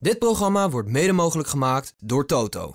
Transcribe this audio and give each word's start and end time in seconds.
Dit 0.00 0.18
programma 0.18 0.70
wordt 0.70 0.88
mede 0.88 1.12
mogelijk 1.12 1.48
gemaakt 1.48 1.94
door 1.98 2.26
Toto. 2.26 2.74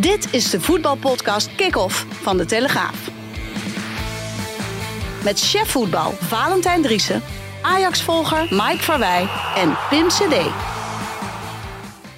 Dit 0.00 0.32
is 0.32 0.50
de 0.50 0.60
voetbalpodcast 0.60 1.54
Kick-Off 1.54 2.06
van 2.10 2.36
De 2.36 2.44
Telegraaf. 2.44 3.10
Met 5.24 5.40
chef 5.40 5.70
voetbal 5.70 6.10
Valentijn 6.10 6.82
Driessen, 6.82 7.22
Ajax-volger 7.62 8.42
Mike 8.50 8.82
Verwij 8.82 9.28
en 9.56 9.76
Pim 9.90 10.08
CD. 10.08 10.34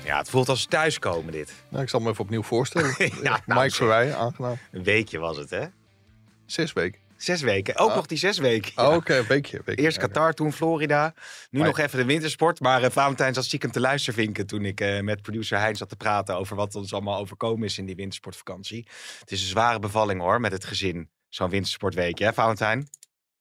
Ja, 0.04 0.18
het 0.18 0.30
voelt 0.30 0.48
als 0.48 0.66
thuiskomen 0.66 1.32
dit. 1.32 1.52
Nou, 1.68 1.82
ik 1.82 1.88
zal 1.88 2.00
me 2.00 2.10
even 2.10 2.24
opnieuw 2.24 2.42
voorstellen. 2.42 2.94
Ja, 3.22 3.32
Mike 3.32 3.42
nou, 3.46 3.70
Verwij, 3.70 4.14
aangenaam. 4.14 4.58
Een 4.72 4.84
weekje 4.84 5.18
was 5.18 5.36
het, 5.36 5.50
hè? 5.50 5.66
Zes 6.46 6.72
weken. 6.72 7.05
Zes 7.16 7.40
weken. 7.40 7.76
Ook 7.76 7.88
Oh. 7.88 7.94
nog 7.94 8.06
die 8.06 8.18
zes 8.18 8.38
weken. 8.38 8.72
Oh. 8.86 8.94
Oké, 8.94 9.16
een 9.16 9.26
weekje. 9.26 9.60
weekje. 9.64 9.84
Eerst. 9.84 9.98
Qatar, 9.98 10.32
toen 10.32 10.52
Florida. 10.52 11.14
Nu 11.50 11.58
Maar- 11.58 11.68
nog 11.68 11.78
even 11.78 11.98
de 11.98 12.04
wintersport. 12.04 12.60
Maar 12.60 12.82
eh, 12.82 12.90
Valentijn 12.90 13.34
zat 13.34 13.44
stiekem 13.44 13.70
te 13.70 13.80
luistervinken 13.80 14.46
toen 14.46 14.64
ik 14.64 14.80
eh, 14.80 15.00
met 15.00 15.22
producer 15.22 15.58
Hein 15.58 15.76
zat 15.76 15.88
te 15.88 15.96
praten 15.96 16.36
over 16.36 16.56
wat 16.56 16.74
ons 16.74 16.92
allemaal 16.92 17.18
overkomen 17.18 17.64
is 17.66 17.78
in 17.78 17.86
die 17.86 17.96
wintersportvakantie. 17.96 18.86
Het 19.20 19.30
is 19.30 19.40
een 19.40 19.48
zware 19.48 19.78
bevalling 19.78 20.20
hoor, 20.20 20.40
met 20.40 20.52
het 20.52 20.64
gezin. 20.64 21.10
Zo'n 21.28 21.50
wintersportweekje, 21.50 22.24
hè 22.24 22.32
Valentijn? 22.32 22.88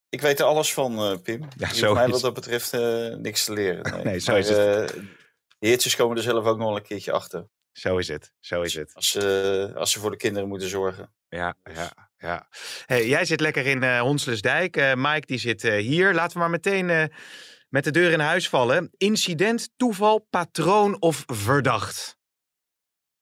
Ik 0.10 0.22
weet 0.22 0.40
er 0.40 0.46
alles 0.46 0.74
van, 0.74 0.98
eh, 1.00 1.18
Pim. 1.24 1.42
Ja, 1.42 1.48
Je 1.58 1.66
hoeft 1.66 1.76
zo 1.76 1.94
mij 1.94 2.08
wat 2.08 2.22
dat 2.22 2.34
betreft 2.34 2.74
eh, 2.74 3.16
niks 3.16 3.46
te 3.46 3.54
leren. 3.54 4.04
Nee, 4.04 4.20
zo 4.20 4.32
Maar, 4.32 4.40
is 4.42 4.50
het. 4.50 4.58
de 5.58 5.68
heertjes 5.68 5.96
komen 5.96 6.18
er 6.18 6.24
zelf 6.24 6.46
ook 6.46 6.58
nog 6.58 6.68
wel 6.68 6.76
een 6.76 6.84
keertje 6.84 7.12
achter. 7.12 7.48
Zo 7.72 7.98
is 7.98 8.08
het, 8.08 8.32
zo 8.40 8.62
is 8.62 8.74
het. 8.74 8.94
Als 8.94 9.08
ze, 9.10 9.72
als 9.76 9.92
ze 9.92 10.00
voor 10.00 10.12
de 10.12 10.18
kinderen 10.18 10.48
moeten 10.48 10.70
zorgen. 10.70 11.14
Ja, 11.30 11.56
ja, 11.74 12.05
ja. 12.26 12.48
Hey, 12.86 13.08
jij 13.08 13.26
zit 13.26 13.40
lekker 13.40 13.66
in 13.66 14.00
Honslesdijk. 14.00 14.78
Eh, 14.78 14.94
Mike 14.96 15.26
die 15.26 15.38
zit 15.38 15.64
eh, 15.64 15.82
hier. 15.82 16.14
Laten 16.14 16.34
we 16.34 16.40
maar 16.40 16.50
meteen 16.50 17.12
met 17.70 17.84
de 17.84 17.92
deur 17.92 18.12
in 18.12 18.20
huis 18.20 18.50
vallen. 18.50 18.90
Incident, 18.98 19.70
toeval, 19.78 20.28
patroon 20.30 21.02
of 21.02 21.24
verdacht? 21.26 22.18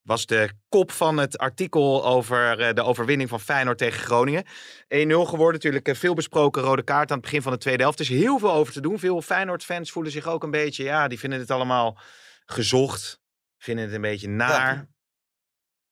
Was 0.02 0.26
de 0.26 0.50
kop 0.70 0.92
van 0.92 1.18
het 1.18 1.38
artikel 1.38 2.06
over 2.06 2.74
de 2.76 2.84
overwinning 2.84 3.30
van 3.30 3.40
Feyenoord 3.40 3.78
tegen 3.78 4.00
Groningen. 4.02 4.44
1-0 4.44 4.48
geworden. 4.88 5.54
Natuurlijk 5.54 5.96
veel 5.96 6.14
besproken 6.14 6.62
rode 6.62 6.84
kaart 6.84 7.10
aan 7.12 7.18
het 7.18 7.26
begin 7.26 7.42
van 7.42 7.52
de 7.52 7.58
tweede 7.58 7.84
helft. 7.84 8.00
Er 8.00 8.12
is 8.12 8.18
heel 8.18 8.40
veel 8.40 8.54
over 8.54 8.74
te 8.74 8.82
doen. 8.82 9.00
Veel 9.00 9.22
Feyenoord-fans 9.22 9.92
voelen 9.92 10.12
zich 10.12 10.28
ook 10.28 10.44
een 10.44 10.52
beetje... 10.52 10.84
Ja, 10.84 11.08
die 11.08 11.20
vinden 11.20 11.40
het 11.40 11.52
allemaal 11.52 11.98
gezocht. 12.46 13.22
Vinden 13.58 13.86
het 13.86 13.94
een 13.94 14.02
beetje 14.02 14.30
naar. 14.30 14.76
Ja, 14.76 14.88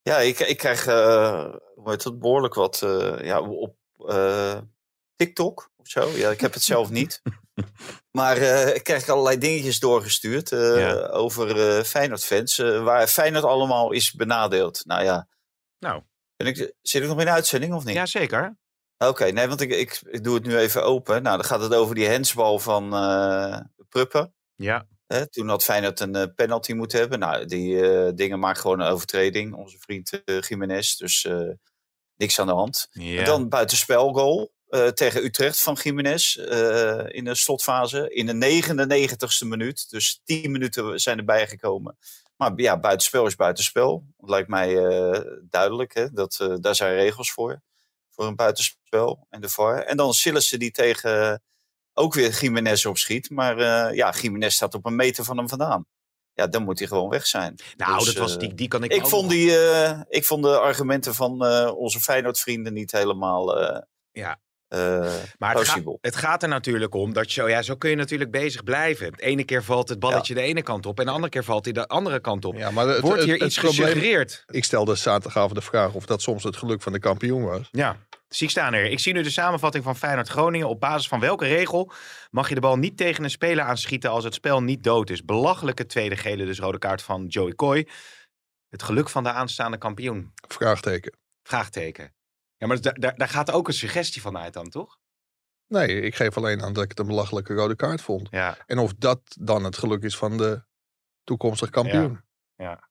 ik, 0.03 0.39
ik 0.39 0.57
krijg 0.57 0.87
eh, 0.87 1.53
hoe 1.75 1.89
heet 1.89 2.03
dat, 2.03 2.19
behoorlijk 2.19 2.53
wat 2.53 2.81
eh, 2.81 3.23
ja, 3.23 3.41
op 3.41 3.75
eh, 4.07 4.57
TikTok 5.15 5.71
of 5.77 5.87
zo. 5.87 6.09
Ja, 6.09 6.29
ik 6.29 6.41
heb 6.41 6.53
het 6.53 6.63
zelf 6.63 6.89
niet. 6.89 7.21
Maar 8.11 8.37
ik 8.75 8.83
krijg 8.83 9.09
allerlei 9.09 9.37
dingetjes 9.37 9.79
doorgestuurd 9.79 10.49
Ja. 10.49 11.07
over 11.07 11.83
Feyenoord-fans. 11.85 12.57
waar 12.57 13.07
Feyenoord 13.07 13.43
allemaal 13.43 13.91
is 13.91 14.13
benadeeld. 14.13 14.85
Nou 14.85 15.03
ja, 15.03 15.27
Nou, 15.79 16.01
ben 16.35 16.47
ik, 16.47 16.73
zit 16.81 17.01
ik 17.01 17.07
nog 17.07 17.19
in 17.19 17.25
de 17.25 17.31
uitzending 17.31 17.73
of 17.73 17.83
niet? 17.85 17.95
ja 17.95 18.05
zeker. 18.05 18.57
Oké, 18.97 19.25
nee, 19.25 19.47
want 19.47 19.61
ik, 19.61 19.71
ik, 19.71 20.01
ik 20.09 20.23
doe 20.23 20.35
het 20.35 20.45
nu 20.45 20.57
even 20.57 20.83
open. 20.83 21.23
Nou, 21.23 21.35
dan 21.37 21.45
gaat 21.45 21.61
het 21.61 21.73
over 21.73 21.95
die 21.95 22.07
hensbal 22.07 22.59
van 22.59 22.89
Pruppen. 23.89 24.33
Ja, 24.55 24.87
Hè, 25.11 25.29
toen 25.29 25.47
had 25.47 25.63
Feyenoord 25.63 25.99
een 25.99 26.15
eh, 26.15 26.27
penalty 26.35 26.73
moeten 26.73 26.99
hebben. 26.99 27.19
Nou, 27.19 27.45
die 27.45 27.89
eh, 27.89 28.11
dingen 28.15 28.39
maakt 28.39 28.59
gewoon 28.59 28.79
een 28.79 28.91
overtreding. 28.91 29.53
Onze 29.53 29.77
vriend 29.79 30.23
eh 30.25 30.41
Jiménez, 30.41 30.95
dus 30.95 31.27
niks 32.15 32.39
aan 32.39 32.47
de 32.47 32.53
hand. 32.53 32.89
En 32.93 33.25
dan 33.25 33.49
buitenspelgoal 33.49 34.51
eh 34.67 34.87
tegen 34.87 35.23
Utrecht 35.23 35.61
van 35.61 35.77
Jiménez 35.83 36.35
in 37.05 37.23
de 37.23 37.35
slotfase. 37.35 38.13
In 38.13 38.25
de 38.25 38.61
99ste 38.63 39.47
minuut. 39.47 39.89
Dus 39.89 40.21
10 40.23 40.51
minuten 40.51 40.99
zijn 40.99 41.17
erbij 41.17 41.47
gekomen. 41.47 41.97
Maar 42.35 42.51
ja, 42.55 42.79
buitenspel 42.79 43.25
is 43.25 43.35
buitenspel. 43.35 44.05
Lijkt 44.17 44.49
mij 44.49 44.75
duidelijk. 45.49 45.93
Hè? 45.93 46.11
Dat, 46.11 46.57
daar 46.59 46.75
zijn 46.75 46.93
regels 46.95 47.31
voor. 47.31 47.61
Voor 48.09 48.25
een 48.25 48.35
buitenspel 48.35 49.27
en 49.29 49.41
de 49.41 49.49
VAR. 49.49 49.83
En 49.83 49.97
dan 49.97 50.13
Sillissen 50.13 50.59
die 50.59 50.71
tegen 50.71 51.41
ook 51.93 52.13
weer 52.13 52.29
Jiménez 52.41 52.85
opschiet. 52.85 53.29
Maar 53.29 53.57
eh, 53.57 53.95
ja, 53.95 54.13
Jiménez 54.21 54.55
staat 54.55 54.73
op 54.73 54.85
een 54.85 54.95
meter 54.95 55.23
van 55.23 55.37
hem 55.37 55.49
vandaan. 55.49 55.85
Ja, 56.33 56.47
dan 56.47 56.63
moet 56.63 56.79
hij 56.79 56.87
gewoon 56.87 57.09
weg 57.09 57.27
zijn. 57.27 57.55
Nou, 57.77 57.97
Dus, 57.97 58.05
dat 58.05 58.15
was, 58.15 58.33
eh, 58.33 58.39
die, 58.39 58.53
die 58.53 58.67
kan 58.67 58.83
ik 58.83 58.93
ik 58.93 59.01
ook 59.03 59.09
vond, 59.09 59.29
die, 59.29 59.57
eh, 59.57 59.99
ik 60.07 60.25
vond 60.25 60.43
de 60.43 60.59
argumenten 60.59 61.15
van 61.15 61.45
eh, 61.45 61.71
onze 61.77 61.99
Feyenoord-vrienden 61.99 62.73
niet 62.73 62.91
helemaal 62.91 63.59
eh 63.61 63.81
Ja. 64.11 64.39
eh, 64.67 65.13
Maar 65.37 65.55
het, 65.55 65.75
het 66.01 66.15
gaat 66.15 66.43
er 66.43 66.49
natuurlijk 66.49 66.93
om 66.95 67.13
dat 67.13 67.31
je, 67.33 67.41
zo- 67.41 67.47
ja, 67.49 67.61
zo 67.61 67.75
kun 67.75 67.89
je 67.89 67.95
natuurlijk 67.95 68.31
bezig 68.31 68.63
blijven. 68.63 69.11
De 69.11 69.21
ene 69.23 69.43
keer 69.43 69.63
valt 69.63 69.89
het 69.89 69.99
balletje 69.99 70.33
de 70.33 70.41
ene 70.41 70.61
kant 70.61 70.85
op 70.85 70.99
en 70.99 71.05
de 71.05 71.11
andere 71.11 71.31
keer 71.31 71.43
valt 71.43 71.63
hij 71.65 71.73
de 71.73 71.87
andere 71.87 72.19
kant 72.19 72.45
op. 72.45 72.55
Ja, 72.55 72.71
maar 72.71 72.87
het, 72.87 72.99
Wordt 73.01 73.23
hier 73.23 73.33
het 73.33 73.43
iets 73.43 73.59
probleem- 73.59 73.85
gesuggereerd? 73.87 74.43
Ik 74.47 74.63
stelde 74.63 74.95
zaterdagavond 74.95 75.55
de 75.55 75.61
vraag 75.61 75.93
of 75.93 76.05
dat 76.05 76.21
soms 76.21 76.43
het 76.43 76.55
geluk 76.57 76.81
van 76.81 76.91
de 76.91 76.99
kampioen 76.99 77.43
was. 77.43 77.67
Ja, 77.71 77.97
zie 78.35 78.45
ik 78.45 78.51
staan 78.51 78.73
er. 78.73 78.85
Ik 78.85 78.99
zie 78.99 79.13
nu 79.13 79.21
de 79.23 79.29
samenvatting 79.29 79.83
van 79.83 79.95
Feyenoord-Groningen. 79.95 80.67
Op 80.67 80.79
basis 80.79 81.07
van 81.07 81.19
welke 81.19 81.45
regel 81.45 81.91
mag 82.29 82.49
je 82.49 82.55
de 82.55 82.61
bal 82.61 82.77
niet 82.77 82.97
tegen 82.97 83.23
een 83.23 83.29
speler 83.29 83.63
aanschieten 83.63 84.09
als 84.09 84.23
het 84.23 84.33
spel 84.33 84.63
niet 84.63 84.83
dood 84.83 85.09
is? 85.09 85.25
Belachelijke 85.25 85.85
tweede 85.85 86.17
gele, 86.17 86.45
dus 86.45 86.59
rode 86.59 86.77
kaart 86.77 87.01
van 87.01 87.25
Joey 87.25 87.53
Coy. 87.55 87.87
Het 88.69 88.83
geluk 88.83 89.09
van 89.09 89.23
de 89.23 89.31
aanstaande 89.31 89.77
kampioen? 89.77 90.31
Vraagteken. 90.47 91.17
Vraagteken. 91.43 92.13
Ja, 92.57 92.67
maar 92.67 92.81
daar, 92.81 92.93
daar, 92.93 93.15
daar 93.15 93.27
gaat 93.27 93.51
ook 93.51 93.67
een 93.67 93.73
suggestie 93.73 94.21
van 94.21 94.37
uit 94.37 94.53
dan, 94.53 94.69
toch? 94.69 94.99
Nee, 95.67 96.01
ik 96.01 96.15
geef 96.15 96.37
alleen 96.37 96.63
aan 96.63 96.73
dat 96.73 96.83
ik 96.83 96.89
het 96.89 96.99
een 96.99 97.07
belachelijke 97.07 97.53
rode 97.53 97.75
kaart 97.75 98.01
vond. 98.01 98.27
Ja, 98.31 98.57
En 98.65 98.77
of 98.77 98.93
dat 98.93 99.21
dan 99.39 99.63
het 99.63 99.77
geluk 99.77 100.03
is 100.03 100.17
van 100.17 100.37
de 100.37 100.63
toekomstige 101.23 101.71
kampioen. 101.71 102.21
ja. 102.55 102.65
ja. 102.69 102.89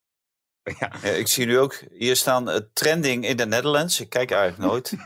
Ja, 0.78 0.92
ik 1.10 1.28
zie 1.28 1.46
nu 1.46 1.58
ook 1.58 1.80
hier 1.92 2.16
staan 2.16 2.50
eh, 2.50 2.60
trending 2.72 3.26
in 3.26 3.36
de 3.36 3.46
Netherlands. 3.46 4.00
Ik 4.00 4.08
kijk 4.08 4.30
eigenlijk 4.30 4.70
nooit. 4.70 4.92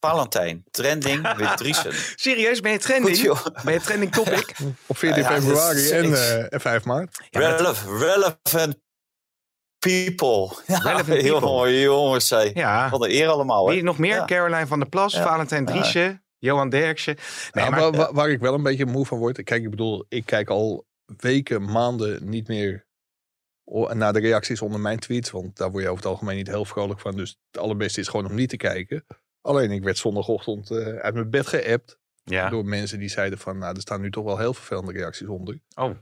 Valentijn, 0.00 0.64
trending 0.70 1.36
with 1.36 1.56
Driesen. 1.60 1.92
Serieus, 2.16 2.60
ben 2.60 2.72
je 2.72 2.78
trending? 2.78 3.16
Goed, 3.16 3.24
joh. 3.24 3.46
Ben 3.64 3.72
je 3.72 3.80
trending 3.80 4.12
topic? 4.12 4.54
Op 4.86 4.98
14 4.98 5.22
Ja, 5.22 5.28
ja, 5.28 5.34
dat 5.34 5.44
februari 5.44 5.78
is- 5.78 5.90
en, 5.90 6.04
ik- 6.04 6.12
eh, 6.14 6.52
en 6.52 6.60
5 6.60 6.84
maart. 6.84 7.18
Ja, 7.30 7.40
maar 7.40 7.58
dat- 7.62 7.84
Relevant, 7.86 8.76
people. 9.78 10.56
Ja, 10.66 10.78
Relevant 10.78 11.06
heel 11.20 11.32
people. 11.32 11.40
mooi, 11.48 11.80
jongens. 11.80 12.26
Zei. 12.28 12.50
ja. 12.54 12.90
Wat 12.90 13.04
een 13.04 13.10
eer 13.10 13.28
allemaal. 13.28 13.68
Wie 13.68 13.78
Hè? 13.78 13.82
nog 13.84 13.98
meer? 13.98 14.14
Ja. 14.14 14.24
Caroline 14.24 14.66
van 14.66 14.78
der 14.78 14.88
Plas, 14.88 15.12
Ja. 15.12 15.22
Valentijn 15.22 15.64
Ja. 15.66 15.70
Driessen, 15.72 16.24
Johan 16.38 16.68
Derksen. 16.68 17.16
Nee, 17.52 17.64
Ja, 17.64 17.70
maar, 17.70 17.92
waar, 17.92 18.12
waar- 18.12 18.30
ik 18.30 18.40
wel 18.40 18.54
een 18.54 18.62
beetje 18.62 18.86
moe 18.86 19.06
van 19.06 19.18
word. 19.18 19.42
Kijk, 19.42 19.62
ik 19.62 19.70
bedoel, 19.70 20.04
ik 20.08 20.26
kijk 20.26 20.50
al 20.50 20.86
weken, 21.16 21.70
maanden 21.70 22.28
niet 22.28 22.48
meer 22.48 22.83
naar 23.92 24.12
de 24.12 24.20
reacties 24.20 24.60
onder 24.62 24.80
mijn 24.80 24.98
tweets. 24.98 25.30
Want 25.30 25.56
daar 25.56 25.70
word 25.70 25.82
je 25.82 25.88
over 25.88 26.02
het 26.02 26.12
algemeen 26.12 26.36
niet 26.36 26.46
heel 26.46 26.64
vrolijk 26.64 27.00
van. 27.00 27.16
Dus 27.16 27.38
het 27.50 27.62
allerbeste 27.62 28.00
is 28.00 28.08
gewoon 28.08 28.26
om 28.26 28.34
niet 28.34 28.48
te 28.48 28.56
kijken. 28.56 29.04
Alleen 29.40 29.70
ik 29.70 29.82
werd 29.82 29.98
zondagochtend 29.98 30.70
eh, 30.70 30.96
uit 30.96 31.14
mijn 31.14 31.30
bed 31.30 31.46
geappt. 31.46 31.98
ja. 32.24 32.48
Door 32.48 32.64
mensen 32.64 32.98
die 32.98 33.08
zeiden 33.08 33.38
van, 33.38 33.58
nou, 33.58 33.74
er 33.74 33.80
staan 33.80 34.00
nu 34.00 34.10
toch 34.10 34.24
wel 34.24 34.38
heel 34.38 34.54
vervelende 34.54 34.92
reacties 34.92 35.26
onder. 35.26 35.58
Oh. 35.74 35.94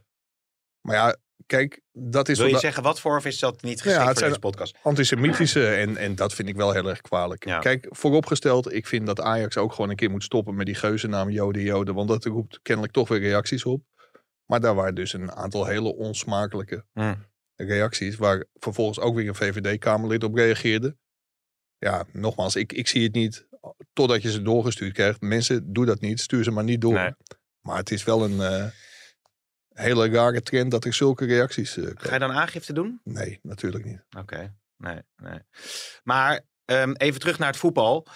Maar 0.81 0.97
ja, 0.97 1.17
kijk, 1.47 1.81
dat 1.93 2.29
is 2.29 2.39
Wil 2.39 2.47
je 2.47 2.59
zeggen 2.59 2.83
wat 2.83 3.01
voor 3.01 3.17
of 3.17 3.25
is 3.25 3.39
dat 3.39 3.63
niet 3.63 3.81
geschikt 3.83 3.95
Ja, 3.97 4.01
het 4.01 4.09
voor 4.09 4.17
zijn- 4.19 4.29
deze 4.29 4.41
podcast? 4.41 4.77
antisemitische 4.83 5.75
en, 5.75 5.97
en 5.97 6.15
dat 6.15 6.35
vind 6.35 6.49
ik 6.49 6.57
wel 6.57 6.73
heel 6.73 6.89
erg 6.89 7.01
kwalijk. 7.01 7.45
Ja. 7.47 7.59
Kijk, 7.59 7.87
vooropgesteld, 7.91 8.73
ik 8.73 8.87
vind 8.87 9.07
dat 9.07 9.21
Ajax 9.21 9.57
ook 9.57 9.73
gewoon 9.73 9.91
een 9.91 9.97
keer 9.97 10.11
moet 10.11 10.23
stoppen 10.25 10.55
met 10.55 10.67
die 10.67 10.75
geuzennaam 10.75 11.31
Joden 11.31 11.63
Joden, 11.63 11.95
want 11.95 12.09
dat 12.09 12.25
roept 12.25 12.61
kennelijk 12.63 12.93
toch 12.95 13.09
weer 13.09 13.21
reacties 13.21 13.65
op. 13.65 13.83
Maar 14.47 14.61
daar 14.61 14.75
waren 14.75 14.95
dus 14.95 15.13
een 15.13 15.33
aantal 15.33 15.67
hele 15.67 15.95
onsmakelijke 15.95 16.85
Hm. 16.93 17.15
Reacties, 17.65 18.17
waar 18.17 18.45
vervolgens 18.55 18.99
ook 19.01 19.15
weer 19.15 19.29
een 19.29 19.35
VVD-Kamerlid 19.35 20.25
op 20.25 20.35
reageerde. 20.35 20.97
Ja, 21.79 22.05
nogmaals, 22.13 22.57
ik, 22.57 22.73
ik 22.73 22.89
zie 22.89 23.03
het 23.03 23.15
niet 23.15 23.47
totdat 23.93 24.23
je 24.23 24.31
ze 24.31 24.43
doorgestuurd 24.43 24.93
krijgt. 24.93 25.21
Mensen, 25.21 25.73
doe 25.73 25.87
dat 25.87 26.01
niet, 26.01 26.21
stuur 26.21 26.45
ze 26.45 26.51
maar 26.51 26.65
niet 26.65 26.81
door. 26.81 26.93
Nee. 26.93 27.15
Maar 27.61 27.77
het 27.77 27.91
is 27.91 28.05
wel 28.05 28.25
een 28.25 28.41
eh, 28.41 28.67
hele 29.69 30.09
rare 30.09 30.43
trend 30.43 30.71
dat 30.71 30.85
er 30.85 30.95
zulke 30.95 31.25
reacties 31.25 31.77
eh, 31.77 31.91
Ga 31.95 32.13
je 32.13 32.19
dan 32.19 32.33
aangifte 32.33 32.73
doen? 32.73 33.01
Nee, 33.05 33.39
natuurlijk 33.43 33.85
niet. 33.85 34.05
Oké, 34.19 34.55
nee, 34.77 34.99
nee. 35.17 35.39
Maar 36.03 36.41
ehm, 36.65 36.93
even 36.93 37.21
terug 37.21 37.39
naar 37.39 37.49
het 37.49 37.57
voetbal. 37.57 38.07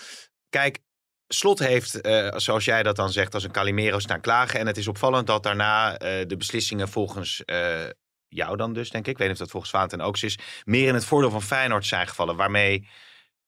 Kijk, 0.48 0.80
Slot 1.28 1.58
heeft, 1.58 2.00
eh, 2.00 2.32
zoals 2.36 2.64
jij 2.64 2.82
dat 2.82 2.96
dan 2.96 3.12
zegt, 3.12 3.34
als 3.34 3.44
een 3.44 3.50
Calimero 3.50 3.98
staan 3.98 4.20
klagen. 4.20 4.60
En 4.60 4.66
het 4.66 4.76
is 4.76 4.88
opvallend 4.88 5.26
dat 5.26 5.42
daarna 5.42 5.98
eh, 5.98 6.26
de 6.26 6.36
beslissingen 6.36 6.88
volgens 6.88 7.44
eh, 7.44 7.84
jou 8.28 8.56
dan 8.56 8.72
dus, 8.72 8.90
denk 8.90 9.04
ik. 9.06 9.10
Ik 9.12 9.18
weet 9.18 9.26
niet 9.26 9.36
of 9.36 9.42
dat 9.42 9.50
volgens 9.50 9.72
Vaanten 9.72 10.00
ook 10.00 10.18
is. 10.18 10.38
Meer 10.64 10.88
in 10.88 10.94
het 10.94 11.04
voordeel 11.04 11.30
van 11.30 11.42
Feyenoord 11.42 11.86
zijn 11.86 12.06
gevallen. 12.08 12.36
Waarmee 12.36 12.88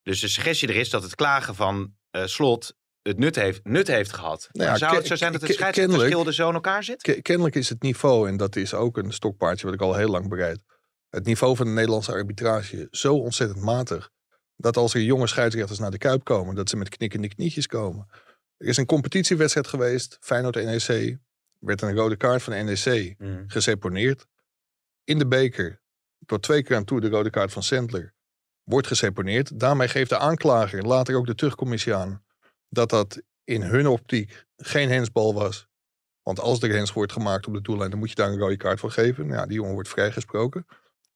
dus 0.03 0.21
de 0.21 0.29
suggestie 0.29 0.69
er 0.69 0.77
is 0.77 0.91
dat 0.91 1.03
het 1.03 1.15
klagen 1.15 1.55
van 1.55 1.95
eh, 2.11 2.25
Slot 2.25 2.77
het 3.03 3.19
nut 3.19 3.37
heeft, 3.37 3.65
nut 3.65 3.87
heeft 3.87 4.13
gehad. 4.13 4.49
Nou 4.53 4.71
ja, 4.71 4.77
zou 4.77 4.97
het 4.97 5.07
zo 5.07 5.17
zijn 5.17 5.33
dat 5.33 5.41
het 5.41 5.53
scheidsrechterschil 5.55 6.27
er 6.27 6.35
zo 6.35 6.49
in 6.49 6.55
elkaar 6.55 6.85
zit? 6.85 7.03
Ke- 7.03 7.23
kennelijk 7.23 7.55
is 7.55 7.69
het 7.69 7.83
niveau, 7.83 8.29
en 8.29 8.37
dat 8.37 8.57
is 8.57 8.75
ook 8.75 8.97
een 8.97 9.13
stokpaardje 9.13 9.65
wat 9.65 9.75
ik 9.75 9.81
al 9.81 9.95
heel 9.95 10.09
lang 10.09 10.29
bereid. 10.29 10.65
Het 11.09 11.25
niveau 11.25 11.57
van 11.57 11.67
de 11.67 11.73
Nederlandse 11.73 12.13
arbitrage 12.13 12.89
zo 12.91 13.15
ontzettend 13.15 13.61
matig. 13.61 14.11
Dat 14.57 14.77
als 14.77 14.95
er 14.95 15.01
jonge 15.01 15.27
scheidsrechters 15.27 15.79
naar 15.79 15.91
de 15.91 15.99
Kuip 15.99 16.25
komen, 16.25 16.55
dat 16.55 16.69
ze 16.69 16.77
met 16.77 16.89
knikkende 16.89 17.29
knietjes 17.29 17.67
komen. 17.67 18.07
Er 18.57 18.67
is 18.67 18.77
een 18.77 18.87
competitiewedstrijd 18.87 19.67
geweest, 19.67 20.17
Feyenoord-NEC. 20.21 21.19
Werd 21.59 21.83
een 21.83 21.95
rode 21.95 22.17
kaart 22.17 22.43
van 22.43 22.65
NEC 22.65 23.15
Mm. 23.19 23.45
geseponeerd. 23.47 24.27
In 25.09 25.19
de 25.19 25.27
beker, 25.27 25.81
door 26.19 26.41
twee 26.41 26.63
keer 26.63 26.77
aan 26.77 26.85
toe 26.85 27.01
de 27.01 27.09
rode 27.09 27.31
kaart 27.31 27.53
van 27.53 27.63
Sandler, 27.63 28.15
wordt 28.63 28.87
geseponeerd. 28.87 29.61
Daarmee 29.61 29.89
geeft 29.89 30.11
de 30.11 30.19
aanklager, 30.19 30.83
later 30.83 31.17
ook 31.17 31.27
de 31.27 31.35
terugcommissie 31.35 31.95
aan, 31.95 32.25
dat 32.69 32.91
dat 32.91 33.23
in 33.45 33.63
hun 33.63 33.87
optiek 33.87 34.47
geen 34.57 34.89
hensbal 34.91 35.35
was. 35.35 35.67
Want 36.23 36.41
als 36.41 36.63
er 36.63 36.71
hens 36.71 36.93
wordt 36.93 37.13
gemaakt 37.13 37.47
op 37.47 37.55
de 37.55 37.61
doellijn, 37.61 37.91
dan 37.91 37.99
moet 37.99 38.09
je 38.09 38.15
daar 38.15 38.29
een 38.31 38.39
rode 38.39 38.57
kaart 38.57 38.81
voor 38.81 38.91
geven. 38.91 39.27
Nou 39.27 39.39
Ja, 39.39 39.47
die 39.47 39.57
jongen 39.57 39.73
wordt 39.73 39.89
vrijgesproken. 39.89 40.67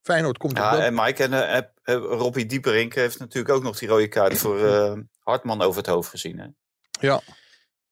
Feyenoord 0.03 0.39
komt 0.39 0.53
op 0.53 0.59
Ja, 0.59 0.71
dat... 0.71 0.81
en 0.81 0.95
Mike 0.95 1.23
en 1.23 1.33
heb- 1.33 1.79
heb- 1.83 2.03
Robbie 2.03 2.47
Dieperink 2.47 2.95
heeft 2.95 3.19
natuurlijk 3.19 3.55
ook 3.55 3.63
nog 3.63 3.79
die 3.79 3.89
rode 3.89 4.09
kaart 4.09 4.39
voor 4.39 4.59
Hartman 5.19 5.63
over 5.63 5.77
het 5.79 5.91
hoofd 5.91 6.11
gezien. 6.11 6.39
Hè? 6.39 6.47
Ja, 7.01 7.21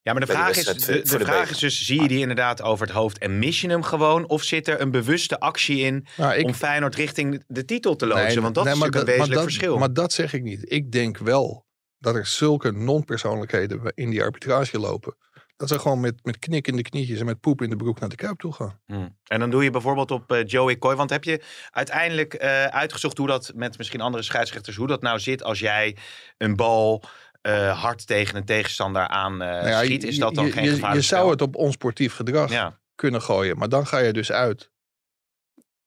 Ja, 0.03 0.11
maar 0.13 0.21
de 0.21 0.27
de 0.27 0.33
vraag, 0.33 0.57
is, 0.57 0.65
de, 0.65 0.79
voor 1.03 1.17
de 1.19 1.25
de 1.25 1.31
vraag 1.31 1.49
is 1.49 1.57
dus, 1.57 1.85
zie 1.85 2.01
je 2.01 2.07
die 2.07 2.19
inderdaad 2.19 2.61
over 2.61 2.85
het 2.87 2.95
hoofd 2.95 3.17
en 3.17 3.39
mis 3.39 3.61
je 3.61 3.69
hem 3.69 3.83
gewoon? 3.83 4.27
Of 4.27 4.43
zit 4.43 4.67
er 4.67 4.81
een 4.81 4.91
bewuste 4.91 5.39
actie 5.39 5.79
in 5.79 6.05
nou, 6.17 6.33
ik, 6.33 6.45
om 6.45 6.53
Feyenoord 6.53 6.95
richting 6.95 7.43
de 7.47 7.65
titel 7.65 7.95
te 7.95 8.05
loodsen? 8.07 8.27
Nee, 8.27 8.41
Want 8.41 8.55
dat 8.55 8.63
nee, 8.63 8.73
is 8.73 8.79
natuurlijk 8.79 9.07
een 9.09 9.15
dat- 9.17 9.25
wezenlijk 9.27 9.41
dat- 9.41 9.53
verschil. 9.53 9.77
Maar 9.77 9.93
dat 9.93 10.13
zeg 10.13 10.33
ik 10.33 10.43
niet. 10.43 10.71
Ik 10.71 10.91
denk 10.91 11.17
wel 11.17 11.65
dat 11.97 12.15
er 12.15 12.25
zulke 12.25 12.71
non-persoonlijkheden 12.71 13.91
in 13.95 14.09
die 14.09 14.23
arbitrage 14.23 14.79
lopen. 14.79 15.15
Dat 15.57 15.69
ze 15.69 15.79
gewoon 15.79 15.99
met, 15.99 16.25
met 16.25 16.39
knikkende 16.39 16.81
knietjes 16.81 17.19
en 17.19 17.25
met 17.25 17.39
poep 17.39 17.61
in 17.61 17.69
de 17.69 17.75
broek 17.75 17.99
naar 17.99 18.09
de 18.09 18.15
Kuip 18.15 18.39
toe 18.39 18.53
gaan. 18.53 18.79
Hmm. 18.85 19.17
En 19.27 19.39
dan 19.39 19.49
doe 19.49 19.63
je 19.63 19.69
bijvoorbeeld 19.69 20.11
op 20.11 20.31
eh, 20.31 20.45
Joey 20.45 20.77
Coy. 20.77 20.95
Want 20.95 21.09
heb 21.09 21.23
je 21.23 21.41
uiteindelijk 21.71 22.33
eh, 22.33 22.65
uitgezocht 22.65 23.17
hoe 23.17 23.27
dat 23.27 23.51
met 23.55 23.77
misschien 23.77 24.01
andere 24.01 24.23
scheidsrechters, 24.23 24.75
hoe 24.75 24.87
dat 24.87 25.01
nou 25.01 25.19
zit 25.19 25.43
als 25.43 25.59
jij 25.59 25.97
een 26.37 26.55
bal 26.55 27.03
eh, 27.41 27.81
hard 27.81 28.07
tegen 28.07 28.35
een 28.35 28.45
tegenstander 28.45 29.07
aan 29.07 29.41
eh, 29.41 29.49
Nou 29.49 29.67
ja, 29.67 29.83
schiet? 29.83 30.03
Is 30.03 30.17
dat 30.17 30.35
dan 30.35 30.45
je, 30.45 30.51
geen 30.51 30.63
je, 30.63 30.69
gevaarlijk 30.69 31.01
je 31.01 31.07
zou 31.07 31.29
het 31.29 31.41
op 31.41 31.55
onsportief 31.55 32.13
gedrag 32.13 32.51
Ja, 32.51 32.79
kunnen 32.95 33.21
gooien. 33.21 33.57
Maar 33.57 33.69
dan 33.69 33.87
ga 33.87 33.97
je 33.97 34.13
dus 34.13 34.31
uit 34.31 34.71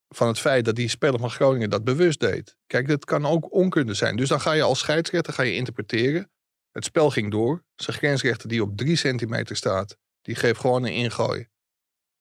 van 0.09 0.29
het 0.29 0.39
feit 0.39 0.65
dat 0.65 0.77
die 0.77 0.89
speler 0.89 1.21
van 1.21 1.31
Groningen 1.31 1.71
dat 1.71 1.85
bewust 1.85 2.21
deed. 2.21 2.57
Kijk, 2.67 2.89
dat 2.89 3.05
kan 3.05 3.27
ook 3.27 3.53
onkunde 3.53 3.95
zijn. 3.95 4.17
Dus 4.17 4.29
dan 4.29 4.41
ga 4.41 4.53
je 4.53 4.63
als 4.63 4.79
scheidsrechter 4.79 5.33
ga 5.33 5.43
je 5.43 5.55
interpreteren. 5.55 6.31
Het 6.71 6.85
spel 6.85 7.11
ging 7.11 7.31
door. 7.31 7.65
Zijn 7.75 7.97
grensrechter 7.97 8.49
die 8.49 8.63
op 8.63 8.77
drie 8.77 8.97
centimeter 8.97 9.57
staat, 9.57 9.97
die 10.23 10.35
geeft 10.35 10.61
gewoon 10.61 10.85
een 10.85 10.93
ingooi 10.93 11.49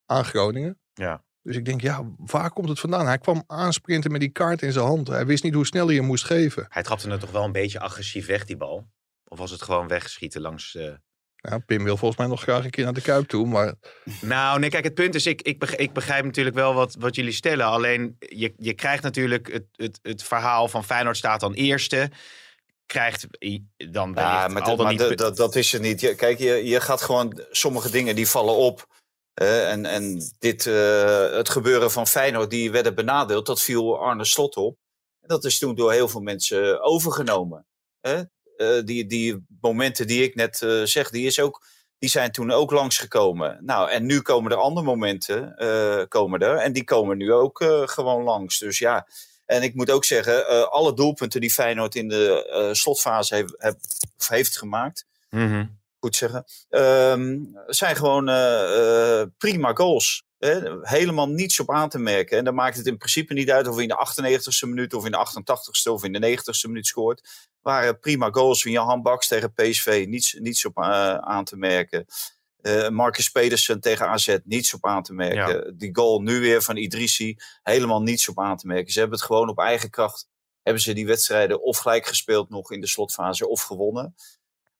aan 0.05 0.25
Groningen. 0.25 0.79
ja. 0.93 1.23
Dus 1.41 1.55
ik 1.55 1.65
denk, 1.65 1.81
ja, 1.81 2.11
waar 2.17 2.51
komt 2.51 2.69
het 2.69 2.79
vandaan? 2.79 3.05
Hij 3.05 3.17
kwam 3.17 3.43
aansprinten 3.47 4.11
met 4.11 4.19
die 4.19 4.29
kaart 4.29 4.61
in 4.61 4.71
zijn 4.71 4.85
hand. 4.85 5.07
Hij 5.07 5.25
wist 5.25 5.43
niet 5.43 5.53
hoe 5.53 5.65
snel 5.65 5.87
hij 5.87 5.95
hem 5.95 6.05
moest 6.05 6.23
geven. 6.25 6.65
Hij 6.69 6.83
trapte 6.83 7.09
het 7.09 7.19
toch 7.19 7.31
wel 7.31 7.43
een 7.43 7.51
beetje 7.51 7.79
agressief 7.79 8.25
weg, 8.25 8.45
die 8.45 8.57
bal? 8.57 8.87
Of 9.33 9.39
was 9.39 9.51
het 9.51 9.61
gewoon 9.61 9.87
wegschieten 9.87 10.41
langs... 10.41 10.75
eh, 10.75 10.93
Ja, 11.35 11.57
Pim 11.57 11.83
wil 11.83 11.97
volgens 11.97 12.19
mij 12.19 12.29
nog 12.29 12.41
graag 12.41 12.63
een 12.63 12.69
keer 12.69 12.83
naar 12.83 12.93
de 12.93 13.01
Kuip 13.01 13.27
toe. 13.27 13.47
Maar 13.47 13.73
Nou, 14.21 14.59
nee, 14.59 14.69
kijk, 14.69 14.83
het 14.83 14.93
punt 14.93 15.15
is, 15.15 15.25
ik, 15.25 15.41
ik, 15.41 15.59
beg- 15.59 15.75
ik 15.75 15.93
begrijp 15.93 16.25
natuurlijk 16.25 16.55
wel 16.55 16.73
wat, 16.73 16.95
wat 16.99 17.15
jullie 17.15 17.31
stellen. 17.31 17.65
Alleen, 17.65 18.15
je, 18.19 18.53
je 18.57 18.73
krijgt 18.73 19.03
natuurlijk 19.03 19.51
het, 19.51 19.65
het, 19.71 19.99
het 20.01 20.23
verhaal 20.23 20.67
van 20.67 20.83
Feyenoord 20.83 21.17
staat 21.17 21.39
dan 21.39 21.53
eerste. 21.53 22.11
Krijgt 22.85 23.27
dan 23.91 24.11
Ja, 24.15 24.47
maar, 24.47 24.61
al 24.61 24.67
dat, 24.67 24.77
dan 24.77 24.77
maar 24.77 24.87
niet... 24.91 24.99
dat, 24.99 25.17
dat, 25.17 25.37
dat 25.37 25.55
is 25.55 25.71
het 25.71 25.81
niet. 25.81 26.01
Je, 26.01 26.15
kijk, 26.15 26.39
je, 26.39 26.65
je 26.65 26.81
gaat 26.81 27.01
gewoon 27.01 27.41
sommige 27.51 27.91
dingen 27.91 28.15
die 28.15 28.27
vallen 28.27 28.55
op. 28.55 28.87
En, 29.33 29.85
en 29.85 30.21
dit, 30.39 30.65
eh, 30.67 31.31
het 31.31 31.49
gebeuren 31.49 31.91
van 31.91 32.07
Feyenoord, 32.07 32.49
die 32.49 32.71
werden 32.71 32.95
benadeeld, 32.95 33.45
dat 33.45 33.61
viel 33.61 33.99
Arne 33.99 34.25
Slot 34.25 34.55
op. 34.55 34.77
En 35.21 35.27
dat 35.27 35.43
is 35.43 35.57
toen 35.59 35.75
door 35.75 35.91
heel 35.91 36.07
veel 36.07 36.21
mensen 36.21 36.81
overgenomen. 36.81 37.65
Hè? 38.01 38.21
Eh, 38.63 38.85
die, 38.85 39.05
die 39.05 39.45
momenten 39.61 40.07
die 40.07 40.23
ik 40.23 40.35
net 40.35 40.61
eh, 40.61 40.81
zeg, 40.83 41.09
die, 41.09 41.25
is 41.25 41.39
ook, 41.39 41.65
die 41.99 42.09
zijn 42.09 42.31
toen 42.31 42.51
ook 42.51 42.71
langsgekomen. 42.71 43.57
Nou, 43.61 43.89
en 43.89 44.05
nu 44.05 44.21
komen 44.21 44.51
er 44.51 44.57
andere 44.57 44.85
momenten, 44.85 45.57
eh, 45.57 46.03
komen 46.07 46.39
er. 46.39 46.55
En 46.57 46.73
die 46.73 46.83
komen 46.83 47.17
nu 47.17 47.33
ook 47.33 47.63
gewoon 47.85 48.23
langs. 48.23 48.59
Dus 48.59 48.77
ja, 48.77 49.07
en 49.45 49.63
ik 49.63 49.75
moet 49.75 49.91
ook 49.91 50.05
zeggen, 50.05 50.69
alle 50.71 50.93
doelpunten 50.93 51.41
die 51.41 51.51
Feyenoord 51.51 51.95
in 51.95 52.07
de 52.07 52.69
slotfase 52.71 53.35
heeft, 53.35 53.53
heeft, 53.57 54.07
of 54.17 54.27
heeft 54.27 54.57
gemaakt, 54.57 55.05
Mhm. 55.29 55.65
goed 55.99 56.15
zeggen, 56.15 56.45
ehm, 56.69 57.39
zijn 57.67 57.95
gewoon 57.95 58.25
prima 59.37 59.73
goals. 59.73 60.23
Helemaal 60.81 61.29
niets 61.29 61.59
op 61.59 61.71
aan 61.71 61.89
te 61.89 61.99
merken. 61.99 62.37
En 62.37 62.43
dan 62.43 62.53
maakt 62.55 62.77
het 62.77 62.87
in 62.87 62.97
principe 62.97 63.33
niet 63.33 63.51
uit 63.51 63.67
of 63.67 63.75
je 63.75 63.81
in 63.81 63.87
de 63.87 64.39
98ste 64.39 64.67
minuut 64.67 64.93
of 64.93 65.05
in 65.05 65.11
de 65.11 65.27
88ste 65.27 65.91
of 65.91 66.03
in 66.03 66.13
de 66.13 66.37
90ste 66.37 66.67
minuut 66.67 66.87
scoort. 66.87 67.49
Waren 67.61 67.99
prima 67.99 68.29
goals 68.31 68.61
van 68.61 68.71
Johan 68.71 69.01
Baks 69.01 69.27
tegen 69.27 69.53
PSV, 69.53 70.05
niets, 70.07 70.33
niets 70.39 70.65
op 70.65 70.77
eh, 70.77 71.15
aan 71.15 71.43
te 71.43 71.57
merken. 71.57 72.05
Eh, 72.61 72.89
Marcus 72.89 73.29
Pedersen 73.29 73.79
tegen 73.79 74.07
AZ, 74.07 74.37
niets 74.43 74.73
op 74.73 74.85
aan 74.85 75.03
te 75.03 75.13
merken. 75.13 75.77
Die 75.77 75.95
goal 75.95 76.21
nu 76.21 76.39
weer 76.39 76.61
van 76.61 76.77
Idrissi, 76.77 77.37
helemaal 77.63 78.01
niets 78.01 78.29
op 78.29 78.39
aan 78.39 78.57
te 78.57 78.67
merken. 78.67 78.91
Ze 78.91 78.99
hebben 78.99 79.17
het 79.17 79.27
gewoon 79.27 79.49
op 79.49 79.59
eigen 79.59 79.89
kracht, 79.89 80.27
hebben 80.61 80.83
ze 80.83 80.93
die 80.93 81.05
wedstrijden 81.05 81.61
of 81.61 81.77
gelijk 81.77 82.05
gespeeld 82.05 82.49
nog 82.49 82.71
in 82.71 82.81
de 82.81 82.87
slotfase 82.87 83.47
of 83.47 83.61
gewonnen. 83.61 84.15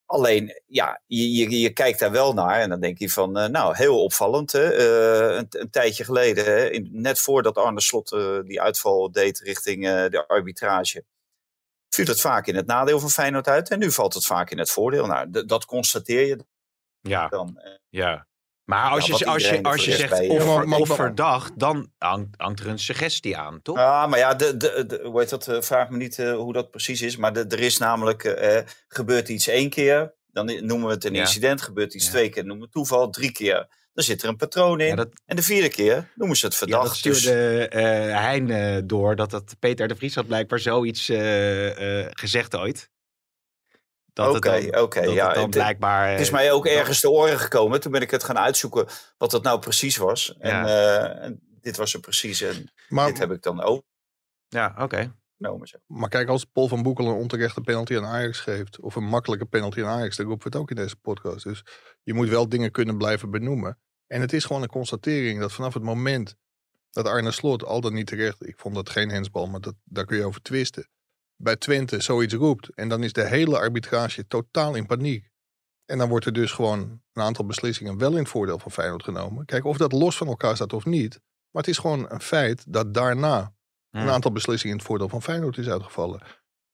Alleen, 0.06 0.62
ja, 0.66 1.02
je, 1.06 1.32
je, 1.32 1.60
je 1.60 1.72
kijkt 1.72 1.98
daar 1.98 2.10
wel 2.10 2.32
naar 2.32 2.60
en 2.60 2.68
dan 2.68 2.80
denk 2.80 2.98
je 2.98 3.10
van, 3.10 3.38
eh, 3.38 3.48
nou, 3.48 3.76
heel 3.76 4.02
opvallend. 4.02 4.52
Hè? 4.52 4.72
Eh, 4.72 5.36
een, 5.36 5.46
een 5.48 5.70
tijdje 5.70 6.04
geleden, 6.04 6.44
hè, 6.44 6.70
in, 6.70 6.88
net 6.92 7.18
voordat 7.20 7.58
Arne 7.58 7.80
Slot 7.80 8.12
eh, 8.12 8.38
die 8.44 8.60
uitval 8.60 9.12
deed 9.12 9.38
richting 9.38 9.82
de 9.84 10.24
arbitrage, 10.26 11.04
viel 11.88 12.06
het 12.06 12.20
vaak 12.20 12.46
in 12.46 12.56
het 12.56 12.66
nadeel 12.66 13.00
van 13.00 13.10
Feyenoord 13.10 13.48
uit. 13.48 13.70
En 13.70 13.78
nu 13.78 13.90
valt 13.90 14.14
het 14.14 14.26
vaak 14.26 14.50
in 14.50 14.58
het 14.58 14.70
voordeel. 14.70 15.06
Nou, 15.06 15.46
dat 15.46 15.64
constateer 15.64 16.26
je 16.26 16.44
Ja, 17.00 17.28
dan. 17.28 17.60
Ja. 17.88 18.26
Maar 18.64 18.90
als 18.90 19.06
Ja, 19.06 19.16
je, 19.18 19.26
als 19.26 19.48
je, 19.48 19.62
als 19.62 19.84
je 19.84 19.92
zegt 19.96 20.28
of, 20.28 20.62
eh, 20.62 20.80
of 20.80 20.94
verdacht, 20.94 21.58
dan 21.58 21.90
hangt, 21.98 22.28
hangt 22.36 22.60
er 22.60 22.66
een 22.66 22.78
suggestie 22.78 23.36
aan, 23.36 23.62
toch? 23.62 23.76
Ja, 23.76 24.06
maar 24.06 24.18
ja, 24.18 24.34
de, 24.34 24.56
de, 24.56 24.84
de, 24.86 25.00
hoe 25.04 25.20
heet 25.20 25.28
dat? 25.30 25.48
eh, 25.48 25.60
vraag 25.60 25.88
me 25.88 25.96
niet 25.96 26.18
eh, 26.18 26.34
hoe 26.34 26.52
dat 26.52 26.70
precies 26.70 27.02
is. 27.02 27.16
Maar 27.16 27.32
de, 27.32 27.44
er 27.48 27.60
is 27.60 27.78
namelijk, 27.78 28.24
eh, 28.24 28.58
eh, 28.58 28.66
gebeurt 28.88 29.28
iets 29.28 29.46
één 29.46 29.70
keer, 29.70 30.14
dan 30.26 30.46
noemen 30.66 30.86
we 30.86 30.92
het 30.94 31.04
een 31.04 31.14
Ja. 31.14 31.20
incident. 31.20 31.62
Gebeurt 31.62 31.94
iets 31.94 32.04
Ja. 32.04 32.10
twee 32.10 32.28
keer, 32.28 32.42
noemen 32.42 32.58
we 32.58 32.64
het 32.64 32.72
toeval. 32.72 33.10
Drie 33.10 33.32
keer, 33.32 33.66
dan 33.92 34.04
zit 34.04 34.22
er 34.22 34.28
een 34.28 34.36
patroon 34.36 34.80
in. 34.80 34.86
Ja, 34.86 34.94
dat, 34.94 35.08
En 35.26 35.36
de 35.36 35.42
vierde 35.42 35.68
keer 35.68 36.10
noemen 36.14 36.36
ze 36.36 36.44
het 36.46 36.54
ja, 36.54 36.58
verdacht. 36.60 36.86
dat 36.86 36.96
stuurde 36.96 37.68
eh 37.68 37.82
Hein 38.24 38.86
door, 38.86 39.16
dat 39.16 39.30
dat 39.30 39.54
Peter 39.58 39.88
de 39.88 39.96
Vries 39.96 40.14
had 40.14 40.26
blijkbaar 40.26 40.58
zoiets 40.58 41.08
eh, 41.08 42.00
eh, 42.00 42.06
gezegd 42.10 42.56
ooit. 42.56 42.92
Dat 44.14 44.26
het 44.34 44.36
Oké, 44.46 44.70
dan, 44.70 44.82
oké, 44.82 45.02
dat 45.04 45.14
ja, 45.14 45.24
het 45.26 45.34
dan 45.34 45.42
het- 45.42 45.52
blijkbaar... 45.52 46.10
Het 46.10 46.20
is 46.20 46.26
eh, 46.26 46.32
mij 46.32 46.52
ook 46.52 46.66
ergens 46.66 47.00
te 47.00 47.10
oren 47.10 47.38
gekomen. 47.38 47.80
Toen 47.80 47.92
ben 47.92 48.00
ik 48.00 48.10
het 48.10 48.24
gaan 48.24 48.38
uitzoeken 48.38 48.86
wat 49.18 49.30
dat 49.30 49.42
nou 49.42 49.58
precies 49.58 49.96
was. 49.96 50.36
En, 50.38 50.50
Ja. 50.50 50.66
eh, 50.66 51.24
en 51.24 51.40
dit 51.60 51.76
was 51.76 51.94
er 51.94 52.00
precies. 52.00 52.40
En 52.40 52.72
Maar, 52.88 53.06
dit 53.06 53.18
heb 53.18 53.30
ik 53.30 53.42
dan 53.42 53.62
ook 53.62 53.82
Ja, 54.48 54.74
oké. 54.78 55.14
genomen. 55.38 55.66
Zeg. 55.68 55.80
maar 55.86 56.08
kijk, 56.08 56.28
als 56.28 56.44
Paul 56.44 56.68
van 56.68 56.82
Boekel 56.82 57.06
een 57.06 57.14
onterechte 57.14 57.60
penalty 57.60 57.96
aan 57.96 58.04
Ajax 58.04 58.40
geeft, 58.40 58.80
of 58.80 58.94
een 58.94 59.04
makkelijke 59.08 59.44
penalty 59.46 59.82
aan 59.82 59.98
Ajax, 59.98 60.16
dan 60.16 60.26
roepen 60.26 60.44
we 60.44 60.52
het 60.52 60.62
ook 60.62 60.70
in 60.70 60.76
deze 60.76 60.96
podcast. 60.96 61.44
Dus 61.44 61.64
je 62.02 62.14
moet 62.14 62.28
wel 62.28 62.48
dingen 62.48 62.70
kunnen 62.70 62.96
blijven 62.98 63.30
benoemen. 63.30 63.78
En 64.06 64.20
het 64.20 64.32
is 64.32 64.44
gewoon 64.44 64.62
een 64.62 64.68
constatering 64.68 65.40
dat 65.40 65.52
vanaf 65.52 65.74
het 65.74 65.82
moment 65.82 66.36
dat 66.90 67.06
Arne 67.06 67.30
Slot, 67.30 67.64
al 67.64 67.80
dan 67.80 67.92
niet 67.94 68.06
terecht, 68.06 68.46
ik 68.46 68.58
vond 68.58 68.74
dat 68.74 68.90
geen 68.90 69.10
hensbal, 69.10 69.46
maar 69.46 69.60
dat, 69.60 69.74
daar 69.84 70.04
kun 70.04 70.16
je 70.16 70.24
over 70.24 70.42
twisten, 70.42 70.88
bij 71.36 71.56
Twente 71.56 72.00
zoiets 72.00 72.34
roept. 72.34 72.74
En 72.74 72.88
dan 72.88 73.02
is 73.02 73.12
de 73.12 73.26
hele 73.26 73.58
arbitrage 73.58 74.26
totaal 74.26 74.74
in 74.74 74.86
paniek. 74.86 75.28
En 75.84 75.98
dan 75.98 76.08
wordt 76.08 76.26
er 76.26 76.32
dus 76.32 76.52
gewoon 76.52 77.02
een 77.12 77.22
aantal 77.22 77.46
beslissingen 77.46 77.98
wel 77.98 78.10
in 78.10 78.18
het 78.18 78.28
voordeel 78.28 78.58
van 78.58 78.70
Feyenoord 78.70 79.02
genomen. 79.02 79.44
Kijk, 79.44 79.64
of 79.64 79.76
dat 79.76 79.92
los 79.92 80.16
van 80.16 80.26
elkaar 80.26 80.56
staat 80.56 80.72
of 80.72 80.84
niet. 80.84 81.20
Maar 81.50 81.62
het 81.62 81.68
is 81.68 81.78
gewoon 81.78 82.10
een 82.10 82.20
feit 82.20 82.72
dat 82.72 82.94
daarna 82.94 83.54
een 83.90 84.00
Hmm. 84.00 84.10
aantal 84.10 84.32
beslissingen 84.32 84.72
in 84.72 84.78
het 84.78 84.88
voordeel 84.88 85.08
van 85.08 85.22
Feyenoord 85.22 85.58
is 85.58 85.68
uitgevallen. 85.68 86.22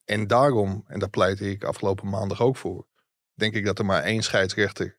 En 0.05 0.27
daarom, 0.27 0.85
en 0.87 0.99
daar 0.99 1.11
pleitte 1.11 1.51
ik 1.51 1.65
afgelopen 1.65 2.09
maandag 2.09 2.41
ook 2.41 2.57
voor, 2.57 2.87
denk 3.35 3.55
ik 3.55 3.65
dat 3.65 3.79
er 3.79 3.85
maar 3.85 4.03
één 4.03 4.23
scheidsrechter 4.23 4.99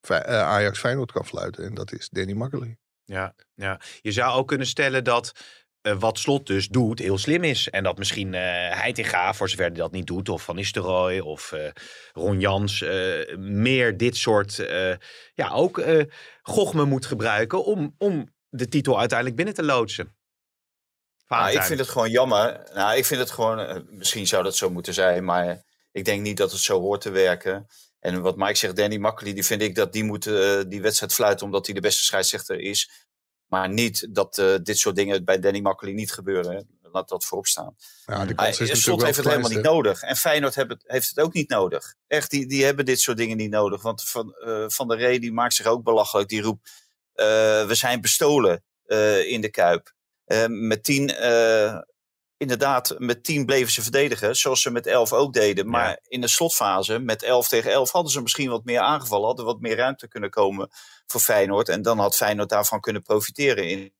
eh, 0.00 0.42
Ajax 0.42 0.78
Feyenoord 0.78 1.12
kan 1.12 1.24
fluiten. 1.24 1.64
En 1.64 1.74
dat 1.74 1.92
is 1.92 2.08
Danny 2.08 2.32
Makkely. 2.32 2.78
Ja, 3.04 3.34
ja, 3.54 3.80
je 4.00 4.12
zou 4.12 4.32
ook 4.32 4.48
kunnen 4.48 4.66
stellen 4.66 5.04
dat 5.04 5.32
eh, 5.80 5.98
wat 5.98 6.18
Slot 6.18 6.46
dus 6.46 6.68
doet 6.68 6.98
heel 6.98 7.18
slim 7.18 7.44
is. 7.44 7.70
En 7.70 7.82
dat 7.82 7.98
misschien 7.98 8.34
eh 8.34 8.40
Heitinga, 8.80 9.34
voor 9.34 9.48
zover 9.48 9.64
hij 9.64 9.74
dat 9.74 9.92
niet 9.92 10.06
doet, 10.06 10.28
of 10.28 10.42
Van 10.42 10.56
Nistelrooy 10.56 11.18
of 11.18 11.52
eh, 11.52 11.70
Ron 12.12 12.40
Jans, 12.40 12.84
meer 13.36 13.96
dit 13.96 14.16
soort, 14.16 14.56
ja, 15.34 15.50
ook 15.50 15.78
eh 15.78 16.04
gochme 16.42 16.84
moet 16.84 17.06
gebruiken 17.06 17.64
om, 17.64 17.94
om 17.98 18.34
de 18.48 18.68
titel 18.68 18.98
uiteindelijk 18.98 19.36
binnen 19.36 19.54
te 19.54 19.64
loodsen. 19.64 20.16
Nou, 21.28 21.52
ik 21.52 21.62
vind 21.62 21.78
het 21.78 21.88
gewoon 21.88 22.10
jammer. 22.10 22.70
Nou, 22.74 22.96
ik 22.96 23.04
vind 23.04 23.20
het 23.20 23.30
gewoon, 23.30 23.86
misschien 23.90 24.26
zou 24.26 24.42
dat 24.42 24.56
zo 24.56 24.70
moeten 24.70 24.94
zijn, 24.94 25.24
maar 25.24 25.62
ik 25.92 26.04
denk 26.04 26.22
niet 26.22 26.36
dat 26.36 26.52
het 26.52 26.60
zo 26.60 26.80
hoort 26.80 27.00
te 27.00 27.10
werken. 27.10 27.66
En 27.98 28.22
wat 28.22 28.36
Mike 28.36 28.54
zegt, 28.54 28.76
Danny 28.76 28.96
Makkely, 28.96 29.32
die 29.32 29.44
vind 29.44 29.62
ik 29.62 29.74
dat 29.74 29.92
die 29.92 30.04
moet 30.04 30.24
die 30.68 30.82
wedstrijd 30.82 31.14
fluiten 31.14 31.46
omdat 31.46 31.66
hij 31.66 31.74
de 31.74 31.80
beste 31.80 32.02
scheidsrechter 32.02 32.60
is. 32.60 32.90
Maar 33.48 33.68
niet 33.68 34.08
dat 34.14 34.38
eh, 34.38 34.54
dit 34.62 34.78
soort 34.78 34.96
dingen 34.96 35.24
bij 35.24 35.40
Danny 35.40 35.60
Makkely 35.60 35.92
niet 35.92 36.12
gebeuren. 36.12 36.56
hè. 36.56 36.60
Laat 36.92 37.08
dat 37.08 37.24
voorop 37.24 37.46
staan. 37.46 37.76
Ja, 38.06 38.24
de 38.24 38.32
Hij, 38.36 38.52
Slot 38.52 39.02
heeft 39.02 39.16
het 39.16 39.26
helemaal 39.28 39.50
niet 39.50 39.62
nodig. 39.62 40.02
En 40.02 40.16
Feyenoord 40.16 40.54
heeft 40.54 40.68
het, 40.68 40.82
heeft 40.86 41.08
het 41.08 41.20
ook 41.20 41.32
niet 41.32 41.48
nodig. 41.48 41.94
Echt, 42.06 42.30
die, 42.30 42.46
die 42.46 42.64
hebben 42.64 42.84
dit 42.84 43.00
soort 43.00 43.16
dingen 43.16 43.36
niet 43.36 43.50
nodig. 43.50 43.82
Want 43.82 44.02
Van, 44.02 44.34
eh, 44.34 44.64
van 44.66 44.88
der 44.88 44.98
Rey 44.98 45.18
die 45.18 45.32
maakt 45.32 45.54
zich 45.54 45.66
ook 45.66 45.82
belachelijk. 45.82 46.28
Die 46.28 46.42
roept, 46.42 46.70
eh, 47.12 47.26
we 47.66 47.74
zijn 47.74 48.00
bestolen 48.00 48.62
in 49.26 49.40
de 49.40 49.50
Kuip. 49.50 49.92
Met 50.48 50.84
tien, 50.84 51.10
inderdaad, 52.36 52.94
met 52.98 53.24
tien 53.24 53.46
bleven 53.46 53.72
ze 53.72 53.82
verdedigen. 53.82 54.36
Zoals 54.36 54.62
ze 54.62 54.70
met 54.70 54.86
elf 54.86 55.12
ook 55.12 55.32
deden. 55.32 55.68
Maar 55.68 55.98
in 56.02 56.20
de 56.20 56.28
slotfase, 56.28 56.98
met 56.98 57.22
elf 57.22 57.48
tegen 57.48 57.70
elf, 57.70 57.90
hadden 57.90 58.12
ze 58.12 58.22
misschien 58.22 58.50
wat 58.50 58.64
meer 58.64 58.80
aangevallen. 58.80 59.26
Hadden 59.26 59.44
wat 59.44 59.60
meer 59.60 59.76
ruimte 59.76 60.08
kunnen 60.08 60.30
komen 60.30 60.70
voor 61.12 61.20
Feyenoord. 61.20 61.68
En 61.68 61.82
dan 61.82 61.98
had 61.98 62.16
Feyenoord 62.16 62.48
daarvan 62.48 62.80
kunnen 62.80 63.02
profiteren 63.02 63.68
in 63.68 63.92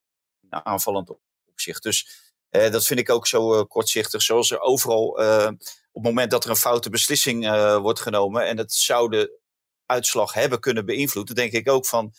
aanvallend 0.51 1.11
opzicht. 1.51 1.83
Dus 1.83 2.09
eh, 2.49 2.71
dat 2.71 2.87
vind 2.87 3.01
ik 3.01 3.11
ook 3.11 3.27
zo 3.27 3.55
eh, 3.55 3.65
kortzichtig. 3.69 4.23
Zoals 4.23 4.51
er 4.51 4.61
overal 4.61 5.19
eh, 5.19 5.47
op 5.93 6.05
het 6.05 6.15
moment 6.15 6.31
dat 6.31 6.45
er 6.45 6.51
een 6.51 6.57
foute 6.57 6.91
beslissing 6.91 7.49
wordt 7.81 8.01
genomen. 8.01 8.47
en 8.47 8.59
het 8.59 8.73
zou 8.73 9.11
de 9.11 9.39
uitslag 9.87 10.33
hebben 10.33 10.61
kunnen 10.61 10.87
beïnvloeden. 10.87 11.35
denk 11.35 11.53
ik 11.53 11.69
ook 11.69 11.87
van. 11.87 12.13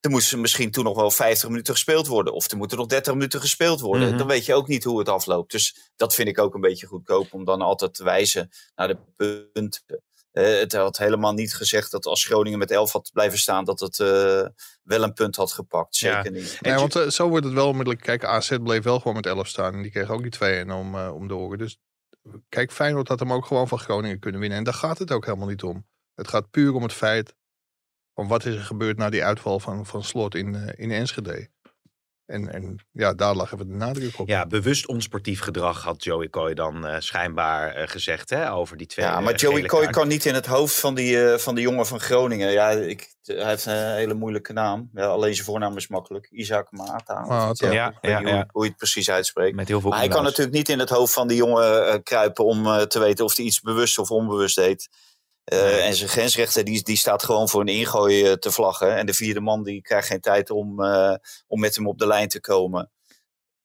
Er 0.00 0.10
moesten 0.10 0.40
misschien 0.40 0.70
toen 0.70 0.84
nog 0.84 0.96
wel 0.96 1.10
50 1.10 1.48
minuten 1.48 1.74
gespeeld 1.74 2.06
worden. 2.06 2.32
Of 2.32 2.50
er 2.50 2.56
moeten 2.56 2.78
nog 2.78 2.86
30 2.86 3.12
minuten 3.12 3.40
gespeeld 3.40 3.80
worden. 3.80 4.08
Mhm. 4.08 4.18
Dan 4.18 4.26
weet 4.26 4.44
je 4.44 4.54
ook 4.54 4.68
niet 4.68 4.84
hoe 4.84 4.98
het 4.98 5.08
afloopt. 5.08 5.50
Dus 5.50 5.90
dat 5.96 6.14
vind 6.14 6.28
ik 6.28 6.38
ook 6.38 6.54
een 6.54 6.60
beetje 6.60 6.86
goedkoop. 6.86 7.32
Om 7.32 7.44
dan 7.44 7.62
altijd 7.62 7.94
te 7.94 8.04
wijzen 8.04 8.50
naar 8.74 8.88
de 8.88 8.98
punten. 9.52 9.82
Eh, 10.34 10.58
het 10.58 10.72
had 10.72 10.96
helemaal 10.96 11.32
niet 11.32 11.54
gezegd 11.54 11.90
dat 11.90 12.06
als 12.06 12.24
Groningen 12.24 12.58
met 12.58 12.70
11 12.70 12.92
had 12.92 13.10
blijven 13.12 13.38
staan. 13.38 13.64
dat 13.64 13.80
het 13.80 14.00
eh, 14.00 14.46
wel 14.82 15.02
een 15.02 15.12
punt 15.12 15.36
had 15.36 15.52
gepakt. 15.52 15.98
Ja. 15.98 16.14
Zeker 16.14 16.40
niet. 16.40 16.58
Nee, 16.60 16.74
want 16.74 16.96
eh, 16.96 17.08
zo 17.08 17.28
wordt 17.28 17.44
het 17.44 17.54
wel 17.54 17.68
onmiddellijk. 17.68 18.04
Kijk, 18.04 18.24
AZ 18.24 18.56
bleef 18.62 18.82
wel 18.82 18.98
gewoon 18.98 19.14
met 19.14 19.26
11 19.26 19.48
staan. 19.48 19.74
En 19.74 19.82
die 19.82 19.90
kreeg 19.90 20.10
ook 20.10 20.22
die 20.22 20.64
2-1 20.64 20.70
om, 20.70 20.94
eh, 20.94 21.14
om 21.14 21.28
de 21.28 21.34
oren. 21.34 21.58
Dus 21.58 21.78
kijk, 22.48 22.72
Feyenoord 22.72 23.08
had 23.08 23.18
hem 23.18 23.32
ook 23.32 23.46
gewoon 23.46 23.68
van 23.68 23.78
Groningen 23.78 24.18
kunnen 24.18 24.40
winnen. 24.40 24.58
En 24.58 24.64
daar 24.64 24.74
gaat 24.74 24.98
het 24.98 25.12
ook 25.12 25.24
helemaal 25.24 25.48
niet 25.48 25.62
om. 25.62 25.86
Het 26.14 26.28
gaat 26.28 26.50
puur 26.50 26.74
om 26.74 26.82
het 26.82 26.92
feit 26.92 27.34
van 28.14 28.28
wat 28.28 28.44
is 28.44 28.54
er 28.54 28.64
gebeurd 28.64 28.96
na 28.96 29.10
die 29.10 29.24
uitval 29.24 29.60
van, 29.60 29.86
van 29.86 30.04
Slot 30.04 30.34
in, 30.34 30.54
in 30.76 30.90
Enschede. 30.90 31.50
En, 32.26 32.52
en 32.52 32.86
ja, 32.92 33.14
daar 33.14 33.34
lag 33.34 33.52
even 33.52 33.68
de 33.68 33.74
nadruk 33.74 34.18
op. 34.18 34.28
Ja, 34.28 34.46
bewust 34.46 34.86
onsportief 34.86 35.40
gedrag 35.40 35.82
had 35.82 36.04
Joey 36.04 36.28
Coy 36.28 36.54
dan 36.54 36.86
eh, 36.86 37.00
schijnbaar 37.00 37.74
eh, 37.74 37.88
gezegd 37.88 38.30
hè, 38.30 38.52
over 38.52 38.76
die 38.76 38.86
twee 38.86 39.06
Ja, 39.06 39.20
maar 39.20 39.32
eh, 39.32 39.38
Joey 39.38 39.62
Coy 39.62 39.86
kan 39.86 40.08
niet 40.08 40.24
in 40.24 40.34
het 40.34 40.46
hoofd 40.46 40.80
van 40.80 40.94
die, 40.94 41.30
eh, 41.30 41.38
van 41.38 41.54
die 41.54 41.64
jongen 41.64 41.86
van 41.86 42.00
Groningen. 42.00 42.50
Ja, 42.50 42.70
ik, 42.70 43.14
hij 43.22 43.46
heeft 43.46 43.66
een 43.66 43.94
hele 43.94 44.14
moeilijke 44.14 44.52
naam. 44.52 44.90
Ja, 44.92 45.06
alleen 45.06 45.34
zijn 45.34 45.46
voornaam 45.46 45.76
is 45.76 45.88
makkelijk. 45.88 46.28
Isaac 46.30 46.70
Mata. 46.70 47.22
of 47.22 47.28
Ah. 47.28 47.50
Ja, 47.72 47.72
ja, 48.00 48.18
niet 48.18 48.28
hoe, 48.28 48.36
ja. 48.36 48.48
hoe 48.52 48.62
je 48.62 48.68
het 48.68 48.78
precies 48.78 49.10
uitspreekt. 49.10 49.56
Met 49.56 49.68
heel 49.68 49.80
veel 49.80 49.90
Maar 49.90 49.98
hij 49.98 50.08
kan 50.08 50.22
natuurlijk 50.22 50.56
niet 50.56 50.68
in 50.68 50.78
het 50.78 50.90
hoofd 50.90 51.12
van 51.12 51.28
die 51.28 51.36
jongen 51.36 52.02
kruipen 52.02 52.44
om 52.44 52.66
eh, 52.66 52.80
te 52.80 52.98
weten 52.98 53.24
of 53.24 53.36
hij 53.36 53.44
iets 53.44 53.60
bewust 53.60 53.98
of 53.98 54.10
onbewust 54.10 54.56
deed. 54.56 54.88
Eh. 55.44 55.86
En 55.86 55.94
zijn 55.94 56.08
grensrechter 56.08 56.64
die, 56.64 56.82
die 56.82 56.96
staat 56.96 57.22
gewoon 57.22 57.48
voor 57.48 57.60
een 57.60 57.68
ingooi 57.68 58.24
eh, 58.24 58.32
te 58.32 58.50
vlaggen. 58.50 58.96
En 58.96 59.06
de 59.06 59.14
vierde 59.14 59.40
man 59.40 59.62
die 59.62 59.82
krijgt 59.82 60.06
geen 60.06 60.20
tijd 60.20 60.50
om, 60.50 60.82
eh, 60.82 61.14
om 61.46 61.60
met 61.60 61.76
hem 61.76 61.86
op 61.86 61.98
de 61.98 62.06
lijn 62.06 62.28
te 62.28 62.40
komen. 62.40 62.90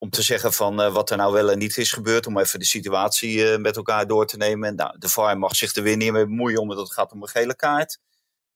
Om 0.01 0.09
te 0.09 0.21
zeggen 0.21 0.53
van 0.53 0.81
eh, 0.81 0.93
wat 0.93 1.09
er 1.09 1.17
nou 1.17 1.33
wel 1.33 1.51
en 1.51 1.57
niet 1.57 1.77
is 1.77 1.91
gebeurd. 1.91 2.27
Om 2.27 2.37
even 2.37 2.59
de 2.59 2.65
situatie 2.65 3.51
eh, 3.51 3.59
met 3.59 3.75
elkaar 3.75 4.07
door 4.07 4.25
te 4.25 4.37
nemen. 4.37 4.69
En 4.69 4.75
nou, 4.75 4.95
de 4.97 5.09
VAR 5.09 5.37
mag 5.37 5.55
zich 5.55 5.75
er 5.75 5.83
weer 5.83 5.97
niet 5.97 6.11
mee 6.11 6.25
bemoeien 6.25 6.59
omdat 6.59 6.77
het 6.77 6.91
gaat 6.91 7.11
om 7.11 7.21
een 7.21 7.27
gele 7.27 7.55
kaart. 7.55 7.99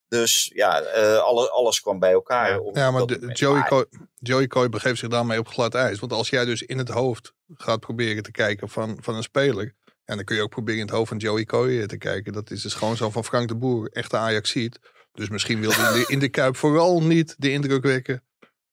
Dus 0.07 0.51
ja, 0.53 0.81
eh, 0.81 1.17
alle, 1.17 1.49
alles 1.49 1.81
kwam 1.81 1.99
bij 1.99 2.11
elkaar. 2.11 2.49
Ja. 2.49 2.59
op 2.59 2.75
Ja, 2.75 2.91
maar 2.91 3.05
de. 3.05 3.29
Joey, 3.33 3.63
Coy, 3.63 3.85
Joey 4.19 4.47
Coy 4.47 4.69
begeeft 4.69 4.99
zich 4.99 5.09
daarmee 5.09 5.39
op 5.39 5.47
glad 5.47 5.75
ijs. 5.75 5.99
Want 5.99 6.11
als 6.11 6.29
jij 6.29 6.45
dus 6.45 6.61
in 6.61 6.77
het 6.77 6.89
hoofd 6.89 7.33
gaat 7.53 7.79
proberen 7.79 8.23
te 8.23 8.31
kijken 8.31 8.69
van, 8.69 8.97
van 9.01 9.15
een 9.15 9.23
speler. 9.23 9.75
En 10.05 10.15
dan 10.15 10.25
kun 10.25 10.35
je 10.35 10.41
ook 10.41 10.49
proberen 10.49 10.79
in 10.79 10.85
het 10.85 10.95
hoofd 10.95 11.07
van 11.09 11.17
Joey 11.17 11.45
Coy 11.45 11.87
te 11.87 11.97
kijken. 11.97 12.33
Dat 12.33 12.51
is 12.51 12.61
dus 12.61 12.73
gewoon 12.73 12.97
zo 12.97 13.09
van 13.09 13.23
Frank 13.23 13.47
de 13.47 13.55
Boer, 13.55 13.89
echte 13.91 14.17
Ajax 14.17 14.49
ziet. 14.49 14.79
Dus 15.13 15.29
misschien 15.29 15.59
wilde 15.59 15.75
hij 15.75 15.93
in 15.93 15.99
de, 15.99 16.05
in 16.07 16.19
de 16.19 16.29
Kuip 16.29 16.55
vooral 16.55 17.03
niet 17.03 17.35
de 17.37 17.51
indruk 17.51 17.83
wekken 17.83 18.23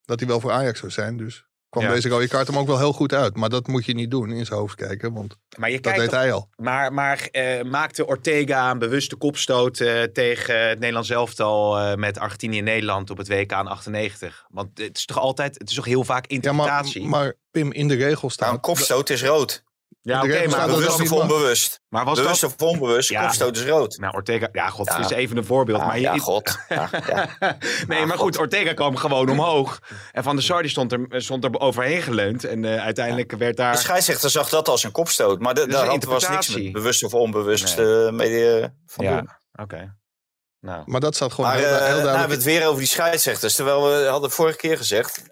dat 0.04 0.18
hij 0.20 0.28
wel 0.28 0.40
voor 0.40 0.50
Ajax 0.50 0.78
zou 0.78 0.92
zijn. 0.92 1.16
Dus 1.16 1.44
kwam 1.68 1.84
Ja. 1.84 1.90
deze 1.92 2.08
rode 2.08 2.28
kaart 2.28 2.46
hem 2.46 2.58
ook 2.58 2.66
wel 2.66 2.78
heel 2.78 2.92
goed 2.92 3.12
uit. 3.12 3.36
Maar 3.36 3.48
dat 3.48 3.66
moet 3.66 3.84
je 3.84 3.94
niet 3.94 4.10
doen, 4.10 4.30
in 4.32 4.46
zijn 4.46 4.58
hoofd 4.58 4.74
kijken. 4.74 5.12
Want 5.12 5.36
Maar 5.58 5.70
je 5.70 5.80
dat 5.80 5.92
kijkt 5.92 6.10
deed 6.10 6.20
hij 6.20 6.32
al. 6.32 6.48
Maar, 6.56 6.92
maar 6.92 7.28
eh, 7.30 7.62
maakte 7.62 8.06
Ortega 8.06 8.70
een 8.70 8.78
bewuste 8.78 9.16
kopstoot 9.16 9.80
eh, 9.80 10.02
tegen 10.02 10.68
het 10.68 10.78
Nederlands 10.78 11.10
elftal 11.10 11.78
eh, 11.78 11.94
met 11.96 12.18
Argentinië 12.18 12.58
en 12.58 12.64
Nederland 12.64 13.10
op 13.10 13.16
het 13.16 13.28
WK 13.28 13.50
in 13.52 13.66
98? 13.66 14.44
Want 14.48 14.78
het 14.78 14.96
is 14.96 15.04
toch 15.04 15.18
altijd, 15.18 15.58
het 15.58 15.68
is 15.68 15.74
toch 15.74 15.84
heel 15.84 16.04
vaak 16.04 16.30
Ja, 16.30 16.34
interpretatie? 16.34 17.00
maar, 17.06 17.10
maar 17.10 17.34
Pim, 17.50 17.72
in 17.72 17.88
de 17.88 17.94
regels 17.94 18.20
Nou, 18.20 18.32
staat... 18.32 18.52
een 18.52 18.60
kopstoot 18.60 19.10
is 19.10 19.22
rood. 19.22 19.64
Ja, 20.02 20.22
oké, 20.22 20.46
maar, 20.48 20.66
Bewust 20.66 21.00
of 21.00 21.12
onbewust. 21.12 21.80
maar 21.88 22.04
was 22.04 22.18
Bewust 22.20 22.40
dat... 22.40 22.54
of 22.60 22.68
onbewust, 22.68 23.08
Ja. 23.08 23.22
kopstoot 23.22 23.56
is 23.56 23.64
rood. 23.64 23.96
Nou, 23.98 24.14
Ortega, 24.14 24.48
ja, 24.52 24.68
god, 24.68 24.86
Ja. 24.86 24.98
is 24.98 25.10
even 25.10 25.36
een 25.36 25.44
voorbeeld. 25.44 25.78
Ja, 25.80 25.86
maar 25.86 25.96
je, 25.96 26.02
ja, 26.02 26.16
god. 26.18 26.58
Ja, 26.68 26.88
ja. 27.40 27.56
nee, 27.86 28.06
maar 28.06 28.18
goed, 28.18 28.38
Ortega 28.38 28.72
kwam 28.74 28.96
gewoon 28.96 29.28
omhoog. 29.30 29.78
En 30.12 30.22
Van 30.22 30.34
der 30.36 30.44
Sar 30.44 30.68
stond, 30.68 30.92
er, 30.92 31.06
stond 31.10 31.44
er 31.44 31.60
overheen 31.60 32.02
geleund. 32.02 32.44
En 32.44 32.64
eh, 32.64 32.82
uiteindelijk 32.84 33.32
werd 33.32 33.56
daar... 33.56 33.72
De 33.72 33.78
scheidsrechter 33.78 34.30
zag 34.30 34.48
dat 34.48 34.68
als 34.68 34.82
een 34.84 34.92
kopstoot. 34.92 35.40
Maar 35.40 35.54
daar 35.54 35.64
had- 35.64 35.74
was 35.74 35.84
niks 35.88 35.94
interpretatie. 35.94 36.62
met 36.64 36.72
bewust 36.72 37.04
of 37.04 37.14
onbewust 37.14 37.76
Nee. 37.76 38.04
eh, 38.06 38.12
mee 38.12 38.60
van 38.86 39.04
doen. 39.04 39.14
Ja, 39.14 39.40
oké. 39.62 39.98
Nou, 40.60 40.82
Maar 40.86 41.00
dat 41.00 41.14
staat 41.14 41.32
gewoon 41.32 41.50
Maar 41.50 41.58
heel, 41.58 41.68
eh, 41.68 41.84
heel 41.86 41.96
nou 41.96 42.08
hebben 42.08 42.28
we 42.28 42.34
het 42.34 42.44
weer 42.44 42.66
over 42.66 42.78
die 42.78 42.88
scheidsrechters. 42.88 43.54
Terwijl 43.54 43.82
we 43.88 44.06
hadden 44.06 44.30
vorige 44.30 44.56
keer 44.56 44.76
gezegd... 44.76 45.22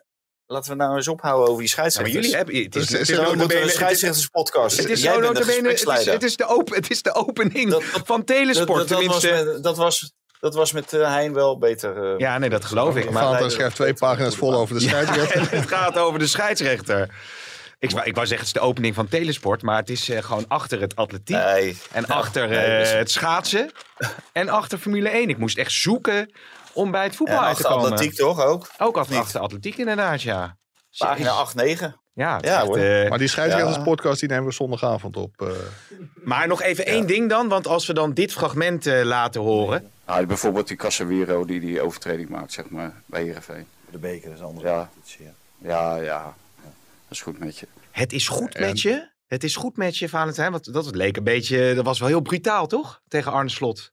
Laten 0.50 0.71
we 0.71 0.76
nou 0.76 0.97
eens 0.97 1.09
ophouden 1.09 1.49
over 1.49 1.62
die 1.62 1.73
ja, 1.76 1.83
maar 1.83 1.90
scheidsrechters. 1.90 2.14
jullie 2.25 2.37
hebben... 2.37 2.55
Het 2.62 2.76
is, 2.76 2.93
het 2.93 3.00
is 3.00 3.09
een 3.17 3.38
het 3.61 3.71
scheidsrechterspodcast. 3.71 4.76
Het 4.76 4.88
is 4.90 5.02
Jij 5.02 5.12
bent 5.12 5.23
de 5.23 5.33
notabene, 5.33 5.69
het 5.69 5.81
is, 5.99 6.05
het, 6.07 6.23
is 6.23 6.37
de 6.37 6.47
open, 6.47 6.75
het 6.75 6.90
is 6.90 7.02
de 7.02 7.14
opening 7.14 7.71
Dat- 7.71 7.83
dat- 7.93 8.02
van 8.07 8.25
Telesport. 8.25 8.88
dat, 8.88 8.99
dat, 8.99 9.07
was 9.07 9.23
met, 9.25 9.62
dat, 9.62 9.76
was, 9.76 10.12
dat 10.40 10.55
was 10.55 10.73
met 10.73 10.93
eh, 10.93 11.12
Hein 11.14 11.33
wel 11.33 11.59
beter. 11.59 12.12
eh. 12.12 12.19
Ja, 12.19 12.38
nee, 12.38 12.49
dat 12.50 12.64
geloof 12.64 12.97
ik. 12.97 13.11
Maar 13.11 13.50
schrijft 13.50 13.75
twee 13.76 13.95
pagina's 13.95 14.37
vol 14.37 14.55
over 14.55 14.75
de 14.75 14.81
scheidsrechter. 14.81 15.40
Ja, 15.43 15.49
het 15.61 15.69
gaat 15.69 15.99
over 15.99 16.19
de 16.19 16.26
scheidsrechter. 16.26 17.09
Ik, 17.78 17.90
wou- 17.90 18.07
ik 18.07 18.14
wou 18.14 18.26
zeggen, 18.26 18.47
het 18.47 18.57
is 18.57 18.62
de 18.62 18.69
opening 18.69 18.95
van 18.95 19.09
Telesport. 19.09 19.62
Maar 19.62 19.76
het 19.76 19.90
is 19.90 20.09
eh, 20.09 20.23
gewoon 20.23 20.45
achter 20.49 20.81
het 20.81 20.97
atletiek. 20.97 21.37
Nee. 21.37 21.76
en 21.93 22.07
achter 22.07 22.49
nee, 22.49 22.59
eh, 22.59 22.78
dus- 22.78 22.90
het 22.93 23.11
schaatsen. 23.11 23.71
En 24.33 24.49
achter 24.49 24.78
Formule 24.78 25.09
1. 25.09 25.28
Ik 25.28 25.38
moest 25.38 25.59
echt 25.59 25.73
zoeken 25.73 26.31
om 26.78 26.90
bij 26.90 27.04
het 27.04 27.16
voetbal 27.16 27.37
uit 27.38 27.56
te 27.56 27.62
achter 27.62 27.70
komen. 27.80 27.92
atletiek 27.92 28.16
toch 28.16 28.44
ook? 28.44 28.68
Ook 28.78 28.97
achter, 28.97 29.16
achter 29.18 29.40
atletiek 29.40 29.76
inderdaad, 29.76 30.23
ja. 30.23 30.56
Pagina 30.99 31.30
8, 31.30 31.54
9. 31.54 32.00
Ja, 32.12 32.40
echt, 32.40 32.76
eh, 32.76 33.08
Maar 33.08 33.18
die 33.18 33.28
scheidsrechterspodcast 33.28 34.20
die 34.20 34.28
nemen 34.28 34.44
we 34.44 34.52
zondagavond 34.52 35.16
op. 35.16 35.42
eh. 35.42 35.49
maar 36.25 36.47
nog 36.49 36.62
even 36.62 36.87
één 36.87 37.06
ding 37.06 37.28
dan. 37.28 37.49
Want 37.49 37.66
als 37.66 37.87
we 37.87 37.92
dan 37.92 38.12
dit 38.12 38.32
fragment 38.32 38.87
eh, 38.87 39.02
laten 39.04 39.40
horen. 39.40 39.90
Nou, 40.06 40.26
bijvoorbeeld 40.26 40.68
die 40.68 40.76
Casemiro 40.76 41.44
die 41.44 41.61
die 41.61 41.80
overtreding 41.80 42.28
maakt, 42.28 42.52
zeg 42.52 42.68
maar, 42.68 43.02
bij 43.06 43.23
Heerenveen. 43.23 43.66
De 43.90 43.99
beker 43.99 44.32
is 44.32 44.38
een 44.38 44.44
andere 44.44 44.68
Ja. 44.68 44.90
ja. 45.18 45.30
Ja, 45.58 45.97
ja, 45.97 46.35
dat 46.62 46.73
is 47.08 47.23
goed 47.23 47.38
met 47.38 47.58
je. 47.58 47.68
Het 47.90 48.12
is 48.12 48.28
goed 48.28 48.54
En- 48.54 48.62
met 48.66 48.80
je. 48.80 49.08
Het 49.26 49.44
is 49.44 49.56
goed 49.56 49.76
met 49.76 49.97
je, 49.97 50.08
Valentijn. 50.08 50.52
Want 50.52 50.73
dat 50.73 50.94
leek 50.94 51.16
een 51.16 51.25
beetje... 51.25 51.75
Dat 51.75 51.85
was 51.85 51.99
wel 51.99 52.08
heel 52.08 52.20
brutaal, 52.20 52.66
toch? 52.66 53.00
Tegen 53.08 53.32
Arne 53.32 53.49
Slot. 53.50 53.92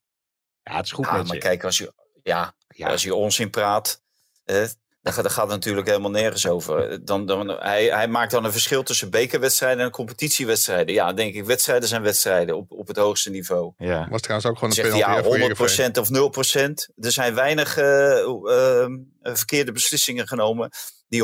Ja, 0.64 0.76
het 0.76 0.86
is 0.86 0.92
goed 0.92 1.06
Ja, 1.06 1.14
met 1.18 1.26
maar 1.28 1.36
je. 1.36 1.42
kijk, 1.42 1.64
als 1.64 1.78
je, 1.78 1.94
ja, 2.24 2.54
Ja. 2.78 2.88
als 2.88 3.04
je 3.04 3.16
onzin 3.16 3.50
praat, 3.50 4.02
eh, 4.44 4.66
dan, 5.02 5.14
gaat, 5.14 5.24
dan 5.24 5.32
gaat 5.32 5.44
het 5.44 5.54
natuurlijk 5.54 5.88
helemaal 5.88 6.12
nergens 6.12 6.48
over. 6.48 7.06
Dan, 7.06 7.26
dan, 7.26 7.50
hij, 7.50 7.86
hij 7.86 8.08
maakt 8.08 8.32
dan 8.32 8.46
een 8.46 8.52
verschil 8.52 8.84
tussen 8.84 9.10
bekerwedstrijden 9.10 9.86
en 9.86 9.92
competitiewedstrijden. 9.92 10.94
Ja, 10.94 11.14
denk 11.14 11.34
ik, 11.34 11.46
wedstrijden 11.46 11.90
zijn 11.90 12.02
wedstrijden 12.02 12.58
op, 12.58 12.72
op 12.72 12.88
het 12.88 12.98
hoogste 12.98 13.30
niveau. 13.30 13.74
Ja. 13.78 14.08
was 14.10 14.22
trouwens 14.22 14.50
ook 14.50 14.58
gewoon 14.58 14.70
een 14.70 14.82
penalty 14.82 15.06
ja, 15.06 15.16
hè, 15.16 15.24
voor 15.24 15.36
Heerenveen. 15.36 15.92
100% 15.92 16.00
of 16.00 16.10
0%. 16.10 16.94
Er 16.96 17.12
zijn 17.12 17.36
weinig 17.36 17.78
eh, 17.78 18.20
eh, 18.20 18.88
verkeerde 19.22 19.72
beslissingen 19.72 20.28
genomen 20.28 20.70
die 21.08 21.24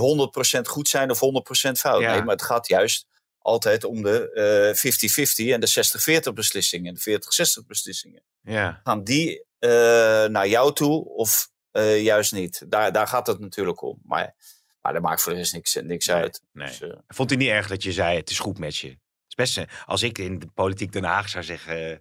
100% 0.58 0.62
goed 0.62 0.88
zijn 0.88 1.12
of 1.12 1.20
100% 1.20 1.72
fout. 1.72 2.02
Ja. 2.02 2.12
Nee, 2.12 2.24
maar 2.24 2.36
het 2.36 2.44
gaat 2.44 2.68
juist 2.68 3.06
altijd 3.42 3.84
om 3.84 4.02
de 4.02 4.32
eh, 4.32 5.50
50-50 5.50 5.54
en 5.54 5.60
de 5.60 6.30
60-40 6.30 6.34
beslissingen 6.34 6.88
en 6.88 7.00
de 7.04 7.20
40-60 7.62 7.66
beslissingen 7.68 8.24
ja. 8.42 8.82
gaan 8.84 9.04
die 9.04 9.38
eh, 9.38 9.46
naar 10.32 10.48
jou 10.48 10.74
toe 10.74 11.06
of 11.06 11.50
eh, 11.72 12.04
juist 12.04 12.34
niet? 12.34 12.64
Daar, 12.68 12.92
daar 12.92 13.08
gaat 13.08 13.28
het 13.28 13.40
natuurlijk 13.40 13.82
om. 13.82 14.00
Maar 14.04 14.36
Maar 14.82 14.94
dat 14.94 15.02
maakt 15.02 15.22
voor 15.22 15.32
de 15.32 15.38
rest 15.38 15.54
niks, 15.54 15.76
niks 15.82 16.10
uit. 16.12 16.42
Nee. 16.52 16.68
Dus, 16.68 16.82
eh, 16.82 16.98
Vond 17.08 17.30
hij 17.30 17.40
niet 17.40 17.50
erg 17.50 17.68
dat 17.68 17.84
je 17.84 17.92
zei, 17.92 18.18
het 18.18 18.30
is 18.30 18.40
goed 18.40 18.60
met 18.60 18.78
je? 18.78 18.88
Het 18.88 18.98
is 19.28 19.36
best, 19.36 19.66
als 19.86 20.04
ik 20.04 20.18
in 20.18 20.40
de 20.40 20.48
politiek 20.48 20.92
Den 20.92 21.04
Haag 21.04 21.30
zou 21.30 21.44
zeggen 21.44 21.92
eh, 21.92 21.98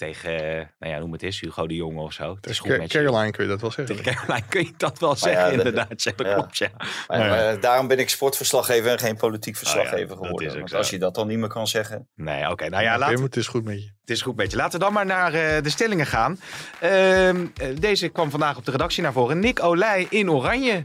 tegen, 0.00 0.32
nou 0.78 0.92
ja, 0.92 0.98
noem 0.98 1.12
het 1.12 1.22
eens, 1.22 1.40
Hugo 1.40 1.66
de 1.66 1.74
Jonge 1.74 2.00
of 2.00 2.12
zo. 2.12 2.34
Het 2.34 2.46
is 2.46 2.58
goed 2.58 2.70
Ca- 2.70 2.76
met 2.76 2.92
je. 2.92 2.98
Caroline 2.98 3.30
kun 3.30 3.44
je 3.44 3.50
dat 3.50 3.60
wel 3.60 3.70
zeggen. 3.70 3.96
Tegen 3.96 4.14
Caroline 4.14 4.46
kun 4.48 4.64
je 4.64 4.72
dat 4.76 4.98
wel 4.98 5.16
zeggen, 5.16 5.52
inderdaad. 5.52 5.88
Dat 6.04 6.14
ja. 6.16 6.34
klopt, 6.34 6.58
ja. 6.58 6.68
maar, 7.06 7.18
Ja. 7.18 7.28
maar 7.28 7.60
daarom 7.60 7.88
ben 7.88 7.98
ik 7.98 8.08
sportverslaggever 8.10 8.90
en 8.90 8.98
geen 8.98 9.16
politiek 9.16 9.54
Oh 9.54 9.58
verslaggever 9.60 10.16
geworden. 10.16 10.48
is 10.48 10.54
Want 10.54 10.74
als 10.74 10.90
je 10.90 10.98
dat 10.98 11.14
dan 11.14 11.26
niet 11.26 11.38
meer 11.38 11.48
kan 11.48 11.66
zeggen. 11.66 12.08
Nee, 12.14 12.50
oké. 12.50 12.68
nou 12.68 12.82
ja, 12.82 13.08
Pim, 13.08 13.22
het 13.22 13.36
is 13.36 13.46
goed 13.46 13.64
met 13.64 13.82
je. 13.82 13.90
het 14.00 14.10
is 14.10 14.22
goed 14.22 14.36
met 14.36 14.50
je. 14.50 14.56
Laten 14.56 14.78
we 14.78 14.84
dan 14.84 14.92
maar 14.94 15.06
naar 15.06 15.34
eh, 15.34 15.62
de 15.62 15.70
stellingen 15.70 16.06
gaan. 16.06 16.40
Ehm, 16.80 17.46
eh, 17.56 17.68
deze 17.78 18.08
kwam 18.08 18.30
vandaag 18.30 18.56
op 18.56 18.64
de 18.64 18.70
redactie 18.70 19.02
naar 19.02 19.12
voren. 19.12 19.38
Nick 19.38 19.62
Olij 19.62 20.06
in 20.10 20.30
oranje. 20.30 20.84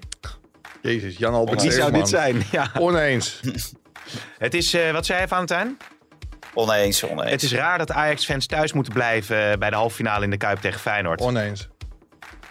Jezus, 0.82 1.18
Jan 1.18 1.34
Albert 1.34 1.62
Wie 1.62 1.72
zou 1.72 1.92
dit 1.92 2.10
zijn? 2.10 2.44
Ja. 2.52 2.72
Oneens. 2.80 3.40
Het 4.38 4.54
is, 4.54 4.74
eh, 4.74 4.92
wat 4.92 5.06
zei 5.06 5.22
je, 5.22 5.28
Valentijn? 5.28 5.78
Oneens, 6.56 7.04
oneens. 7.04 7.32
Het 7.32 7.44
is 7.44 7.54
raar 7.54 7.78
dat 7.78 7.92
Ajax-fans 7.92 8.46
thuis 8.46 8.74
moeten 8.74 8.94
blijven 8.94 9.52
eh, 9.52 9.58
bij 9.58 9.70
de 9.70 9.76
halve 9.76 9.96
finale 9.96 10.24
in 10.24 10.30
de 10.30 10.38
Kuip 10.38 10.60
tegen 10.60 10.80
Feyenoord. 10.80 11.22
Oneens. 11.22 11.68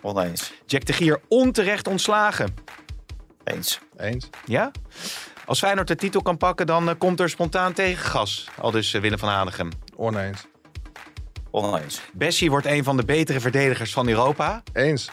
Oneens. 0.03 0.53
Jack 0.67 0.85
de 0.85 0.93
Gier 0.93 1.21
onterecht 1.29 1.89
ontslagen. 1.89 2.55
Eens. 3.45 3.81
Eens. 3.97 4.31
Ja? 4.47 4.71
Als 5.45 5.59
Feyenoord 5.59 5.89
de 5.89 5.95
titel 5.95 6.23
kan 6.23 6.37
pakken, 6.37 6.67
dan 6.67 6.89
eh, 6.89 6.95
komt 6.99 7.21
er 7.21 7.31
spontaan 7.31 7.73
tegengas. 7.73 8.49
Al 8.61 8.71
dus 8.71 8.95
eh, 8.95 9.01
Willem 9.01 9.19
van 9.19 9.29
Hanegem. 9.29 9.69
Oneens. 9.97 10.47
Oneens. 11.51 12.01
Bessie 12.13 12.51
wordt 12.51 12.67
een 12.67 12.85
van 12.85 12.97
de 12.97 13.05
betere 13.05 13.41
verdedigers 13.41 13.93
van 13.93 14.09
Europa. 14.09 14.63
Eens. 14.73 15.11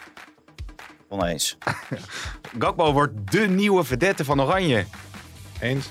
Oneens. 1.08 1.58
Gakpo 2.58 2.92
wordt 2.92 3.32
de 3.32 3.48
nieuwe 3.48 3.84
vedette 3.84 4.24
van 4.24 4.40
Oranje. 4.40 4.84
Eens. 5.60 5.90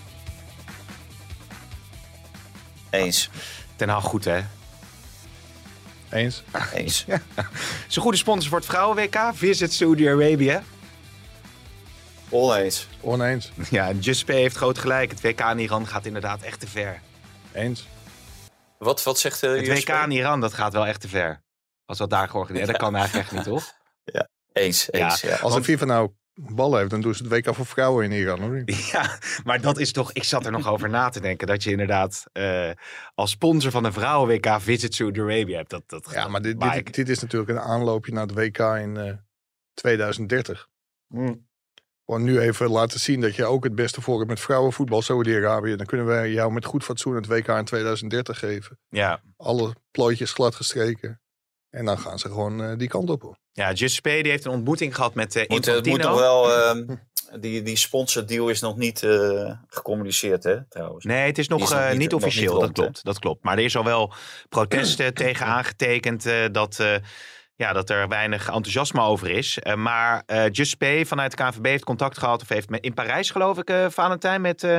Eens. 2.91 3.29
Ten 3.75 3.89
Hag 3.89 4.03
goed, 4.03 4.25
hè? 4.25 4.41
Eens. 6.09 6.43
Eens. 6.73 7.05
Zijn 7.87 8.03
goede 8.03 8.17
sponsor 8.17 8.49
voor 8.49 8.57
het 8.57 8.67
Vrouwen-WK. 8.67 9.31
Visit 9.33 9.73
Saudi-Arabië. 9.73 10.61
Oneens. 12.29 12.87
Oneens. 13.01 13.51
Ja, 13.69 13.87
en 13.87 14.03
Giuseppe 14.03 14.33
heeft 14.33 14.55
groot 14.55 14.77
gelijk. 14.77 15.11
Het 15.11 15.21
WK 15.21 15.39
in 15.39 15.59
Iran 15.59 15.87
gaat 15.87 16.05
inderdaad 16.05 16.41
echt 16.41 16.59
te 16.59 16.67
ver. 16.67 17.01
Eens. 17.53 17.87
Wat, 18.77 19.03
wat 19.03 19.19
zegt 19.19 19.43
uh, 19.43 19.55
Het 19.55 19.67
WK 19.67 19.89
in 19.89 20.11
Iran, 20.11 20.41
dat 20.41 20.53
gaat 20.53 20.73
wel 20.73 20.85
echt 20.85 21.01
te 21.01 21.07
ver. 21.07 21.43
Als 21.85 21.97
dat 21.97 22.09
daar 22.09 22.29
georganiseerd 22.29 22.71
Dat 22.71 22.81
kan 22.81 22.95
eigenlijk 22.95 23.25
echt 23.25 23.35
niet, 23.35 23.43
toch? 23.43 23.73
Eens. 24.53 24.91
Eens. 24.91 25.21
Ja. 25.21 25.35
Als 25.35 25.53
de 25.53 25.63
FIFA 25.63 25.85
nou 25.85 26.11
ballen 26.33 26.77
heeft, 26.77 26.89
dan 26.89 27.01
doen 27.01 27.15
ze 27.15 27.23
het 27.23 27.31
WK 27.31 27.55
voor 27.55 27.65
vrouwen 27.65 28.05
in 28.05 28.11
Iran. 28.11 28.39
Hoor. 28.39 28.61
Ja, 28.91 29.19
maar 29.43 29.61
dat 29.61 29.79
is 29.79 29.91
toch... 29.91 30.13
Ik 30.13 30.23
zat 30.23 30.45
er 30.45 30.51
nog 30.51 30.67
over 30.67 30.89
na 30.89 31.09
te 31.09 31.19
denken. 31.19 31.47
Dat 31.47 31.63
je 31.63 31.71
inderdaad 31.71 32.23
eh, 32.31 32.71
als 33.15 33.31
sponsor 33.31 33.71
van 33.71 33.83
een 33.83 33.93
vrouwen-WK 33.93 34.61
Visit 34.61 34.95
Saudi-Arabië 34.95 35.55
hebt. 35.55 35.69
Dat, 35.69 35.83
dat, 35.85 36.09
Ja, 36.13 36.27
maar 36.27 36.41
dit, 36.41 36.93
dit, 36.93 37.09
is 37.09 37.19
natuurlijk 37.19 37.51
een 37.51 37.59
aanloopje 37.59 38.11
naar 38.11 38.25
het 38.25 38.33
WK 38.33 38.59
in 38.59 38.97
eh, 38.97 39.13
2030. 39.73 40.67
Mm. 41.07 41.49
Gewoon 42.05 42.23
nu 42.23 42.39
even 42.39 42.69
laten 42.69 42.99
zien 42.99 43.21
dat 43.21 43.35
je 43.35 43.45
ook 43.45 43.63
het 43.63 43.75
beste 43.75 44.01
voor 44.01 44.17
hebt 44.17 44.29
met 44.29 44.39
vrouwenvoetbal 44.39 45.01
Saudi-Arabië. 45.01 45.75
Dan 45.75 45.85
kunnen 45.85 46.05
wij 46.05 46.31
jou 46.31 46.51
met 46.51 46.65
goed 46.65 46.83
fatsoen 46.83 47.15
het 47.15 47.27
WK 47.27 47.47
in 47.47 47.65
2030 47.65 48.39
geven. 48.39 48.79
Ja, 48.89 49.21
Alle 49.37 49.75
plooitjes 49.91 50.33
glad 50.33 50.55
gestreken. 50.55 51.21
En 51.71 51.85
dan 51.85 51.99
gaan 51.99 52.19
ze 52.19 52.27
gewoon 52.27 52.63
eh, 52.63 52.77
die 52.77 52.87
kant 52.87 53.09
op. 53.09 53.21
Hoor. 53.21 53.37
ja 53.51 53.75
Giuseppe 53.75 54.09
die 54.21 54.31
heeft 54.31 54.45
een 54.45 54.51
ontmoeting 54.51 54.95
gehad 54.95 55.13
met 55.13 55.35
eh 55.35 55.43
Moet, 55.47 55.65
het 55.65 55.67
Infantino. 55.85 55.95
moet 55.95 56.05
nog 56.05 56.19
wel... 56.19 56.51
ehm, 56.57 56.95
die, 57.39 57.61
die 57.61 57.75
sponsordeal 57.75 58.49
is 58.49 58.61
nog 58.61 58.77
niet 58.77 59.03
eh, 59.03 59.51
gecommuniceerd, 59.67 60.43
hè, 60.43 60.67
trouwens. 60.67 61.05
Nee, 61.05 61.25
het 61.27 61.37
is 61.37 61.47
nog, 61.47 61.57
Die 61.57 61.67
is 61.67 61.73
nog 61.73 61.83
eh, 61.83 61.89
niet- 61.89 61.97
niet 61.99 62.11
nog 62.11 62.19
niet 62.19 62.27
officieel. 62.29 62.51
rond, 62.53 62.61
dat 62.61 62.71
klopt, 62.85 63.03
dat 63.03 63.19
klopt. 63.19 63.43
Maar 63.43 63.57
er 63.57 63.63
is 63.63 63.75
al 63.75 63.83
wel 63.83 64.13
protesten 64.49 65.13
tegen 65.23 65.45
aangetekend 65.45 66.25
eh, 66.25 66.45
dat, 66.51 66.79
eh, 66.79 66.95
ja, 67.55 67.73
dat 67.73 67.89
er 67.89 68.07
weinig 68.07 68.47
enthousiasme 68.47 69.01
over 69.01 69.29
is. 69.29 69.59
Eh, 69.59 69.75
maar 69.75 70.23
eh 70.25 70.43
Giuseppe 70.51 71.03
vanuit 71.05 71.31
de 71.37 71.43
KNVB 71.43 71.65
heeft 71.65 71.83
contact 71.83 72.17
gehad, 72.17 72.41
of 72.41 72.49
heeft 72.49 72.69
me- 72.69 72.79
in 72.79 72.93
Parijs 72.93 73.31
geloof 73.31 73.57
ik, 73.57 73.69
eh 73.69 73.85
Valentijn, 73.89 74.41
met 74.41 74.63
eh, 74.63 74.77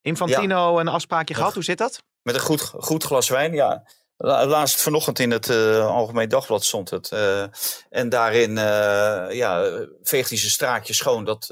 Infantino 0.00 0.78
een 0.78 0.88
afspraakje 0.88 1.34
gehad. 1.34 1.54
Hoe 1.54 1.64
zit 1.64 1.78
dat? 1.78 2.02
Met 2.22 2.34
een 2.34 2.40
goed, 2.40 2.60
goed 2.62 3.04
glas 3.04 3.28
wijn, 3.28 3.52
ja. 3.52 3.84
La- 4.20 4.46
Laatst 4.46 4.80
vanochtend 4.82 5.18
in 5.18 5.30
het 5.30 5.48
eh, 5.50 5.86
Algemeen 5.86 6.28
Dagblad 6.28 6.64
stond 6.64 6.90
het. 6.90 7.12
eh, 7.12 7.44
en 7.90 8.08
daarin 8.08 8.58
eh, 8.58 9.26
ja, 9.30 9.86
veegt 10.02 10.28
hij 10.28 10.38
zijn 10.38 10.50
straatje 10.50 10.94
schoon 10.94 11.24
dat 11.24 11.46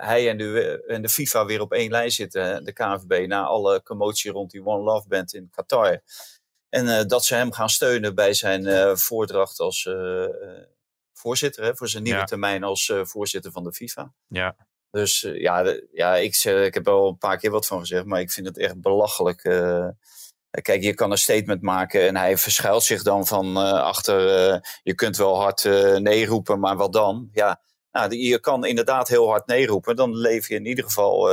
hij 0.00 0.28
en 0.28 0.36
de, 0.38 0.84
en 0.86 1.02
de 1.02 1.08
FIFA 1.08 1.44
weer 1.44 1.60
op 1.60 1.72
één 1.72 1.90
lijn 1.90 2.10
zitten. 2.10 2.64
De 2.64 2.72
KNVB, 2.72 3.26
na 3.26 3.44
alle 3.44 3.82
commotie 3.82 4.30
rond 4.30 4.50
die 4.50 4.64
One 4.66 4.82
Love 4.82 5.08
Band 5.08 5.34
in 5.34 5.50
Qatar. 5.54 6.00
En 6.68 7.08
dat 7.08 7.24
ze 7.24 7.34
hem 7.34 7.52
gaan 7.52 7.68
steunen 7.70 8.14
bij 8.14 8.34
zijn 8.34 8.96
voordracht 8.98 9.58
als 9.58 9.88
voorzitter. 11.12 11.64
Hè, 11.64 11.76
voor 11.76 11.88
zijn 11.88 12.02
nieuwe 12.02 12.18
Ja. 12.18 12.24
termijn 12.24 12.64
als 12.64 12.92
voorzitter 13.02 13.52
van 13.52 13.64
de 13.64 13.72
FIFA. 13.72 14.12
Ja. 14.28 14.56
Dus 14.90 15.20
ja, 15.20 15.62
de- 15.62 15.88
ja 15.92 16.16
ik, 16.16 16.36
ik 16.44 16.74
heb 16.74 16.86
er 16.86 16.92
al 16.92 17.08
een 17.08 17.18
paar 17.18 17.38
keer 17.38 17.50
wat 17.50 17.66
van 17.66 17.78
gezegd, 17.78 18.04
maar 18.04 18.20
ik 18.20 18.30
vind 18.30 18.46
het 18.46 18.58
echt 18.58 18.80
belachelijk. 18.80 19.42
Kijk, 20.62 20.82
je 20.82 20.94
kan 20.94 21.10
een 21.10 21.18
statement 21.18 21.62
maken 21.62 22.06
en 22.06 22.16
hij 22.16 22.38
verschuilt 22.38 22.82
zich 22.82 23.02
dan 23.02 23.26
van 23.26 23.56
eh, 23.56 23.72
achter. 23.72 24.50
eh, 24.52 24.60
je 24.82 24.94
kunt 24.94 25.16
wel 25.16 25.40
hard 25.40 25.64
eh, 25.64 25.96
nee 25.96 26.26
roepen, 26.26 26.60
maar 26.60 26.76
wat 26.76 26.92
dan? 26.92 27.28
Ja, 27.32 27.60
nou, 27.92 28.16
je 28.16 28.40
kan 28.40 28.64
inderdaad 28.64 29.08
heel 29.08 29.28
hard 29.28 29.46
nee 29.46 29.66
roepen. 29.66 29.96
Dan 29.96 30.16
leef 30.16 30.48
je 30.48 30.54
in 30.54 30.66
ieder 30.66 30.84
geval. 30.84 31.28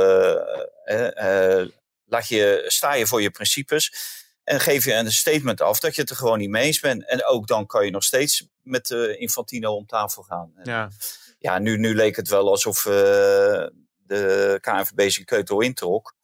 laat 2.04 2.28
je, 2.28 2.64
sta 2.66 2.94
je 2.94 3.06
voor 3.06 3.22
je 3.22 3.30
principes. 3.30 3.94
En 4.44 4.60
geef 4.60 4.84
je 4.84 4.92
een 4.92 5.12
statement 5.12 5.60
af 5.60 5.80
dat 5.80 5.94
je 5.94 6.00
het 6.00 6.10
er 6.10 6.16
gewoon 6.16 6.38
niet 6.38 6.50
mee 6.50 6.64
eens 6.64 6.80
bent. 6.80 7.08
En 7.08 7.24
ook 7.26 7.46
dan 7.46 7.66
kan 7.66 7.84
je 7.84 7.90
nog 7.90 8.04
steeds 8.04 8.48
met 8.62 8.90
Infantino 9.18 9.74
om 9.74 9.86
tafel 9.86 10.22
gaan. 10.22 10.52
Ja. 10.62 10.90
ja, 11.38 11.58
nu, 11.58 11.78
nu 11.78 11.94
leek 11.94 12.16
het 12.16 12.28
wel 12.28 12.48
alsof 12.48 12.82
de 12.82 14.58
KNVB 14.60 15.10
zijn 15.10 15.26
keutel 15.26 15.60
introk. 15.60 16.14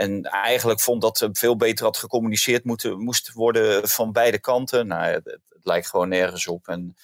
En 0.00 0.22
eigenlijk 0.22 0.80
vond 0.80 1.02
dat 1.02 1.28
veel 1.32 1.56
beter 1.56 1.84
had 1.84 1.96
gecommuniceerd 1.96 2.64
moeten, 2.64 3.00
moest 3.00 3.32
worden 3.32 3.88
van 3.88 4.12
beide 4.12 4.38
kanten. 4.38 4.86
Nou, 4.86 5.04
het, 5.04 5.24
het 5.24 5.60
lijkt 5.62 5.88
gewoon 5.88 6.08
nergens 6.08 6.46
op. 6.46 6.68
En 6.68 6.96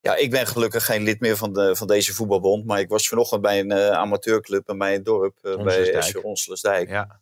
ja, 0.00 0.16
ik 0.16 0.30
ben 0.30 0.46
gelukkig 0.46 0.84
geen 0.84 1.02
lid 1.02 1.20
meer 1.20 1.36
van, 1.36 1.52
de, 1.52 1.76
van 1.76 1.86
deze 1.86 2.14
voetbalbond. 2.14 2.66
Maar 2.66 2.80
ik 2.80 2.88
was 2.88 3.08
vanochtend 3.08 3.42
bij 3.42 3.60
een 3.60 3.70
eh, 3.70 3.90
amateurclub 3.90 4.68
in 4.68 4.76
mijn 4.76 5.02
dorp, 5.02 5.38
eh, 5.42 5.62
bij. 5.62 6.02
SC 6.02 6.24
Onselersdijk. 6.24 6.88
Ja. 6.88 7.20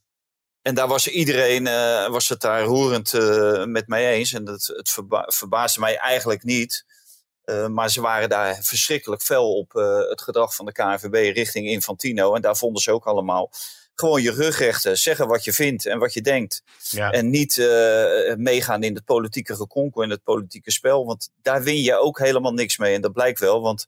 En 0.62 0.74
daar 0.74 0.88
was 0.88 1.08
iedereen 1.08 1.66
eh, 1.66 2.08
was 2.08 2.28
het 2.28 2.40
daar 2.40 2.62
roerend 2.62 3.12
met 3.66 3.86
mij 3.86 4.12
eens. 4.12 4.32
En 4.32 4.44
dat, 4.44 4.72
het 4.76 4.90
verba 4.90 5.24
verbaasde 5.26 5.80
mij 5.80 5.96
eigenlijk 5.96 6.42
niet. 6.42 6.84
Maar 7.68 7.90
ze 7.90 8.00
waren 8.00 8.28
daar 8.28 8.58
verschrikkelijk 8.62 9.22
fel 9.22 9.56
op 9.56 9.72
het 10.08 10.22
gedrag 10.22 10.54
van 10.54 10.66
de 10.66 10.72
KNVB 10.72 11.34
richting 11.34 11.66
Infantino. 11.66 12.34
En 12.34 12.42
daar 12.42 12.56
vonden 12.56 12.82
ze 12.82 12.92
ook 12.92 13.04
allemaal 13.04 13.50
gewoon 14.00 14.22
je 14.22 14.32
rug 14.32 14.58
rechten. 14.58 14.98
Zeggen 14.98 15.28
wat 15.28 15.44
je 15.44 15.52
vindt 15.52 15.86
en 15.86 15.98
wat 15.98 16.12
je 16.12 16.22
denkt. 16.22 16.62
Ja. 16.90 17.10
En 17.10 17.30
niet 17.30 17.58
eh, 17.58 18.34
meegaan 18.36 18.82
in 18.82 18.94
het 18.94 19.04
politieke 19.04 19.54
gekonkel 19.56 20.02
en 20.02 20.10
het 20.10 20.22
politieke 20.22 20.70
spel. 20.70 21.06
Want 21.06 21.30
daar 21.42 21.62
win 21.62 21.82
je 21.82 21.94
ook 21.98 22.18
helemaal 22.18 22.52
niks 22.52 22.78
mee. 22.78 22.94
En 22.94 23.00
dat 23.00 23.12
blijkt 23.12 23.40
wel, 23.40 23.60
want 23.60 23.86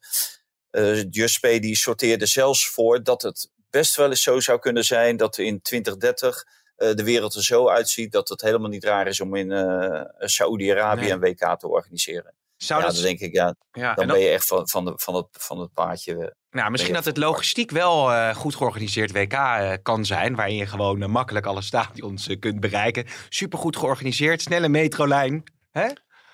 uh, 0.73 1.05
Giuseppe 1.11 1.59
die 1.59 1.77
sorteerde 1.77 2.27
zelfs 2.27 2.69
voor 2.69 3.03
dat 3.03 3.23
het 3.23 3.51
best 3.71 3.97
wel 3.97 4.09
eens 4.09 4.23
zo 4.23 4.41
zou 4.41 4.59
kunnen 4.59 4.85
zijn 4.85 5.17
dat 5.17 5.39
in 5.39 5.63
2030 5.63 6.47
uh, 6.77 6.95
de 6.95 7.05
wereld 7.05 7.35
er 7.35 7.45
zo 7.45 7.69
uitziet 7.69 8.13
dat 8.13 8.29
het 8.29 8.41
helemaal 8.41 8.69
niet 8.69 8.85
raar 8.85 9.07
is 9.07 9.21
om 9.21 9.35
in 9.35 9.51
uh, 9.51 10.03
Saoedi-Arabië 10.19 11.01
Nee. 11.01 11.11
een 11.11 11.21
WK 11.21 11.59
te 11.59 11.69
organiseren. 11.69 12.35
Zou 12.63 12.81
ja, 12.81 12.87
dat... 12.87 12.95
dan 12.95 13.05
denk 13.05 13.19
ik, 13.21 13.35
ja, 13.35 13.55
ja, 13.73 13.95
dan 13.95 14.05
en 14.05 14.11
ben 14.11 14.21
je 14.21 14.29
echt 14.29 14.47
van, 14.47 14.69
van, 14.69 14.85
de, 14.85 14.93
van, 14.97 15.15
het, 15.15 15.27
van 15.31 15.61
het 15.61 15.73
paardje. 15.73 16.13
eh, 16.19 16.31
Nou, 16.51 16.71
misschien 16.71 16.95
dat 16.95 17.05
het 17.05 17.17
logistiek 17.17 17.71
wel 17.71 18.13
eh, 18.13 18.35
goed 18.35 18.57
georganiseerd 18.57 19.13
WK 19.13 19.33
eh, 19.33 19.73
kan 19.83 20.05
zijn. 20.05 20.35
Waarin 20.35 20.57
je 20.57 20.67
gewoon 20.67 21.11
makkelijk 21.11 21.47
alle 21.47 21.63
stadions 21.63 22.29
kunt 22.41 22.61
bereiken. 22.61 23.07
Supergoed 23.29 23.77
georganiseerd, 23.77 24.43
snelle 24.43 24.69
metrolijn. 24.69 25.43
Hè? 25.71 25.87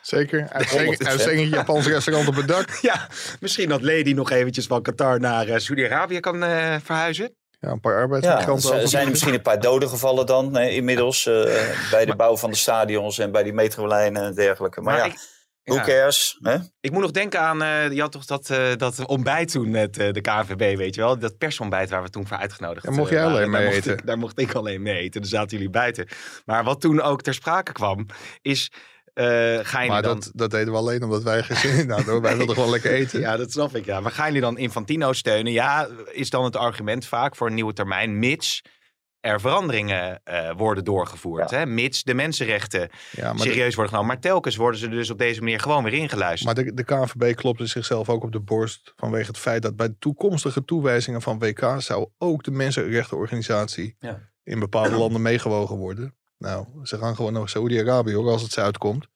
Zeker. 0.02 0.48
100%. 0.48 0.52
Uitstekend 1.06 1.52
Japans 1.52 1.86
restaurant 1.86 2.28
op 2.28 2.34
het 2.36 2.48
dak. 2.48 2.78
Ja, 2.82 3.08
misschien 3.40 3.68
dat 3.68 3.82
Lady 3.82 4.12
nog 4.12 4.30
eventjes 4.30 4.66
van 4.66 4.82
Qatar 4.82 5.20
naar 5.20 5.48
eh, 5.48 5.58
Saudi-Arabië 5.58 6.20
kan 6.20 6.42
eh, 6.42 6.76
verhuizen. 6.84 7.36
Ja, 7.60 7.68
een 7.70 7.80
paar 7.80 7.92
Ja, 7.94 8.00
arbeidsmigranten. 8.00 8.70
er 8.70 8.76
over- 8.76 8.88
zijn 8.88 9.04
er 9.04 9.10
misschien 9.10 9.34
een 9.34 9.42
paar 9.42 9.60
doden 9.60 9.88
gevallen 9.88 10.26
dan 10.26 10.56
inmiddels 10.58 11.26
eh, 11.26 11.34
bij 11.90 12.04
de 12.04 12.16
bouw 12.16 12.36
van 12.36 12.50
de 12.50 12.56
stadions 12.56 13.18
en 13.18 13.32
bij 13.32 13.42
die 13.42 13.52
metrolijnen 13.52 14.22
en 14.22 14.34
dergelijke. 14.34 14.80
Maar, 14.80 14.96
ja, 14.96 15.04
ik, 15.04 15.14
who 15.68 15.76
ja, 15.76 15.84
cares? 15.84 16.38
Hè? 16.42 16.56
ik 16.80 16.90
moet 16.90 17.02
nog 17.02 17.10
denken 17.10 17.40
aan, 17.40 17.62
eh, 17.62 17.90
je 17.90 18.00
had 18.00 18.12
toch 18.12 18.24
dat, 18.24 18.50
eh, 18.50 18.76
dat 18.76 19.06
ontbijt 19.06 19.50
toen 19.50 19.70
met 19.70 19.98
eh, 19.98 20.12
de 20.12 20.20
KNVB, 20.20 20.76
weet 20.76 20.94
je 20.94 21.00
wel? 21.00 21.18
Dat 21.18 21.38
persontbijt 21.38 21.90
waar 21.90 22.02
we 22.02 22.10
toen 22.10 22.26
voor 22.26 22.36
uitgenodigd 22.36 22.86
Ja, 22.86 22.92
mocht 22.92 23.10
eh, 23.10 23.16
jij 23.16 23.24
alleen 23.24 23.50
waren. 23.50 23.50
mee 23.50 23.60
daar 23.60 23.72
mocht 23.72 23.86
eten? 23.86 23.98
Ik, 23.98 24.06
daar 24.06 24.18
mocht 24.18 24.38
ik 24.38 24.52
alleen 24.52 24.82
mee 24.82 24.98
eten, 24.98 25.20
dan 25.20 25.30
zaten 25.30 25.56
jullie 25.56 25.72
buiten. 25.72 26.08
Maar 26.44 26.64
wat 26.64 26.80
toen 26.80 27.00
ook 27.00 27.22
ter 27.22 27.34
sprake 27.34 27.72
kwam, 27.72 28.06
is... 28.42 28.70
Eh, 29.14 29.58
ga 29.62 29.80
je 29.82 29.88
Maar 29.88 30.02
dan... 30.02 30.14
dat, 30.14 30.30
dat 30.34 30.50
deden 30.50 30.72
we 30.72 30.78
alleen 30.78 31.02
omdat 31.02 31.22
wij 31.22 31.42
geen 31.42 31.56
zin 31.56 31.78
in 31.78 31.90
hadden. 31.96 32.20
Wij 32.20 32.36
wilden 32.36 32.54
gewoon 32.54 32.70
lekker 32.70 32.90
eten. 32.90 33.20
Ja, 33.20 33.36
dat 33.36 33.52
snap 33.52 33.76
ik. 33.76 33.84
Ja. 33.84 34.00
Maar 34.00 34.12
gaan 34.12 34.26
jullie 34.26 34.40
dan 34.40 34.58
Infantino 34.58 35.12
steunen? 35.12 35.52
Ja, 35.52 35.88
is 36.12 36.30
dan 36.30 36.44
het 36.44 36.56
argument 36.56 37.06
vaak 37.06 37.36
voor 37.36 37.46
een 37.46 37.54
nieuwe 37.54 37.72
termijn, 37.72 38.18
mits 38.18 38.62
er 39.20 39.40
veranderingen 39.40 40.20
eh, 40.24 40.50
worden 40.56 40.84
doorgevoerd. 40.84 41.50
Hè? 41.50 41.66
Mits 41.66 42.02
de 42.02 42.14
mensenrechten 42.14 42.88
Ja, 43.10 43.32
de, 43.32 43.38
serieus 43.38 43.74
worden 43.74 43.88
genomen. 43.92 44.06
Maar 44.06 44.20
telkens 44.20 44.56
worden 44.56 44.80
ze 44.80 44.86
er 44.86 44.92
dus 44.92 45.10
op 45.10 45.18
deze 45.18 45.40
manier 45.40 45.60
gewoon 45.60 45.84
weer 45.84 45.92
ingeluisterd. 45.92 46.54
maar 46.54 46.64
de, 46.64 46.74
de 46.74 46.84
KNVB 46.84 47.34
klopte 47.36 47.66
zichzelf 47.66 48.08
ook 48.08 48.22
op 48.22 48.32
de 48.32 48.40
borst 48.40 48.92
vanwege 48.96 49.26
het 49.26 49.38
feit 49.38 49.62
dat 49.62 49.76
bij 49.76 49.94
toekomstige 49.98 50.64
toewijzingen 50.64 51.22
van 51.22 51.38
WK 51.38 51.74
zou 51.78 52.08
ook 52.18 52.44
de 52.44 52.50
mensenrechtenorganisatie 52.50 53.96
Ja. 53.98 54.20
in 54.42 54.58
bepaalde 54.58 54.96
landen 55.02 55.22
meegewogen 55.22 55.76
worden. 55.76 56.14
Nou, 56.38 56.66
ze 56.82 56.98
gaan 56.98 57.16
gewoon 57.16 57.32
naar 57.32 57.48
Saoedi-Arabië 57.48 58.14
hoor, 58.14 58.30
als 58.30 58.42
het 58.42 58.52
ze 58.52 58.60
uitkomt. 58.60 59.06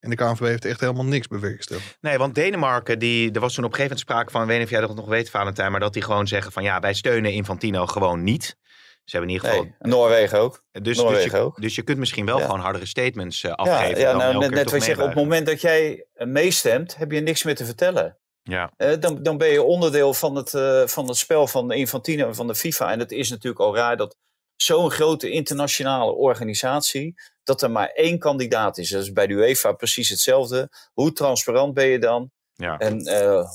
En 0.00 0.10
de 0.10 0.16
KNVB 0.16 0.40
heeft 0.44 0.64
echt 0.64 0.80
helemaal 0.80 1.04
niks 1.04 1.26
bewerkstelligd. 1.26 1.98
Nee, 2.00 2.18
want 2.18 2.34
Denemarken, 2.34 2.98
die, 2.98 3.32
er 3.32 3.40
was 3.40 3.54
toen 3.54 3.64
op 3.64 3.70
een 3.70 3.76
gegeven 3.76 3.96
moment 3.96 4.00
sprake 4.00 4.30
van, 4.30 4.42
ik 4.42 4.46
weet 4.46 4.56
niet 4.56 4.66
of 4.66 4.72
jij 4.72 4.80
dat 4.80 4.94
nog 4.94 5.06
weet, 5.06 5.30
Valentijn, 5.30 5.70
maar 5.70 5.80
dat 5.80 5.92
die 5.92 6.02
gewoon 6.02 6.26
zeggen 6.26 6.52
van 6.52 6.62
ja, 6.62 6.80
wij 6.80 6.94
steunen 6.94 7.32
Infantino 7.32 7.86
gewoon 7.86 8.22
niet. 8.22 8.56
Ze 9.04 9.16
hebben 9.16 9.34
in 9.34 9.40
ieder 9.42 9.50
geval. 9.50 9.64
Nee, 9.78 9.92
Noorwegen 9.92 10.38
ook. 10.38 10.64
dus, 10.72 10.82
dus, 10.82 10.96
Noorwegen 10.96 11.38
je, 11.38 11.44
ook. 11.44 11.60
dus 11.60 11.74
je 11.74 11.82
kunt 11.82 11.98
misschien 11.98 12.26
wel 12.26 12.38
Ja. 12.38 12.44
gewoon 12.44 12.60
hardere 12.60 12.86
statements 12.86 13.42
eh, 13.42 13.50
Ja, 13.50 13.56
afgeven. 13.56 14.00
ja 14.00 14.10
dan 14.10 14.18
nou, 14.18 14.38
net, 14.38 14.50
net 14.50 14.62
toch 14.62 14.64
wat 14.72 14.74
ik 14.80 14.86
zeg, 14.86 14.98
op 14.98 15.06
het 15.06 15.14
moment 15.14 15.46
dat 15.46 15.60
jij 15.60 16.06
eh, 16.14 16.26
meestemt, 16.26 16.96
heb 16.96 17.10
je 17.12 17.20
niks 17.20 17.42
meer 17.42 17.54
te 17.54 17.64
vertellen. 17.64 18.18
Ja, 18.42 18.72
Eh, 18.76 18.92
dan, 19.00 19.22
dan 19.22 19.38
ben 19.38 19.48
je 19.48 19.62
onderdeel 19.62 20.14
van 20.14 20.34
het, 20.36 20.50
van 20.90 21.08
het 21.08 21.16
spel 21.16 21.46
van 21.46 21.68
de 21.68 21.74
Infantino 21.74 22.26
en 22.26 22.34
van 22.34 22.46
de 22.46 22.54
FIFA. 22.54 22.92
En 22.92 22.98
het 22.98 23.12
is 23.12 23.30
natuurlijk 23.30 23.60
al 23.60 23.74
raar 23.76 23.96
dat 23.96 24.16
zo'n 24.56 24.90
grote 24.90 25.30
internationale 25.30 26.12
organisatie, 26.12 27.14
dat 27.42 27.62
er 27.62 27.70
maar 27.70 27.88
één 27.88 28.18
kandidaat 28.18 28.78
is. 28.78 28.88
Dat 28.90 29.02
is 29.02 29.12
bij 29.12 29.26
de 29.26 29.34
UEFA 29.34 29.72
precies 29.72 30.08
hetzelfde. 30.08 30.68
Hoe 30.92 31.12
transparant 31.12 31.74
ben 31.74 31.86
je 31.86 31.98
dan? 31.98 32.30
ja. 32.54 32.78
En 32.78 33.08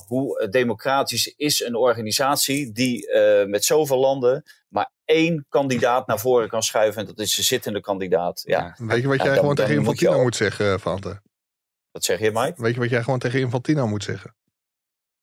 hoe 0.06 0.48
democratisch 0.48 1.26
is 1.36 1.60
een 1.60 1.74
organisatie 1.76 2.72
die 2.72 3.08
met 3.46 3.64
zoveel 3.64 3.98
landen 3.98 4.42
maar 4.68 4.90
één 5.06 5.46
kandidaat 5.48 6.06
naar 6.06 6.18
voren 6.20 6.48
kan 6.48 6.62
schuiven. 6.62 7.00
En 7.00 7.06
dat 7.06 7.18
is 7.18 7.34
de 7.34 7.42
zittende 7.42 7.80
kandidaat. 7.80 8.42
Ja, 8.44 8.74
Ja. 8.78 8.86
Weet 8.86 9.00
je 9.02 9.08
wat 9.08 9.16
jij 9.16 9.26
dan- 9.26 9.36
gewoon 9.38 9.54
tegen 9.54 9.70
moet 9.74 9.80
Infantino 9.80 10.12
al- 10.12 10.22
moet 10.22 10.36
zeggen, 10.36 10.80
Fante? 10.80 11.20
wat 11.90 12.04
zeg 12.04 12.18
je 12.20 12.30
Mike? 12.32 12.62
Weet 12.62 12.74
je 12.74 12.80
wat 12.80 12.90
jij 12.90 13.02
gewoon 13.02 13.18
tegen 13.18 13.40
Infantino 13.40 13.86
moet 13.86 14.04
zeggen? 14.04 14.36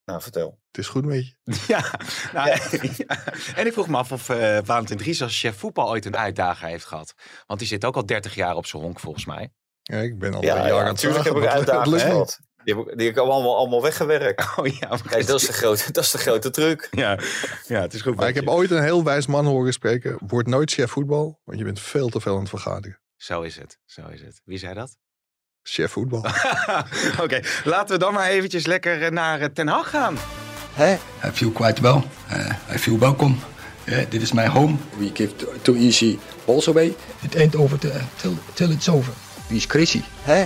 Nou, 0.05 0.21
vertel. 0.21 0.59
Het 0.67 0.77
is 0.77 0.87
goed 0.87 1.05
met 1.05 1.27
je. 1.27 1.35
Ja, 1.73 1.99
nou, 2.33 2.49
ja. 2.97 3.23
En 3.55 3.65
ik 3.65 3.73
vroeg 3.73 3.87
me 3.87 3.97
af 3.97 4.11
of 4.11 4.29
eh 4.29 4.57
Valentin 4.63 4.97
Dries 4.97 5.21
als 5.21 5.39
chef 5.39 5.57
voetbal 5.57 5.89
ooit 5.89 6.05
een 6.05 6.17
uitdager 6.17 6.67
heeft 6.67 6.85
gehad. 6.85 7.13
Want 7.47 7.59
die 7.59 7.67
zit 7.69 7.85
ook 7.85 7.95
al 7.95 8.05
30 8.05 8.35
jaar 8.35 8.55
op 8.55 8.65
zijn 8.65 8.83
honk 8.83 8.99
volgens 8.99 9.25
mij. 9.25 9.51
Ja, 9.81 9.97
ik 9.97 10.19
ben 10.19 10.33
al 10.33 10.41
Ja, 10.43 10.51
een 10.55 10.57
jaar 10.61 10.67
ja, 10.67 10.79
aan 10.79 10.85
het 10.85 10.93
natuurlijk 11.03 11.23
heb 11.25 11.35
ik 11.35 11.45
uitdagingen 11.45 11.99
gehad. 11.99 12.39
Die 12.63 12.75
heb 12.75 12.87
ik, 12.87 12.97
die 12.97 13.05
heb 13.07 13.15
ik 13.15 13.21
allemaal, 13.21 13.57
allemaal 13.57 13.81
weggewerkt. 13.81 14.45
Oh 14.57 14.67
ja, 14.67 14.87
maar- 14.89 15.01
Kijk, 15.09 15.27
dat 15.27 15.41
is 15.41 15.47
de 15.47 15.53
grote, 15.53 15.91
dat 15.91 16.03
is 16.03 16.11
de 16.11 16.17
grote 16.17 16.49
truc. 16.49 16.87
ja, 17.03 17.19
ja, 17.67 17.81
het 17.81 17.93
is 17.93 18.01
goed. 18.01 18.15
Maar 18.15 18.27
ik 18.27 18.35
heb 18.35 18.47
ooit 18.47 18.71
een 18.71 18.83
heel 18.83 19.03
wijs 19.03 19.27
man 19.27 19.45
horen 19.45 19.73
spreken. 19.73 20.17
Word 20.27 20.47
nooit 20.47 20.71
chef 20.71 20.91
voetbal, 20.91 21.39
want 21.43 21.57
je 21.57 21.63
bent 21.65 21.79
veel 21.79 22.09
te 22.09 22.19
veel 22.21 22.33
aan 22.33 22.39
het 22.39 22.49
vergaderen. 22.49 22.99
Zo 23.17 23.41
is 23.41 23.55
het, 23.57 23.77
zo 23.85 24.01
is 24.11 24.21
het. 24.21 24.41
Wie 24.45 24.57
zei 24.57 24.73
dat? 24.73 24.97
Chef 25.63 25.91
voetbal. 25.91 26.19
Oké, 27.23 27.39
laten 27.63 27.93
we 27.93 27.97
dan 28.03 28.13
maar 28.13 28.29
eventjes 28.29 28.65
lekker 28.65 29.01
eh, 29.03 29.11
naar 29.11 29.39
eh, 29.39 29.47
Ten 29.47 29.67
Hag 29.67 29.89
gaan. 29.89 30.17
Hè? 30.73 30.93
I 31.27 31.31
feel 31.33 31.51
quite 31.51 31.81
well. 31.81 32.01
Uh, 32.31 32.49
I 32.75 32.77
feel 32.77 32.99
welcome. 32.99 33.35
Uh, 33.85 33.97
dit 34.09 34.21
is 34.21 34.31
my 34.31 34.47
home. 34.47 34.75
We 34.97 35.09
give 35.13 35.35
too, 35.35 35.49
too 35.61 35.75
easy 35.75 36.17
balls 36.45 36.67
away. 36.67 36.95
It 37.21 37.35
ain't 37.35 37.55
over 37.55 37.77
till, 37.79 37.91
till, 38.15 38.33
till 38.53 38.71
it's 38.71 38.89
over. 38.89 39.13
Wie 39.47 39.57
is 39.57 39.67
crazy? 39.67 40.01
Hè? 40.21 40.45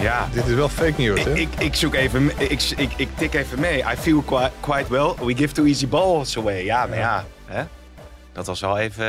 Ja, 0.00 0.28
Dit 0.32 0.46
is 0.46 0.54
wel 0.54 0.68
fake 0.68 0.94
news, 0.96 1.24
hè? 1.24 1.30
ik, 1.34 1.38
ik, 1.54 1.60
ik 1.60 1.74
zoek 1.74 1.94
even, 1.94 2.30
ik, 2.50 2.62
ik, 2.76 2.92
ik 2.96 3.08
tik 3.16 3.34
even 3.34 3.60
mee. 3.60 3.78
I 3.78 3.96
feel 3.96 4.22
quite, 4.22 4.50
quite 4.60 4.90
well. 4.90 5.26
We 5.26 5.36
give 5.36 5.54
too 5.54 5.64
easy 5.64 5.88
balls 5.88 6.36
away. 6.38 6.64
Ja, 6.64 6.86
maar 6.86 6.98
ja, 6.98 7.24
hè? 7.44 7.64
dat 8.32 8.46
was 8.46 8.60
wel 8.60 8.78
even... 8.78 9.04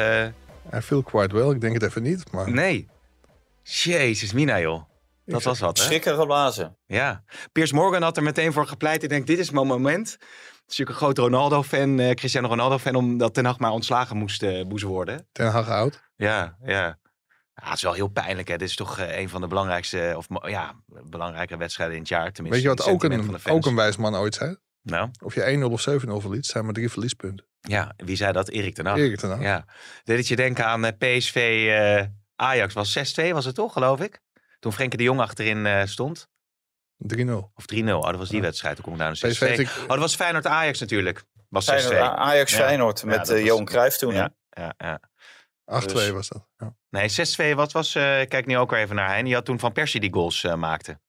eh, 0.72 0.78
I 0.80 0.82
feel 0.82 1.04
quite 1.04 1.36
well. 1.36 1.50
Ik 1.50 1.62
denk 1.62 1.74
het 1.74 1.84
even 1.84 2.04
niet, 2.04 2.32
maar... 2.32 2.52
Nee. 2.52 2.88
Jezus, 3.64 4.34
Mina 4.34 4.60
joh. 4.60 4.84
Dat 5.26 5.44
was 5.44 5.60
wat, 5.60 5.88
hè? 5.90 6.00
Geblazen. 6.00 6.78
Ja. 6.86 7.24
Piers 7.52 7.72
Morgan 7.72 8.02
had 8.02 8.18
er 8.18 8.24
meteen 8.24 8.54
voor 8.54 8.68
gepleit. 8.68 9.04
Ik 9.04 9.10
denk, 9.10 9.28
dit 9.28 9.40
is 9.40 9.50
mijn 9.52 9.68
moment. 9.68 10.12
Het 10.12 10.20
is 10.74 10.78
natuurlijk 10.78 10.90
een 10.90 11.04
groot 11.04 11.18
Ronaldo-fan, 11.18 12.00
eh, 12.00 12.14
Cristiano 12.14 12.48
Ronaldo-fan, 12.48 12.96
omdat 12.96 13.34
Ten 13.34 13.46
Hag 13.46 13.60
maar 13.60 13.72
ontslagen 13.72 14.18
moest, 14.18 14.44
eh, 14.44 14.64
moest 14.66 14.84
worden. 14.84 15.28
Ten 15.32 15.52
Hag 15.52 15.70
oud. 15.70 16.02
Ja, 16.16 16.56
ja. 16.64 16.98
Ja, 17.62 17.68
het 17.68 17.76
is 17.78 17.82
wel 17.84 17.94
heel 17.94 18.08
pijnlijk. 18.08 18.48
Hè. 18.48 18.58
Dit 18.58 18.70
is 18.70 18.76
toch 18.76 19.00
eh, 19.00 19.18
een 19.20 19.30
van 19.30 19.42
de 19.42 19.48
belangrijkste, 19.48 20.14
of 20.18 20.30
mo- 20.30 20.48
ja, 20.48 20.74
belangrijke 21.04 21.58
wedstrijden 21.58 21.96
in 21.96 22.02
het 22.02 22.10
jaar. 22.10 22.32
Tenminste, 22.32 22.62
Weet 22.68 22.78
je 22.78 22.84
wat 22.84 22.94
ook 22.94 23.04
een, 23.04 23.40
ook 23.50 23.66
een 23.66 23.76
wijs 23.76 23.96
man 23.98 24.16
ooit 24.16 24.36
zei? 24.36 24.56
Nou, 24.82 25.10
Of 25.24 25.36
je 25.36 25.58
1-0 25.70 25.72
of 25.72 25.82
7-0 25.90 26.22
verliest, 26.22 26.50
zijn 26.52 26.64
maar 26.66 26.74
drie 26.74 26.90
verliespunten. 26.90 27.46
ja, 27.62 27.94
wie 27.98 28.16
zei 28.16 28.32
dat? 28.32 28.50
Erik 28.50 28.76
ten 28.76 28.86
Hag. 28.86 28.98
Erik 28.98 29.18
ten 29.20 29.30
Hag. 29.30 29.42
Ja. 29.42 29.66
Deed 30.04 30.18
het 30.18 30.28
je 30.28 30.36
denken 30.36 30.66
aan 30.66 30.86
eh, 30.86 30.92
PSV 31.18 31.66
eh, 31.70 32.06
Ajax. 32.36 32.74
Was 32.74 32.98
6-2 33.22 33.30
was 33.32 33.46
het 33.46 33.56
toch, 33.56 33.74
geloof 33.74 34.00
ik? 34.02 34.22
Toen 34.60 34.74
Frenkie 34.74 34.98
de 34.98 35.04
Jong 35.04 35.20
achterin 35.20 35.66
eh, 35.66 35.86
stond. 35.86 36.28
3-0. 37.16 37.30
Of 37.56 37.66
3-0. 37.76 37.78
Oh, 37.78 38.02
dat 38.04 38.16
was 38.16 38.28
die 38.30 38.38
Ja. 38.38 38.44
wedstrijd. 38.44 38.76
Toen 38.76 38.84
kon 38.84 38.94
ik 38.94 39.00
naar 39.00 39.10
een 39.10 39.16
6-2. 39.16 39.20
PSV 39.30 39.40
heeft 39.40 39.60
ik- 39.60 39.82
Oh, 39.84 39.88
dat 39.88 39.98
was 40.00 40.16
Feyenoord 40.16 40.48
Ajax 40.48 40.80
natuurlijk. 40.80 41.24
Was 41.50 41.66
6-2. 41.66 41.74
Feyenoord, 41.88 42.18
Ajax 42.18 42.52
Ja. 42.52 42.58
Feyenoord 42.58 43.00
Ja, 43.00 43.06
met 43.06 43.30
eh, 43.30 43.36
was- 43.36 43.46
Johan 43.46 43.66
Cruijff 43.66 43.98
toen. 43.98 44.14
Ja, 44.14 44.30
ja, 44.50 44.74
ja. 44.78 45.00
8-2 45.66 45.94
Dus- 45.94 46.10
was 46.10 46.28
dat. 46.28 46.48
Ja. 46.58 46.76
Nee, 46.90 47.10
6-2. 47.54 47.56
Wat 47.56 47.72
was... 47.72 47.96
ik 47.96 48.30
kijk 48.30 48.46
nu 48.46 48.58
ook 48.58 48.70
weer 48.72 48.80
even 48.80 48.96
naar 48.96 49.10
Hein. 49.10 49.26
Die 49.26 49.34
had 49.34 49.46
toen 49.46 49.60
Van 49.60 49.72
Persie 49.72 50.00
die 50.00 50.14
goals 50.14 50.44
eh, 50.44 50.56
maakte. 50.56 51.00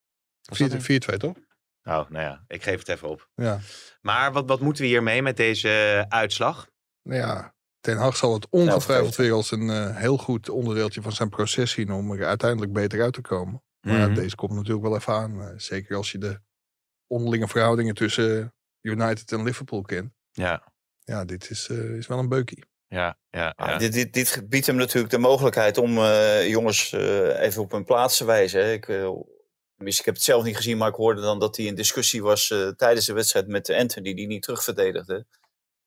Was 0.42 0.58
dat 0.58 0.82
4-2 0.82 1.12
een- 1.12 1.18
toch? 1.18 1.36
Oh, 1.82 2.10
nou 2.10 2.18
ja. 2.24 2.44
Ik 2.48 2.62
geef 2.62 2.78
het 2.78 2.88
even 2.88 3.08
op. 3.08 3.28
Ja. 3.34 3.60
Maar 4.00 4.32
wat, 4.32 4.48
wat 4.48 4.60
moeten 4.60 4.82
we 4.82 4.88
hiermee 4.88 5.22
met 5.22 5.36
deze 5.36 5.68
eh, 5.68 6.18
uitslag? 6.18 6.68
Nou 7.02 7.20
ja, 7.20 7.54
Ten 7.80 7.96
Hag 7.96 8.16
zal 8.16 8.34
het 8.34 8.46
ongetwijfeld 8.50 9.16
weer 9.16 9.32
als 9.32 9.50
een 9.50 9.94
heel 9.94 10.16
goed 10.18 10.48
onderdeeltje 10.48 11.02
van 11.02 11.12
zijn 11.12 11.28
proces 11.28 11.70
zien 11.70 11.92
om 11.92 12.12
er 12.12 12.26
uiteindelijk 12.26 12.72
beter 12.72 13.02
uit 13.02 13.12
te 13.12 13.20
komen. 13.20 13.62
Maar 13.80 13.98
ja, 13.98 14.06
Mhm. 14.06 14.14
deze 14.14 14.34
komt 14.36 14.52
natuurlijk 14.52 14.86
wel 14.86 14.96
even 14.96 15.12
aan. 15.14 15.52
zeker 15.60 15.96
als 15.96 16.12
je 16.12 16.18
de 16.18 16.40
onderlinge 17.06 17.48
verhoudingen 17.48 17.94
tussen 17.94 18.54
United 18.80 19.32
en 19.32 19.42
Liverpool 19.42 19.82
kent. 19.82 20.12
Ja, 20.32 20.72
Ja, 21.04 21.24
dit 21.24 21.50
is, 21.50 21.68
is 21.68 22.06
wel 22.06 22.18
een 22.18 22.28
beukie. 22.28 22.64
Ja, 22.88 23.18
ja. 23.30 23.52
Ah, 23.56 23.78
dit, 23.78 23.92
dit, 23.92 24.12
dit 24.12 24.42
biedt 24.48 24.66
hem 24.66 24.76
natuurlijk 24.76 25.12
de 25.12 25.18
mogelijkheid 25.18 25.78
om 25.78 25.98
eh, 25.98 26.48
jongens 26.48 26.92
eh, 26.92 27.40
even 27.40 27.62
op 27.62 27.72
hun 27.72 27.84
plaats 27.84 28.16
te 28.16 28.24
wijzen. 28.24 28.64
hè. 28.64 28.72
Ik, 28.72 28.84
tenminste, 29.76 30.00
ik 30.00 30.04
heb 30.04 30.14
het 30.14 30.22
zelf 30.22 30.44
niet 30.44 30.56
gezien, 30.56 30.76
maar 30.76 30.88
ik 30.88 30.94
hoorde 30.94 31.20
dan 31.20 31.38
dat 31.38 31.56
hij 31.56 31.66
in 31.66 31.74
discussie 31.74 32.22
was 32.22 32.54
tijdens 32.76 33.06
de 33.06 33.12
wedstrijd 33.12 33.46
met 33.48 33.70
Anthony, 33.70 34.14
die 34.14 34.26
niet 34.26 34.42
terugverdedigde. 34.42 35.26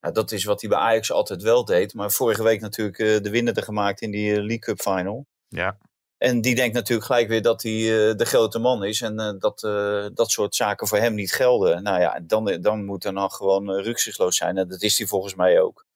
Nou, 0.01 0.13
dat 0.13 0.31
is 0.31 0.43
wat 0.43 0.61
hij 0.61 0.69
bij 0.69 0.79
Ajax 0.79 1.11
altijd 1.11 1.41
wel 1.41 1.65
deed. 1.65 1.93
Maar 1.93 2.11
vorige 2.11 2.43
week 2.43 2.61
natuurlijk 2.61 3.23
de 3.23 3.29
winnende 3.29 3.61
gemaakt 3.61 4.01
in 4.01 4.11
die 4.11 4.33
League 4.33 4.59
Cup 4.59 4.79
final. 4.79 5.25
Ja. 5.47 5.77
En 6.17 6.41
die 6.41 6.55
denkt 6.55 6.75
natuurlijk 6.75 7.07
gelijk 7.07 7.27
weer 7.27 7.41
dat 7.41 7.63
hij 7.63 7.71
de 8.15 8.25
grote 8.25 8.59
man 8.59 8.83
is. 8.83 9.01
En 9.01 9.37
dat 9.39 9.59
dat 10.13 10.31
soort 10.31 10.55
zaken 10.55 10.87
voor 10.87 10.97
hem 10.97 11.13
niet 11.13 11.33
gelden. 11.33 11.83
Nou 11.83 11.99
ja, 11.99 12.19
dan, 12.23 12.57
dan 12.61 12.85
moet 12.85 13.05
er 13.05 13.13
nog 13.13 13.35
gewoon 13.35 13.87
uh, 13.87 13.95
zijn. 14.29 14.57
En 14.57 14.67
dat 14.67 14.81
is 14.81 14.97
hij 14.97 15.07
volgens 15.07 15.35
mij 15.35 15.61
ook. 15.61 15.87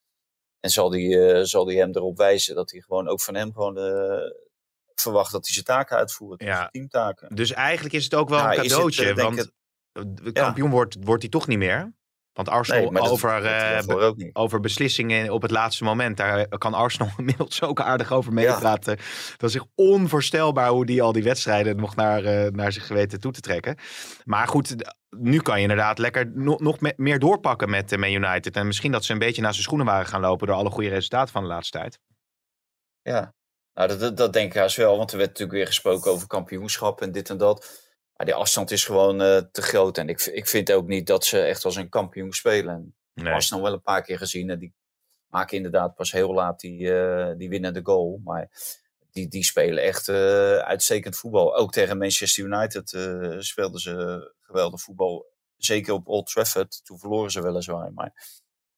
En 0.64 0.70
zal 0.70 0.92
hij 0.92 1.36
eh, 1.36 1.44
zal 1.44 1.66
die 1.66 1.80
hem 1.80 1.90
erop 1.94 2.18
wijzen 2.18 2.56
dat 2.56 2.72
hij 2.72 2.82
gewoon 2.82 3.08
ook 3.08 3.22
van 3.22 3.36
hem 3.36 3.54
gewoon 3.54 3.78
eh, 3.78 4.32
verwacht 4.96 5.32
dat 5.32 5.46
hij 5.46 5.54
zijn 5.54 5.66
taken 5.66 5.98
uitvoert. 5.98 6.44
Ja. 6.44 6.56
Zijn 6.56 6.70
teamtaken. 6.70 7.36
Dus 7.36 7.52
eigenlijk 7.52 7.96
is 7.96 8.04
het 8.04 8.16
ook 8.16 8.30
wel 8.30 8.40
een 8.40 8.50
het, 8.50 8.56
cadeautje. 8.56 9.10
eh, 9.10 9.16
denk 9.16 9.52
want 9.92 10.34
kampioen 10.34 10.70
wordt, 10.70 10.98
wordt 11.00 11.22
hij 11.22 11.32
toch 11.32 11.48
niet 11.48 11.58
meer. 11.58 11.94
Want 12.34 12.50
Arsenal 12.50 12.82
Nee, 12.82 12.92
maar 12.92 13.02
dat- 13.02 13.12
over, 13.12 13.42
dat 13.42 13.88
eh, 14.20 14.30
over 14.34 14.60
beslissingen 14.60 15.30
op 15.30 15.42
het 15.42 15.52
laatste 15.52 15.84
moment. 15.84 16.18
Daar 16.18 16.48
kan 16.48 16.74
Arsenal 16.74 17.12
inmiddels 17.18 17.62
ook 17.62 17.82
aardig 17.82 18.12
over 18.12 18.34
meepraten. 18.34 18.98
Dat 19.38 19.50
is 19.50 19.56
echt 19.56 19.66
onvoorstelbaar 19.76 20.70
hoe 20.70 20.86
die 20.86 21.02
al 21.02 21.12
die 21.12 21.24
wedstrijden 21.24 21.76
nog 21.76 21.96
naar, 21.96 22.24
eh, 22.24 22.52
naar 22.52 22.72
zich 22.72 22.88
geweten 22.88 23.20
toe 23.20 23.32
te 23.32 23.42
trekken. 23.42 23.78
Maar 24.24 24.48
goed, 24.48 24.76
nu 25.10 25.40
kan 25.42 25.56
je 25.56 25.62
inderdaad 25.62 25.98
lekker 25.98 26.32
nog, 26.34 26.60
nog 26.60 26.80
me- 26.80 26.94
meer 26.98 27.20
doorpakken 27.20 27.70
met 27.70 27.92
eh, 27.92 28.00
Man 28.00 28.12
United. 28.12 28.56
En 28.56 28.66
misschien 28.68 28.92
dat 28.92 29.06
ze 29.06 29.12
een 29.14 29.20
beetje 29.20 29.42
naar 29.42 29.52
zijn 29.52 29.64
schoenen 29.64 29.86
waren 29.86 30.06
gaan 30.06 30.22
lopen 30.22 30.48
door 30.48 30.56
alle 30.56 30.70
goede 30.70 30.90
resultaten 30.90 31.34
van 31.34 31.42
de 31.42 31.48
laatste 31.50 31.78
tijd. 31.78 32.00
Ja, 33.02 33.34
nou, 33.74 33.88
dat, 33.88 34.00
dat, 34.00 34.18
dat 34.18 34.34
denk 34.34 34.54
ik 34.54 34.60
haast 34.60 34.76
wel. 34.76 34.98
Want 34.98 35.12
er 35.12 35.18
werd 35.18 35.30
natuurlijk 35.30 35.58
weer 35.58 35.68
gesproken 35.68 36.12
over 36.12 36.28
kampioenschap 36.28 37.02
en 37.02 37.12
dit 37.12 37.30
en 37.30 37.38
dat. 37.38 37.83
Maar 38.16 38.26
die 38.26 38.36
afstand 38.36 38.72
is 38.72 38.86
gewoon 38.86 39.22
eh, 39.22 39.38
te 39.38 39.62
groot. 39.62 39.98
En 39.98 40.10
ik, 40.10 40.22
ik 40.22 40.48
vind 40.48 40.72
ook 40.72 40.88
niet 40.88 41.08
dat 41.08 41.26
ze 41.26 41.42
echt 41.42 41.66
als 41.66 41.76
een 41.76 41.90
kampioen 41.90 42.34
spelen. 42.34 42.74
En 42.74 42.96
Nee. 43.14 43.34
Arsenal 43.34 43.64
wel 43.64 43.74
een 43.74 43.82
paar 43.82 44.02
keer 44.04 44.18
gezien. 44.18 44.50
En 44.50 44.60
die 44.60 44.74
maken 45.28 45.58
inderdaad 45.58 45.96
pas 45.96 46.12
heel 46.12 46.34
laat 46.34 46.60
die, 46.60 46.94
eh 46.94 47.38
die 47.38 47.50
winnende 47.50 47.80
goal. 47.84 48.22
Maar 48.24 48.50
die, 49.12 49.28
die 49.28 49.44
spelen 49.44 49.84
echt 49.84 50.08
eh, 50.08 50.58
uitstekend 50.58 51.16
voetbal. 51.18 51.56
Ook 51.56 51.72
tegen 51.72 51.98
Manchester 51.98 52.44
United 52.44 52.90
speelden 53.44 53.80
ze 53.80 54.34
geweldig 54.42 54.82
voetbal. 54.82 55.26
Zeker 55.58 55.94
op 55.94 56.08
Old 56.08 56.28
Trafford. 56.28 56.86
Toen 56.86 57.00
verloren 57.00 57.32
ze 57.32 57.42
weliswaar. 57.42 57.94
Maar 57.94 58.14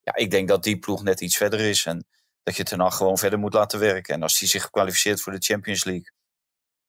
ja, 0.01 0.15
ik 0.15 0.31
denk 0.31 0.47
dat 0.47 0.63
die 0.63 0.79
ploeg 0.79 1.03
net 1.03 1.21
iets 1.21 1.37
verder 1.37 1.59
is. 1.59 1.85
En 1.85 2.07
dat 2.43 2.55
je 2.55 2.63
ten 2.63 2.79
Hag 2.79 2.97
gewoon 2.97 3.17
verder 3.17 3.39
moet 3.39 3.53
laten 3.53 3.79
werken. 3.79 4.13
En 4.13 4.21
als 4.21 4.39
die 4.39 4.47
zich 4.47 4.69
kwalificeert 4.69 5.21
voor 5.21 5.33
de 5.33 5.41
Champions 5.41 5.83
League. 5.83 6.11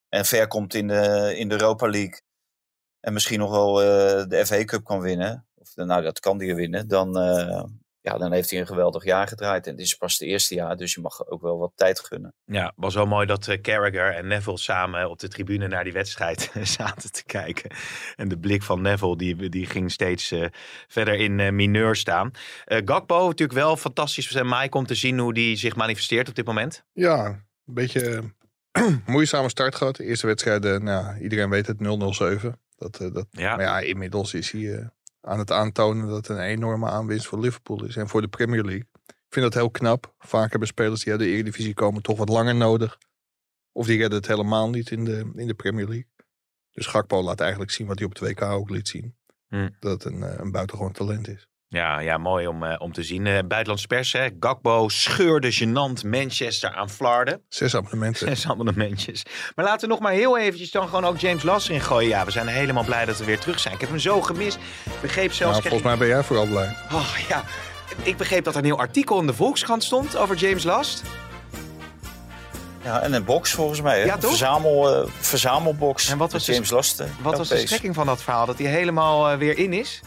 en 0.09 0.24
ver 0.24 0.46
komt 0.46 0.74
in 0.74 0.87
de, 0.88 1.35
in 1.37 1.48
de 1.48 1.54
Europa 1.54 1.88
League 1.88 2.20
en 3.07 3.12
misschien 3.12 3.38
nog 3.38 3.51
wel 3.51 3.83
eh, 3.83 4.29
de 4.29 4.47
FA 4.47 4.64
Cup 4.64 4.85
kan 4.85 5.01
winnen, 5.01 5.47
of 5.55 5.75
nou 5.75 6.03
dat 6.03 6.21
kan 6.21 6.38
die 6.38 6.55
winnen, 6.55 6.88
dan, 6.88 7.19
eh, 7.19 7.64
ja, 8.01 8.19
dan 8.19 8.33
heeft 8.33 8.51
hij 8.51 8.61
een 8.61 8.66
geweldig 8.66 9.05
jaar 9.05 9.29
gedraaid. 9.29 9.66
En 9.66 9.73
het 9.73 9.81
is 9.81 9.95
pas 9.95 10.12
het 10.12 10.29
eerste 10.29 10.55
jaar, 10.55 10.77
dus 10.77 10.95
je 10.95 11.01
mag 11.01 11.27
ook 11.27 11.42
wel 11.42 11.59
wat 11.59 11.73
tijd 11.75 12.01
gunnen. 12.01 12.35
Ja, 12.45 12.73
was 12.77 12.95
wel 12.95 13.07
mooi 13.07 13.27
dat 13.27 13.47
uh, 13.47 13.61
Carragher 13.61 14.14
en 14.14 14.27
Neville 14.27 14.59
samen 14.59 15.11
op 15.11 15.19
de 15.19 15.29
tribune 15.29 15.69
naar 15.69 15.85
die 15.85 15.92
wedstrijd 15.92 16.51
zaten 16.79 17.12
te 17.12 17.25
kijken. 17.25 17.71
En 18.16 18.29
de 18.29 18.38
blik 18.38 18.62
van 18.62 18.83
Neville 18.83 19.16
die, 19.16 19.49
die 19.49 19.66
ging 19.66 19.92
steeds 19.92 20.33
uh, 20.33 20.47
verder 20.88 21.14
in 21.14 21.38
uh, 21.38 21.51
mineur 21.51 21.97
staan. 21.97 22.31
Gakpo 22.64 23.27
natuurlijk 23.27 23.59
wel 23.59 23.77
fantastisch 23.77 24.25
voor 24.25 24.37
zijn 24.37 24.61
Mike 24.61 24.77
om 24.77 24.87
te 24.87 24.95
zien 24.95 25.19
hoe 25.19 25.35
die 25.35 25.57
zich 25.57 25.77
manifesteert 25.77 26.29
op 26.29 26.35
dit 26.35 26.47
moment. 26.47 26.85
Ja, 26.92 27.27
een 27.27 27.75
beetje 27.75 28.23
moeizame 29.07 29.49
start 29.49 29.75
gehad. 29.75 29.97
De 29.97 30.05
eerste 30.05 30.27
wedstrijd, 30.27 30.83
nou, 30.83 31.21
iedereen 31.21 31.51
weet 31.51 31.66
het, 31.66 31.77
0-0-7. 32.47 32.64
Dat, 32.76 32.96
dat, 32.96 33.26
ja. 33.30 33.56
Maar 33.56 33.64
ja, 33.64 33.78
inmiddels 33.78 34.34
is 34.34 34.50
hij 34.50 34.90
aan 35.20 35.38
het 35.38 35.50
aantonen 35.50 36.06
dat 36.06 36.16
het 36.16 36.28
een 36.28 36.44
enorme 36.44 36.86
aanwinst 36.86 37.26
voor 37.26 37.40
Liverpool 37.40 37.84
is 37.84 37.96
en 37.96 38.08
voor 38.08 38.20
de 38.20 38.28
Premier 38.28 38.64
League. 38.64 38.88
Ik 39.06 39.32
vind 39.32 39.44
dat 39.44 39.54
heel 39.54 39.70
knap. 39.70 40.14
Vaak 40.18 40.50
hebben 40.50 40.68
spelers 40.68 41.02
die 41.02 41.12
uit 41.12 41.20
de 41.20 41.28
Eredivisie 41.28 41.74
komen 41.74 42.02
toch 42.02 42.18
wat 42.18 42.28
langer 42.28 42.54
nodig. 42.54 42.98
Of 43.72 43.86
die 43.86 43.98
redden 43.98 44.18
het 44.18 44.26
helemaal 44.26 44.70
niet 44.70 44.90
in 44.90 45.04
de, 45.04 45.32
in 45.34 45.46
de 45.46 45.54
Premier 45.54 45.86
League. 45.88 46.08
Dus 46.70 46.86
Gakpo 46.86 47.22
laat 47.22 47.40
eigenlijk 47.40 47.70
zien 47.70 47.86
wat 47.86 47.98
hij 47.98 48.06
op 48.06 48.18
het 48.18 48.22
WK 48.22 48.42
ook 48.42 48.70
liet 48.70 48.88
zien. 48.88 49.16
Hm. 49.48 49.68
Dat 49.80 50.02
het 50.02 50.12
een, 50.12 50.40
een 50.40 50.50
buitengewoon 50.50 50.92
talent 50.92 51.28
is. 51.28 51.48
Ja, 51.68 51.98
ja 51.98 52.18
mooi 52.18 52.46
om, 52.46 52.62
uh, 52.62 52.74
om 52.79 52.92
te 52.92 53.02
zien. 53.02 53.26
Uh, 53.26 53.33
buitenlands 53.33 53.87
pers, 53.87 54.12
hè. 54.12 54.29
Gakbo 54.40 54.88
scheurde 54.88 55.55
gênant 55.55 56.07
Manchester 56.07 56.74
aan 56.74 56.90
Flarden. 56.90 57.42
Zes 57.48 57.74
abonnementen. 57.74 58.26
Zes 58.29 58.48
abonnementjes. 58.48 59.22
Maar 59.55 59.64
laten 59.64 59.88
we 59.88 59.94
nog 59.94 60.02
maar 60.02 60.12
heel 60.12 60.38
eventjes 60.38 60.70
dan 60.70 60.88
gewoon 60.88 61.05
ook 61.05 61.18
James 61.18 61.42
Lasser 61.42 61.74
in 61.74 61.81
gooien. 61.81 62.09
Ja, 62.09 62.24
we 62.24 62.31
zijn 62.31 62.46
helemaal 62.46 62.85
blij 62.85 63.05
dat 63.05 63.18
we 63.18 63.24
weer 63.24 63.38
terug 63.38 63.61
zijn. 63.61 63.74
Ik 63.74 63.81
heb 63.81 63.88
hem 63.88 63.98
zo 63.98 64.22
gemist. 64.22 64.57
Ik 64.85 65.00
begreep 65.00 65.33
zelfs... 65.33 65.52
Nou, 65.52 65.62
volgens 65.68 65.83
mij 65.83 65.96
ben 65.96 66.09
jij 66.09 66.22
vooral 66.22 66.46
blij. 66.46 66.76
Oh 66.92 67.16
ja, 67.29 67.44
ik 68.02 68.16
begreep 68.16 68.44
dat 68.44 68.52
er 68.52 68.59
een 68.59 68.66
nieuw 68.66 68.79
artikel 68.79 69.20
in 69.20 69.26
de 69.26 69.35
Volkskrant 69.35 69.85
stond 69.85 70.16
over 70.16 70.37
James 70.37 70.64
Last. 70.64 71.02
Ja, 72.83 73.00
en 73.00 73.12
een 73.12 73.24
box 73.24 73.50
volgens 73.50 73.81
mij. 73.81 73.98
Hè? 73.98 74.05
Ja, 74.05 74.16
toch? 74.16 74.31
Verzamel, 74.31 75.02
uh, 75.02 75.09
verzamelbox. 75.20 76.11
En 76.11 76.18
wat 76.18 76.33
was 76.33 76.46
James 76.46 76.68
de, 76.68 76.74
Last. 76.74 77.02
Wat 77.22 77.38
was 77.38 77.48
de 77.48 77.57
strekking 77.57 77.94
van 77.94 78.07
dat 78.07 78.22
verhaal? 78.22 78.46
Dat 78.46 78.59
hij 78.59 78.66
helemaal 78.66 79.33
uh, 79.33 79.38
weer 79.38 79.59
in 79.59 79.72
is? 79.72 80.00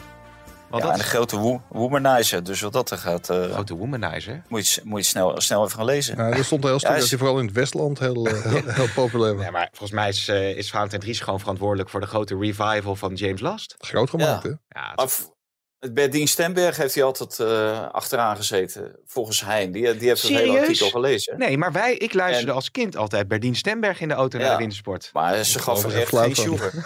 Want 0.70 0.82
ja, 0.82 0.88
dat... 0.88 0.98
en 0.98 1.04
een 1.04 1.10
grote 1.10 1.36
wo 1.38 1.62
womanizer. 1.68 2.44
Dus 2.44 2.60
wat 2.60 2.72
dat 2.72 2.90
er 2.90 2.98
gaat... 2.98 3.30
Uh, 3.30 3.44
grote 3.44 3.76
womanizer? 3.76 4.42
Moet 4.48 4.68
je, 4.68 4.80
moet 4.84 5.00
je 5.00 5.06
snel, 5.06 5.40
snel 5.40 5.64
even 5.64 5.76
gaan 5.76 5.84
lezen. 5.84 6.16
Ja, 6.16 6.30
er 6.30 6.44
stond 6.44 6.64
heel 6.64 6.78
stuk 6.78 6.90
ja, 6.90 6.98
dat 6.98 7.08
hij 7.08 7.18
vooral 7.18 7.38
in 7.38 7.46
het 7.46 7.54
Westland 7.54 7.98
heel, 7.98 8.26
heel, 8.26 8.62
heel 8.66 8.88
populair 8.94 9.34
was. 9.34 9.44
Ja, 9.44 9.50
maar 9.50 9.68
volgens 9.70 9.90
mij 9.90 10.08
is, 10.08 10.28
uh, 10.28 10.56
is 10.56 10.70
Valentijn 10.70 11.00
Dries 11.00 11.20
gewoon 11.20 11.40
verantwoordelijk 11.40 11.88
voor 11.88 12.00
de 12.00 12.06
grote 12.06 12.36
revival 12.38 12.96
van 12.96 13.14
James 13.14 13.40
Last. 13.40 13.74
Groot 13.78 14.10
gemaakt, 14.10 14.42
hè? 14.42 14.48
Ja, 14.68 14.92
het... 14.94 15.38
Het 15.78 15.94
Berdien 15.94 16.28
Stemberg 16.28 16.76
heeft 16.76 16.94
hij 16.94 17.04
altijd 17.04 17.38
uh, 17.38 17.88
achteraan 17.90 18.36
gezeten, 18.36 18.96
volgens 19.04 19.40
Hein. 19.44 19.72
Die, 19.72 19.96
die 19.96 20.08
heeft 20.08 20.22
het 20.22 20.30
hele 20.30 20.60
artikel 20.60 20.90
gelezen. 20.90 21.38
Nee, 21.38 21.58
maar 21.58 21.72
wij, 21.72 21.94
ik 21.94 22.14
luisterde 22.14 22.50
en... 22.50 22.56
als 22.56 22.70
kind 22.70 22.96
altijd 22.96 23.28
Berdien 23.28 23.56
Stemberg 23.56 24.00
in 24.00 24.08
de 24.08 24.14
auto 24.14 24.38
naar 24.38 24.50
de 24.50 24.56
wintersport. 24.56 25.10
Maar 25.12 25.44
ze 25.44 25.58
gaf 25.58 25.84
er 25.84 25.94
echt 25.94 26.16
geen 26.16 26.36
sjoegen. 26.36 26.84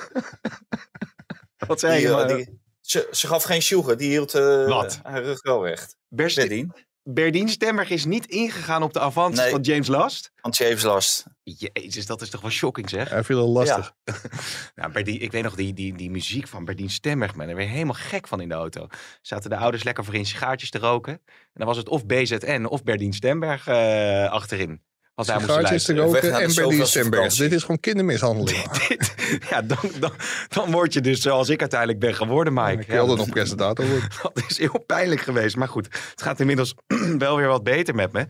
Wat 1.67 1.81
zei 1.81 1.99
die, 1.99 2.09
je? 2.09 2.25
Die, 2.27 2.64
ze, 2.87 3.09
ze 3.11 3.27
gaf 3.27 3.43
geen 3.43 3.63
sjoegen, 3.63 3.99
die 3.99 4.09
hield 4.09 4.35
uh, 4.35 4.69
Wat? 4.69 5.01
haar 5.03 5.23
rug 5.23 5.43
wel 5.43 5.67
recht. 5.67 5.97
Berdien. 6.09 6.73
Berdien 7.03 7.49
Stemberg 7.49 7.91
is 7.91 8.05
niet 8.05 8.27
ingegaan 8.27 8.83
op 8.83 8.93
de 8.93 9.01
avans 9.01 9.39
nee, 9.39 9.51
van 9.51 9.61
James 9.61 9.87
Last? 9.87 10.33
Van 10.37 10.51
James 10.51 10.83
Last. 10.83 11.25
Jezus, 11.43 12.07
dat 12.07 12.23
is 12.23 12.31
toch 12.31 12.41
wel 12.41 12.51
shocking 12.51 12.91
zeg? 12.91 13.09
Hij 13.09 13.25
viel 13.25 13.39
al 13.39 13.49
lastig. 13.49 13.95
Ja. 14.05 14.15
nou, 14.75 14.93
Berdien, 14.93 15.21
ik 15.21 15.33
weet 15.33 15.43
nog, 15.43 15.55
die, 15.55 15.75
die, 15.75 15.97
die 15.97 16.11
muziek 16.11 16.49
van 16.49 16.65
Berdien 16.65 16.91
Stemberg, 16.91 17.35
man, 17.35 17.47
daar 17.47 17.57
werd 17.57 17.69
helemaal 17.69 17.95
gek 17.95 18.29
van 18.29 18.41
in 18.41 18.49
de 18.49 18.55
auto. 18.55 18.87
Zaten 19.23 19.51
de 19.51 19.57
ouders 19.57 19.83
lekker 19.83 20.05
voor 20.05 20.15
in 20.15 20.27
sigaartjes 20.27 20.71
te 20.71 20.79
roken. 20.79 21.13
En 21.13 21.53
dan 21.53 21.67
was 21.67 21.77
het 21.77 21.89
of 21.89 22.07
BZN 22.07 22.65
of 22.65 22.83
Berdien 22.83 23.13
Stemberg 23.13 23.69
uh, 23.69 24.31
achterin. 24.31 24.83
Wat 25.15 25.27
hij 25.27 25.37
moest 25.37 25.85
te 25.85 25.95
roken 25.95 26.41
en 26.41 26.55
Berdien 26.55 26.87
Stemberg. 26.87 27.35
Dit 27.35 27.53
is 27.53 27.61
gewoon 27.61 27.81
kindermishandeling. 27.81 28.65
ja, 29.51 29.63
dan, 29.63 29.91
dan, 29.99 30.13
dan 30.49 30.71
word 30.71 30.93
je 30.93 31.01
dus 31.01 31.21
zoals 31.21 31.49
ik 31.49 31.61
uiteindelijk 31.61 32.01
ben 32.01 32.15
geworden, 32.15 32.53
Mike. 32.53 32.71
Ja, 32.71 32.79
ik 32.81 32.87
wilde 32.87 33.11
ja, 33.11 33.19
nog 33.19 33.29
presentator 33.29 33.87
worden. 33.87 34.09
Dat 34.23 34.45
is 34.49 34.59
heel 34.59 34.85
pijnlijk 34.87 35.21
geweest. 35.21 35.57
Maar 35.57 35.69
goed, 35.69 35.85
het 36.11 36.23
gaat 36.23 36.41
inmiddels 36.41 36.75
wel 37.19 37.37
weer 37.37 37.47
wat 37.47 37.63
beter 37.63 37.95
met 37.95 38.13
me. 38.13 38.27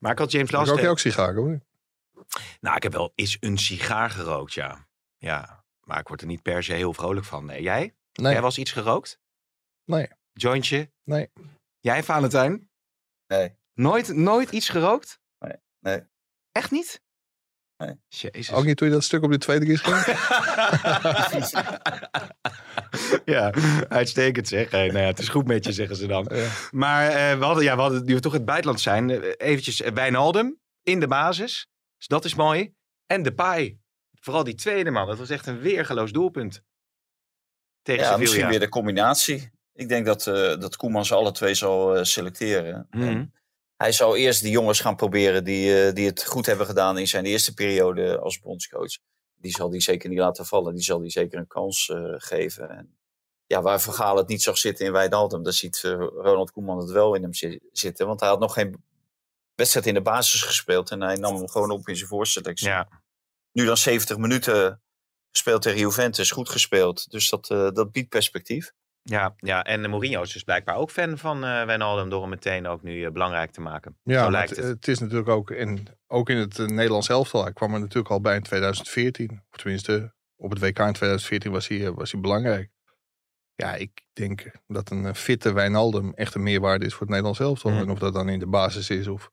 Maar 0.00 0.12
ik 0.12 0.18
had 0.18 0.32
James 0.32 0.50
Last... 0.50 0.70
Rook 0.70 0.80
je 0.80 0.88
ook 0.88 0.98
sigaar, 0.98 1.34
hoor? 1.34 1.60
Nou, 2.60 2.76
ik 2.76 2.82
heb 2.82 2.92
wel 2.92 3.12
eens 3.14 3.36
een 3.40 3.58
sigaar 3.58 4.10
gerookt, 4.10 4.52
ja. 4.52 4.86
Ja, 5.16 5.64
maar 5.80 5.98
ik 5.98 6.08
word 6.08 6.20
er 6.20 6.26
niet 6.26 6.42
per 6.42 6.62
se 6.62 6.72
heel 6.72 6.94
vrolijk 6.94 7.26
van. 7.26 7.44
Nee, 7.44 7.62
jij? 7.62 7.94
Nee. 8.12 8.32
Jij 8.32 8.42
was 8.42 8.58
iets 8.58 8.72
gerookt? 8.72 9.20
Nee. 9.84 10.08
Jointje? 10.32 10.90
Nee. 11.04 11.30
Jij, 11.80 12.02
Valentijn? 12.02 12.70
Nee. 13.26 13.56
Nooit, 13.74 14.08
nooit 14.08 14.50
iets 14.50 14.68
gerookt? 14.68 15.20
Nee. 15.38 15.56
Nee. 15.80 16.02
Echt 16.58 16.70
niet? 16.70 17.00
Nee. 17.76 17.94
Jezus. 18.08 18.52
Ook 18.52 18.64
niet 18.64 18.76
toen 18.76 18.88
je 18.88 18.94
dat 18.94 19.04
stuk 19.04 19.22
op 19.22 19.30
de 19.30 19.38
tweede 19.38 19.64
keer 19.66 19.78
schreef? 19.78 20.06
ja, 23.34 23.52
uitstekend 23.88 24.48
zeg. 24.48 24.70
Hey, 24.70 24.86
nou 24.86 24.98
ja, 24.98 25.06
het 25.06 25.18
is 25.18 25.28
goed 25.28 25.46
met 25.46 25.64
je, 25.64 25.72
zeggen 25.72 25.96
ze 25.96 26.06
dan. 26.06 26.26
Ja. 26.30 26.48
Maar 26.70 27.06
uh, 27.06 27.38
we 27.38 27.44
hadden, 27.44 27.64
ja, 27.64 27.74
we 27.74 27.80
hadden, 27.80 28.04
nu 28.04 28.14
we 28.14 28.20
toch 28.20 28.32
het 28.32 28.44
buitenland 28.44 28.80
zijn, 28.80 29.08
uh, 29.08 29.32
eventjes 29.36 29.80
uh, 29.80 29.88
Wijnaldum 29.88 30.60
in 30.82 31.00
de 31.00 31.06
basis. 31.06 31.66
Dus 31.96 32.06
dat 32.06 32.24
is 32.24 32.34
mooi. 32.34 32.74
En 33.06 33.22
de 33.22 33.34
paai. 33.34 33.78
Vooral 34.20 34.44
die 34.44 34.54
tweede 34.54 34.90
man. 34.90 35.06
Dat 35.06 35.18
was 35.18 35.30
echt 35.30 35.46
een 35.46 35.58
weergeloos 35.58 36.12
doelpunt. 36.12 36.62
Tegen 37.82 38.02
ja, 38.02 38.08
Sevilla. 38.08 38.18
misschien 38.18 38.48
weer 38.48 38.60
de 38.60 38.68
combinatie. 38.68 39.50
Ik 39.72 39.88
denk 39.88 40.06
dat, 40.06 40.24
dat 40.60 40.76
Koeman 40.76 41.04
ze 41.04 41.14
alle 41.14 41.32
twee 41.32 41.54
zal 41.54 42.04
selecteren. 42.04 42.86
Mm 42.90 43.00
-hmm. 43.00 43.32
Hij 43.78 43.92
zal 43.92 44.16
eerst 44.16 44.42
de 44.42 44.50
jongens 44.50 44.80
gaan 44.80 44.96
proberen 44.96 45.44
die, 45.44 45.86
uh, 45.86 45.94
die 45.94 46.06
het 46.06 46.24
goed 46.24 46.46
hebben 46.46 46.66
gedaan 46.66 46.98
in 46.98 47.08
zijn 47.08 47.24
eerste 47.24 47.54
periode 47.54 48.18
als 48.18 48.40
bondscoach. 48.40 48.98
Die 49.34 49.50
zal 49.50 49.70
die 49.70 49.80
zeker 49.80 50.08
niet 50.08 50.18
laten 50.18 50.46
vallen. 50.46 50.74
Die 50.74 50.84
zal 50.84 50.98
die 50.98 51.10
zeker 51.10 51.38
een 51.38 51.46
kans 51.46 51.88
uh, 51.88 52.14
geven. 52.16 52.70
En 52.70 52.98
ja, 53.46 53.62
waar 53.62 53.80
Vergaal 53.80 54.16
het 54.16 54.28
niet 54.28 54.42
zag 54.42 54.58
zitten 54.58 54.86
in 54.86 54.92
Wijnaldum, 54.92 55.42
daar 55.42 55.52
ziet 55.52 55.82
uh, 55.82 55.92
Ronald 55.98 56.50
Koeman 56.50 56.78
het 56.78 56.90
wel 56.90 57.14
in 57.14 57.22
hem 57.22 57.34
zi 57.34 57.60
zitten. 57.72 58.06
Want 58.06 58.20
hij 58.20 58.28
had 58.28 58.40
nog 58.40 58.52
geen 58.52 58.84
wedstrijd 59.54 59.86
in 59.86 59.94
de 59.94 60.02
basis 60.02 60.42
gespeeld. 60.42 60.90
En 60.90 61.00
hij 61.00 61.16
nam 61.16 61.36
hem 61.36 61.48
gewoon 61.48 61.70
op 61.70 61.88
in 61.88 61.96
zijn 61.96 62.08
voorselectie. 62.08 62.68
Ja. 62.68 62.88
Nu 63.52 63.64
dan 63.64 63.76
70 63.76 64.16
minuten 64.16 64.82
gespeeld 65.30 65.62
tegen 65.62 65.78
Juventus. 65.78 66.30
Goed 66.30 66.48
gespeeld. 66.48 67.10
Dus 67.10 67.30
dat, 67.30 67.46
dat 67.46 67.92
biedt 67.92 68.08
perspectief. 68.08 68.72
Ja, 69.02 69.34
ja, 69.36 69.64
en 69.64 69.90
Mourinho 69.90 70.22
is 70.22 70.32
dus 70.32 70.42
blijkbaar 70.42 70.76
ook 70.76 70.90
fan 70.90 71.18
van 71.18 71.36
uh, 71.36 71.64
Wijnaldum 71.64 72.08
door 72.08 72.20
hem 72.20 72.30
meteen 72.30 72.66
ook 72.66 72.82
nu 72.82 72.94
uh, 72.94 73.10
belangrijk 73.10 73.50
te 73.50 73.60
maken. 73.60 73.98
Ja, 74.02 74.24
Zo 74.24 74.30
lijkt 74.30 74.56
het, 74.56 74.88
is 74.88 74.98
natuurlijk 74.98 75.28
ook, 75.28 75.50
en 75.50 75.98
ook 76.06 76.28
in 76.28 76.36
het 76.36 76.58
uh, 76.58 76.66
Nederlands 76.66 77.08
elftal. 77.08 77.42
Hij 77.42 77.52
kwam 77.52 77.74
er 77.74 77.80
natuurlijk 77.80 78.10
al 78.10 78.20
bij 78.20 78.36
in 78.36 78.42
2014. 78.42 79.42
Of 79.50 79.56
tenminste, 79.56 80.14
op 80.36 80.50
het 80.50 80.58
WK 80.58 80.78
in 80.78 80.92
2014 80.92 81.52
was 81.52 81.68
hij, 81.68 81.92
was 81.92 82.12
hij 82.12 82.20
belangrijk. 82.20 82.70
Ja, 83.54 83.74
ik 83.74 84.02
denk 84.12 84.50
dat 84.66 84.90
een 84.90 85.14
fitte 85.14 85.52
Wijnaldum 85.52 86.14
echt 86.14 86.34
een 86.34 86.42
meerwaarde 86.42 86.84
is 86.84 86.92
voor 86.92 87.00
het 87.00 87.08
Nederlands 87.08 87.40
elftal. 87.40 87.70
Mhm. 87.70 87.80
En 87.80 87.90
of 87.90 87.98
dat 87.98 88.14
dan 88.14 88.28
in 88.28 88.38
de 88.38 88.46
basis 88.46 88.90
is 88.90 89.06
of, 89.06 89.30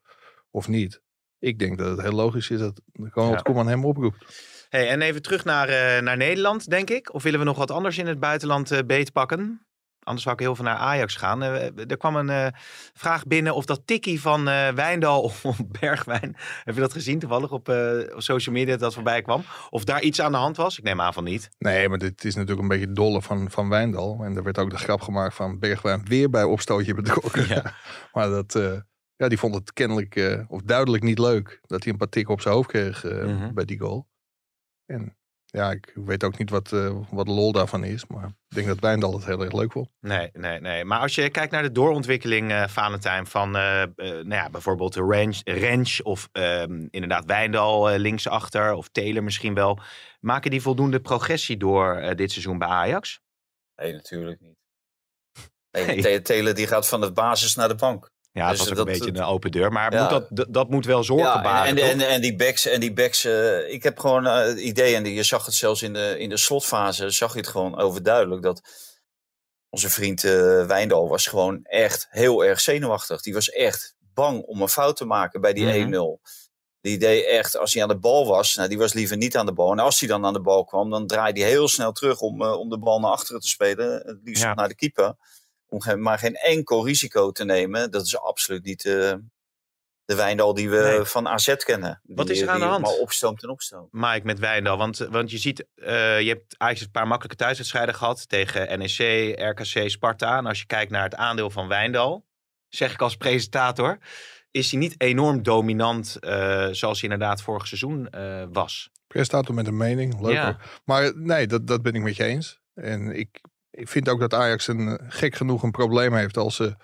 of 0.49 0.67
niet. 0.67 1.01
Ik 1.39 1.59
denk 1.59 1.77
dat 1.77 1.87
het 1.87 2.01
heel 2.01 2.15
logisch 2.15 2.49
is 2.49 2.59
dat 2.59 2.81
Ronald 2.93 3.35
Ja. 3.35 3.41
Koeman 3.41 3.67
hem 3.67 3.85
oproept. 3.85 4.25
Hey, 4.69 4.89
en 4.89 5.01
even 5.01 5.21
terug 5.21 5.43
naar, 5.45 5.69
eh, 5.69 6.01
naar 6.01 6.17
Nederland, 6.17 6.69
denk 6.69 6.89
ik. 6.89 7.13
Of 7.13 7.23
willen 7.23 7.39
we 7.39 7.45
nog 7.45 7.57
wat 7.57 7.71
anders 7.71 7.97
in 7.97 8.07
het 8.07 8.19
buitenland 8.19 8.71
eh, 8.71 8.79
beetpakken? 8.85 9.59
Anders 9.99 10.23
zou 10.23 10.35
ik 10.35 10.41
heel 10.41 10.55
veel 10.55 10.63
naar 10.65 10.75
Ajax 10.75 11.15
gaan. 11.15 11.43
Eh, 11.43 11.89
er 11.89 11.97
kwam 11.97 12.15
een 12.15 12.53
vraag 12.93 13.25
binnen 13.27 13.55
of 13.55 13.65
dat 13.65 13.81
tikkie 13.85 14.21
van 14.21 14.43
Wijndal 14.75 15.21
of 15.29 15.43
Bergwijn... 15.79 16.35
Heb 16.63 16.75
je 16.75 16.81
dat 16.81 16.93
gezien 16.93 17.19
toevallig 17.19 17.51
op, 17.51 17.69
op 18.15 18.21
social 18.21 18.55
media 18.55 18.77
dat 18.77 18.93
voorbij 18.93 19.21
kwam? 19.21 19.43
Of 19.69 19.83
daar 19.83 20.01
iets 20.01 20.21
aan 20.21 20.31
de 20.31 20.37
hand 20.37 20.57
was? 20.57 20.77
Ik 20.77 20.83
neem 20.83 21.01
aan 21.01 21.13
van 21.13 21.23
niet. 21.23 21.49
Nee, 21.57 21.89
maar 21.89 21.97
dit 21.97 22.23
is 22.23 22.35
natuurlijk 22.35 22.61
een 22.61 22.67
beetje 22.67 22.91
dolle 22.93 23.21
van, 23.21 23.51
van 23.51 23.69
Wijndal. 23.69 24.23
En 24.23 24.35
er 24.35 24.43
werd 24.43 24.57
ook 24.57 24.69
de 24.69 24.77
grap 24.77 25.01
gemaakt 25.01 25.35
van 25.35 25.59
Bergwijn 25.59 26.05
weer 26.05 26.29
bij 26.29 26.43
opstootje 26.43 26.93
betrokken. 26.93 27.47
Ja. 27.47 27.73
maar 28.13 28.29
dat, 28.29 28.59
ja, 29.15 29.27
die 29.27 29.37
vond 29.37 29.55
het 29.55 29.73
kennelijk 29.73 30.15
of 30.47 30.61
uh, 30.61 30.67
duidelijk 30.67 31.03
niet 31.03 31.19
leuk 31.19 31.59
dat 31.61 31.83
hij 31.83 31.91
een 31.91 31.97
paar 31.97 32.09
tikken 32.09 32.33
op 32.33 32.41
zijn 32.41 32.53
hoofd 32.53 32.69
kreeg 32.69 33.03
uh, 33.03 33.23
Mhm. 33.23 33.53
bij 33.53 33.65
die 33.65 33.79
goal. 33.79 34.07
En 34.85 35.17
ja, 35.55 35.71
ik 35.71 35.91
weet 35.95 36.23
ook 36.23 36.37
niet 36.37 36.49
wat, 36.49 36.71
uh, 36.71 36.97
wat 37.09 37.27
lol 37.27 37.51
daarvan 37.51 37.83
is. 37.83 38.07
Maar 38.07 38.25
ik 38.25 38.55
denk 38.55 38.67
dat 38.67 38.79
Wijndal 38.79 39.13
het 39.13 39.25
heel 39.25 39.43
erg 39.43 39.53
leuk 39.53 39.71
vond. 39.71 39.89
Nee, 39.99 40.29
nee, 40.33 40.59
nee. 40.59 40.85
Maar 40.85 40.99
als 40.99 41.15
je 41.15 41.29
kijkt 41.29 41.51
naar 41.51 41.63
de 41.63 41.71
doorontwikkeling, 41.71 42.51
uh, 42.51 42.67
Valentijn, 42.67 43.27
van 43.27 43.47
uh, 43.47 43.83
nou 43.95 44.27
ja, 44.27 44.49
bijvoorbeeld 44.49 44.93
de 44.93 45.01
Ranch, 45.01 45.41
Ranch 45.43 46.01
of 46.01 46.29
ehm, 46.31 46.87
inderdaad 46.89 47.25
Wijndal 47.25 47.97
linksachter 47.97 48.73
of 48.73 48.89
Taylor 48.89 49.23
misschien 49.23 49.53
wel. 49.53 49.79
Maken 50.19 50.51
die 50.51 50.61
voldoende 50.61 50.99
progressie 50.99 51.57
door 51.57 52.13
dit 52.15 52.31
seizoen 52.31 52.57
bij 52.57 52.67
Ajax? 52.67 53.21
Nee, 53.75 53.93
natuurlijk 53.93 54.39
niet. 54.39 54.57
Nee, 55.71 56.01
nee. 56.01 56.21
Taylor 56.21 56.53
die 56.53 56.67
gaat 56.67 56.87
van 56.87 57.01
de 57.01 57.11
basis 57.11 57.55
naar 57.55 57.67
de 57.67 57.75
bank. 57.75 58.11
Ja, 58.35 58.41
het 58.41 58.49
Dus 58.49 58.59
was 58.59 58.69
ook 58.69 58.75
dat- 58.75 58.87
een 58.87 58.93
beetje 58.99 59.19
een 59.19 59.25
open 59.27 59.51
deur. 59.51 59.71
Maar 59.71 59.93
Ja. 59.93 60.01
moet 60.01 60.27
dat, 60.29 60.53
dat, 60.53 60.69
moet 60.69 60.85
wel 60.85 61.03
zorgen 61.03 61.27
Ja, 61.27 61.41
baren, 61.41 61.77
en, 61.77 61.89
en, 61.99 62.07
en, 62.07 62.21
die 62.21 62.35
backs, 62.35 62.65
en 62.65 62.79
die 62.79 62.93
backs 62.93 63.23
eh, 63.23 63.71
ik 63.73 63.83
heb 63.83 63.99
gewoon 63.99 64.27
eh, 64.27 64.35
het 64.45 64.59
idee, 64.59 64.95
en 64.95 65.05
je 65.05 65.23
zag 65.23 65.45
het 65.45 65.55
zelfs 65.55 65.81
in 65.81 65.93
de, 65.93 66.15
in 66.19 66.29
de 66.29 66.37
slotfase, 66.37 67.09
zag 67.09 67.31
je 67.33 67.39
het 67.39 67.47
gewoon 67.47 67.77
overduidelijk, 67.79 68.41
dat 68.41 68.61
onze 69.69 69.89
vriend 69.89 70.23
eh 70.23 70.65
Wijndal 70.65 71.09
was 71.09 71.27
gewoon 71.27 71.59
echt 71.63 72.07
heel 72.09 72.45
erg 72.45 72.59
zenuwachtig. 72.59 73.21
Die 73.21 73.33
was 73.33 73.49
echt 73.49 73.95
bang 74.13 74.41
om 74.43 74.61
een 74.61 74.69
fout 74.69 74.95
te 74.97 75.05
maken 75.05 75.41
bij 75.41 75.53
die 75.53 75.65
Mhm. 75.65 75.75
1-0. 75.93 76.21
Die 76.81 76.97
deed 76.97 77.25
echt, 77.25 77.57
als 77.57 77.73
hij 77.73 77.81
aan 77.83 77.89
de 77.89 77.97
bal 77.99 78.27
was, 78.27 78.55
nou, 78.55 78.69
die 78.69 78.77
was 78.77 78.93
liever 78.93 79.17
niet 79.17 79.37
aan 79.37 79.45
de 79.45 79.53
bal. 79.53 79.71
En 79.71 79.79
als 79.79 79.99
hij 79.99 80.09
dan 80.09 80.25
aan 80.25 80.33
de 80.33 80.41
bal 80.41 80.65
kwam, 80.65 80.89
dan 80.89 81.07
draaide 81.07 81.39
hij 81.39 81.49
heel 81.49 81.67
snel 81.67 81.91
terug 81.91 82.19
om, 82.19 82.41
om 82.43 82.69
de 82.69 82.79
bal 82.79 82.99
naar 82.99 83.11
achteren 83.11 83.41
te 83.41 83.47
spelen. 83.47 83.91
Het 84.05 84.19
liefst 84.23 84.43
Ja. 84.43 84.53
naar 84.53 84.67
de 84.67 84.75
keeper. 84.75 85.15
Om 85.67 85.81
geen, 85.81 86.01
maar 86.01 86.19
geen 86.19 86.35
enkel 86.35 86.85
risico 86.85 87.31
te 87.31 87.45
nemen. 87.45 87.91
Dat 87.91 88.05
is 88.05 88.17
absoluut 88.17 88.63
niet 88.63 88.85
eh, 88.85 89.13
de 90.05 90.15
Wijndal 90.15 90.53
die 90.53 90.69
we 90.69 90.77
Nee. 90.77 91.03
van 91.03 91.27
AZ 91.27 91.55
kennen. 91.55 92.01
Wat 92.03 92.29
is 92.29 92.41
er 92.41 92.49
aan 92.49 92.59
de 92.59 92.65
hand? 92.65 92.81
Maar 92.81 92.91
opstoomt 92.91 93.43
en 93.43 93.49
opstoomt. 93.49 93.87
Mike 93.91 94.21
met 94.25 94.39
Wijndal. 94.39 94.77
Want, 94.77 94.97
want 94.97 95.31
je 95.31 95.37
ziet, 95.37 95.65
eh, 95.75 96.21
je 96.21 96.29
hebt 96.29 96.55
eigenlijk 96.57 96.81
een 96.81 96.99
paar 97.01 97.07
makkelijke 97.07 97.43
thuiswedstrijden 97.43 97.95
gehad 97.95 98.29
tegen 98.29 98.79
NEC, 98.79 99.33
RKC, 99.39 99.89
Sparta. 99.89 100.37
En 100.37 100.45
als 100.45 100.59
je 100.59 100.65
kijkt 100.65 100.91
naar 100.91 101.03
het 101.03 101.15
aandeel 101.15 101.49
van 101.49 101.67
Wijndal, 101.67 102.25
zeg 102.69 102.93
ik 102.93 103.01
als 103.01 103.15
presentator, 103.17 103.97
is 104.51 104.71
hij 104.71 104.79
niet 104.79 104.95
enorm 105.01 105.43
dominant 105.43 106.15
eh, 106.19 106.67
zoals 106.71 107.01
hij 107.01 107.09
inderdaad 107.09 107.41
vorig 107.41 107.67
seizoen 107.67 108.09
eh, 108.09 108.43
was. 108.51 108.89
Presentator 109.07 109.55
met 109.55 109.67
een 109.67 109.77
mening, 109.77 110.21
leuk 110.21 110.33
Ja. 110.33 110.45
hoor. 110.45 110.79
Maar 110.85 111.11
nee, 111.15 111.47
dat, 111.47 111.67
dat 111.67 111.81
ben 111.81 111.93
ik 111.93 112.01
met 112.01 112.15
je 112.15 112.23
eens. 112.23 112.59
En 112.73 113.11
ik, 113.15 113.41
ik 113.75 113.87
vind 113.87 114.09
ook 114.09 114.19
dat 114.19 114.33
Ajax 114.33 114.67
een 114.67 114.87
eh, 114.87 115.05
gek 115.09 115.35
genoeg 115.35 115.63
een 115.63 115.71
probleem 115.71 116.13
heeft 116.13 116.37
als 116.37 116.55
ze 116.55 116.75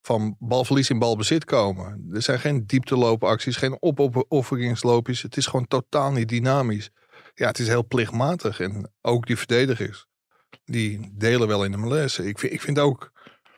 van 0.00 0.36
balverlies 0.38 0.90
in 0.90 0.98
balbezit 0.98 1.44
komen. 1.44 2.08
Er 2.12 2.22
zijn 2.22 2.38
geen 2.38 2.66
diepteloopacties, 2.66 3.56
geen 3.56 3.76
opofferingsloopjes. 3.80 5.22
Het 5.22 5.36
is 5.36 5.46
gewoon 5.46 5.66
totaal 5.66 6.12
niet 6.12 6.28
dynamisch. 6.28 6.90
Ja, 7.34 7.46
het 7.46 7.58
is 7.58 7.68
heel 7.68 7.86
plichtmatig. 7.86 8.60
En 8.60 8.92
ook 9.00 9.26
die 9.26 9.36
verdedigers, 9.36 10.06
die 10.64 11.12
delen 11.12 11.48
wel 11.48 11.64
in 11.64 11.70
de 11.70 11.76
malaise. 11.76 12.26
Ik 12.28 12.38
vind, 12.38 12.52
ik 12.52 12.60
vind 12.60 12.78
ook, 12.78 13.12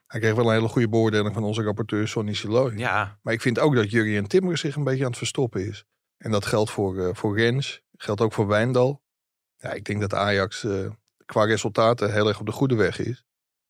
hij 0.06 0.20
kreeg 0.20 0.34
wel 0.34 0.46
een 0.46 0.54
hele 0.54 0.68
goede 0.68 0.88
beoordeling 0.88 1.34
van 1.34 1.44
onze 1.44 1.62
rapporteur 1.62 2.08
Sonny 2.08 2.34
Siloy. 2.34 2.72
Ja, 2.76 3.18
Maar 3.22 3.34
ik 3.34 3.40
vind 3.40 3.58
ook 3.58 3.74
dat 3.74 3.90
Jurien 3.90 4.26
Timmer 4.26 4.58
zich 4.58 4.76
een 4.76 4.84
beetje 4.84 5.04
aan 5.04 5.10
het 5.10 5.18
verstoppen 5.18 5.66
is. 5.66 5.84
En 6.16 6.30
dat 6.30 6.46
geldt 6.46 6.70
voor, 6.70 6.98
eh 6.98 7.14
voor 7.14 7.38
Rens, 7.38 7.82
geldt 7.96 8.20
ook 8.20 8.32
voor 8.32 8.46
Wijndal. 8.46 9.02
Ja, 9.56 9.72
ik 9.72 9.84
denk 9.84 10.00
dat 10.00 10.14
Ajax 10.14 10.64
eh, 10.64 10.90
qua 11.30 11.44
resultaten 11.44 12.12
heel 12.12 12.28
erg 12.28 12.40
op 12.40 12.46
de 12.46 12.52
goede 12.52 12.74
weg 12.74 12.98
is. 12.98 13.24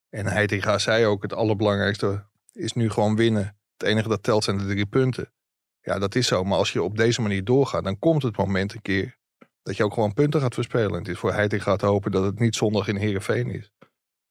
En 0.08 0.26
Heitinga 0.26 0.78
zei 0.78 1.06
ook, 1.06 1.22
het 1.22 1.32
allerbelangrijkste 1.32 2.26
is 2.52 2.72
nu 2.72 2.90
gewoon 2.90 3.16
winnen. 3.16 3.58
Het 3.76 3.88
enige 3.88 4.08
dat 4.08 4.22
telt 4.22 4.44
zijn 4.44 4.58
de 4.58 4.66
drie 4.66 4.86
punten. 4.86 5.32
Ja, 5.80 5.98
dat 5.98 6.14
is 6.14 6.26
zo. 6.26 6.44
Maar 6.44 6.58
als 6.58 6.72
je 6.72 6.82
op 6.82 6.96
deze 6.96 7.20
manier 7.20 7.44
doorgaat, 7.44 7.84
dan 7.84 7.98
komt 7.98 8.22
het 8.22 8.36
moment 8.36 8.74
een 8.74 8.82
keer 8.82 9.18
dat 9.62 9.76
je 9.76 9.84
ook 9.84 9.94
gewoon 9.94 10.14
punten 10.14 10.40
gaat 10.40 10.54
verspelen. 10.54 10.90
En 10.90 10.98
het 10.98 11.08
is 11.08 11.18
voor 11.18 11.32
Heitinga 11.32 11.76
te 11.76 11.86
hopen 11.86 12.10
dat 12.10 12.24
het 12.24 12.38
niet 12.38 12.56
zondag 12.56 12.88
in 12.88 12.96
Heerenveen 12.96 13.50
is. 13.50 13.72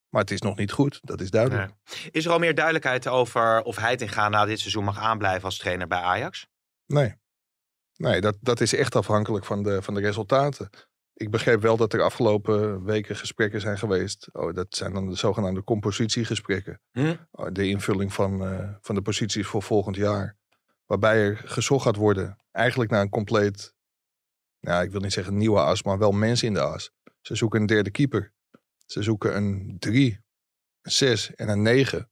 Maar 0.10 0.22
het 0.22 0.32
is 0.32 0.42
nog 0.42 0.58
niet 0.58 0.72
goed, 0.72 1.00
dat 1.02 1.22
is 1.22 1.30
duidelijk. 1.30 1.72
is 2.12 2.26
er 2.26 2.32
al 2.32 2.40
meer 2.40 2.56
duidelijkheid 2.56 3.08
over 3.08 3.62
of 3.62 3.76
Heitinga 3.76 4.30
na 4.30 4.46
dit 4.46 4.60
seizoen 4.60 4.84
mag 4.84 5.00
aanblijven 5.00 5.44
als 5.44 5.58
trainer 5.58 5.88
bij 5.88 6.00
Ajax? 6.00 6.48
Nee. 6.86 7.16
Nee, 7.96 8.22
dat, 8.22 8.38
dat 8.42 8.62
is 8.62 8.74
echt 8.74 8.96
afhankelijk 8.96 9.46
van 9.46 9.64
de, 9.64 9.82
van 9.82 9.94
de 9.94 10.02
resultaten. 10.02 10.70
Ik 11.20 11.32
begreep 11.32 11.62
wel 11.62 11.78
dat 11.78 11.94
er 11.94 12.02
afgelopen 12.02 12.84
weken 12.84 13.16
gesprekken 13.16 13.62
zijn 13.62 13.78
geweest. 13.78 14.30
Oh, 14.32 14.54
dat 14.54 14.68
zijn 14.70 14.94
dan 14.94 15.10
de 15.10 15.16
zogenaamde 15.16 15.64
compositiegesprekken. 15.64 16.82
Hm? 16.92 17.16
Oh, 17.32 17.48
de 17.52 17.68
invulling 17.68 18.14
van, 18.14 18.46
eh, 18.46 18.70
van 18.82 18.96
de 18.96 19.02
posities 19.02 19.48
voor 19.48 19.64
volgend 19.64 19.96
jaar. 19.96 20.38
Waarbij 20.86 21.18
er 21.18 21.38
gezocht 21.38 21.84
gaat 21.84 21.96
worden 21.96 22.38
eigenlijk 22.52 22.92
naar 22.92 23.02
een 23.02 23.10
compleet, 23.10 23.74
nou, 24.60 24.84
ik 24.84 24.92
wil 24.92 25.02
niet 25.02 25.14
zeggen 25.14 25.38
nieuwe 25.38 25.60
as, 25.60 25.84
maar 25.84 25.98
wel 25.98 26.12
mensen 26.12 26.48
in 26.48 26.54
de 26.54 26.62
as. 26.62 26.92
Ze 27.22 27.36
zoeken 27.36 27.62
een 27.62 27.68
derde 27.68 27.92
keeper. 27.92 28.34
Ze 28.86 29.04
zoeken 29.04 29.36
een 29.36 29.76
drie, 29.80 30.20
een 30.82 30.92
zes 30.92 31.36
en 31.36 31.50
een 31.50 31.62
negen. 31.62 32.10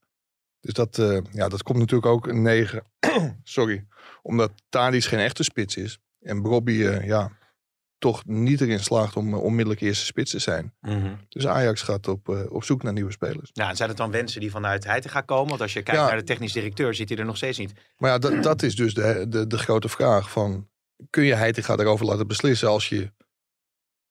Dus 0.60 0.74
dat, 0.74 1.00
eh, 1.00 1.20
ja, 1.32 1.48
dat 1.48 1.64
komt 1.64 1.78
natuurlijk 1.78 2.12
ook 2.12 2.28
een 2.28 2.42
negen. 2.42 2.84
Sorry. 3.44 3.88
Omdat 4.22 4.52
Tadic 4.70 5.04
geen 5.04 5.20
echte 5.20 5.44
spits 5.44 5.76
is. 5.76 6.00
En 6.20 6.42
Bobby 6.42 6.86
eh, 6.86 7.06
ja, 7.06 7.38
toch 7.98 8.26
niet 8.26 8.62
erin 8.62 8.80
slaagt 8.80 9.16
om 9.16 9.34
eh, 9.34 9.44
onmiddellijk 9.44 9.82
eerste 9.82 10.06
spits 10.06 10.32
te 10.32 10.40
zijn. 10.40 10.74
Dus 11.30 11.48
Ajax 11.48 11.82
gaat 11.82 12.08
op, 12.08 12.30
eh, 12.30 12.52
op 12.52 12.64
zoek 12.64 12.84
naar 12.84 12.94
nieuwe 12.94 13.12
spelers. 13.12 13.50
Ja, 13.54 13.70
en 13.70 13.76
zijn 13.76 13.90
het 13.90 13.98
dan 13.98 14.12
wensen 14.12 14.42
die 14.42 14.52
vanuit 14.52 14.84
Heitinga 14.84 15.22
komen? 15.22 15.48
Want 15.50 15.62
als 15.62 15.74
je 15.74 15.84
kijkt 15.84 16.02
Ja. 16.02 16.08
naar 16.08 16.18
de 16.18 16.24
technisch 16.24 16.54
directeur, 16.54 16.94
zit 16.96 17.10
hij 17.10 17.18
er 17.18 17.26
nog 17.26 17.38
steeds 17.38 17.58
niet. 17.58 17.74
Maar 17.98 18.10
ja, 18.12 18.18
dat, 18.18 18.44
dat 18.44 18.64
is 18.64 18.76
dus 18.76 18.94
de, 18.94 19.26
de, 19.30 19.48
de 19.48 19.58
grote 19.58 19.90
vraag 19.90 20.32
van... 20.32 20.68
Kun 21.10 21.24
je 21.24 21.34
Heitinga 21.34 21.76
daarover 21.76 22.06
laten 22.06 22.28
beslissen 22.28 22.70
als 22.70 22.90
je 22.90 23.12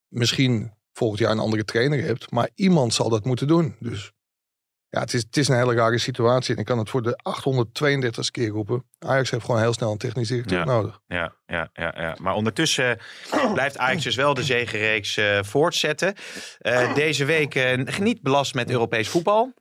misschien 0.09 0.73
volgend 0.93 1.21
jaar 1.21 1.31
een 1.31 1.39
andere 1.39 1.65
trainer 1.65 2.03
hebt. 2.03 2.31
Maar 2.31 2.51
iemand 2.55 2.95
zal 2.95 3.09
dat 3.09 3.25
moeten 3.25 3.47
doen. 3.47 3.77
Dus 3.81 4.13
ja, 4.89 5.01
het 5.01 5.15
is, 5.15 5.23
het 5.23 5.37
is 5.37 5.49
een 5.49 5.57
hele 5.57 5.75
rare 5.75 5.99
situatie. 5.99 6.55
En 6.55 6.61
ik 6.61 6.67
kan 6.67 6.79
het 6.79 6.91
voor 6.91 7.03
de 7.03 7.17
832 7.23 8.31
keer 8.31 8.49
roepen. 8.49 8.85
Ajax 8.99 9.31
heeft 9.31 9.45
gewoon 9.45 9.61
heel 9.61 9.73
snel 9.73 9.93
een 9.93 9.99
technisch 9.99 10.29
directeur 10.29 10.59
Ja. 10.59 10.65
nodig. 10.65 10.99
Ja, 11.07 11.33
ja, 11.47 11.69
ja, 11.73 11.95
ja. 11.97 12.17
Maar 12.21 12.35
ondertussen 12.35 12.99
blijft 13.53 13.79
Ajax 13.79 14.03
dus 14.05 14.17
wel 14.17 14.35
de 14.35 14.43
zegenreeks 14.43 15.17
eh, 15.17 15.39
voortzetten. 15.43 16.15
Eh, 16.59 16.95
deze 16.95 17.25
week 17.25 17.55
eh, 17.55 17.99
niet 17.99 18.23
belast 18.23 18.55
met 18.55 18.71
Europees 18.71 19.09
voetbal. 19.09 19.53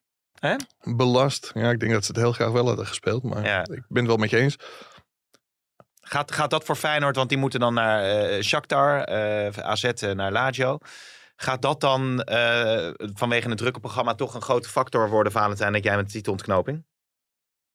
Belast. 0.96 1.52
Ja, 1.54 1.70
ik 1.70 1.80
denk 1.80 1.92
dat 1.92 2.06
ze 2.06 2.12
het 2.12 2.22
heel 2.22 2.32
graag 2.32 2.52
wel 2.52 2.68
hadden 2.68 2.88
gespeeld. 2.88 3.24
Maar 3.24 3.44
Ja. 3.46 3.60
ik 3.60 3.84
ben 3.88 3.98
het 3.98 4.08
wel 4.08 4.18
met 4.18 4.30
je 4.30 4.38
eens. 4.38 4.56
Gaat, 6.02 6.32
gaat 6.32 6.50
dat 6.50 6.64
voor 6.64 6.76
Feyenoord, 6.76 7.16
want 7.16 7.30
die 7.30 7.38
moeten 7.38 7.60
dan 7.60 7.74
naar 7.74 8.04
eh 8.04 8.42
Shakhtar, 8.42 9.02
eh 9.04 9.48
AZ 9.58 9.84
eh, 9.84 10.12
naar 10.12 10.32
Lazio. 10.32 10.78
Gaat 11.36 11.62
dat 11.62 11.82
dan 11.82 12.22
eh, 12.22 12.90
vanwege 12.98 13.50
een 13.50 13.56
drukke 13.56 13.80
programma 13.80 14.16
toch 14.16 14.34
een 14.34 14.42
grote 14.42 14.70
factor 14.70 15.10
worden, 15.10 15.32
Valentijn, 15.32 15.74
dat 15.74 15.84
jij 15.84 15.96
met 15.96 16.06
de 16.06 16.12
titelontknoping? 16.12 16.86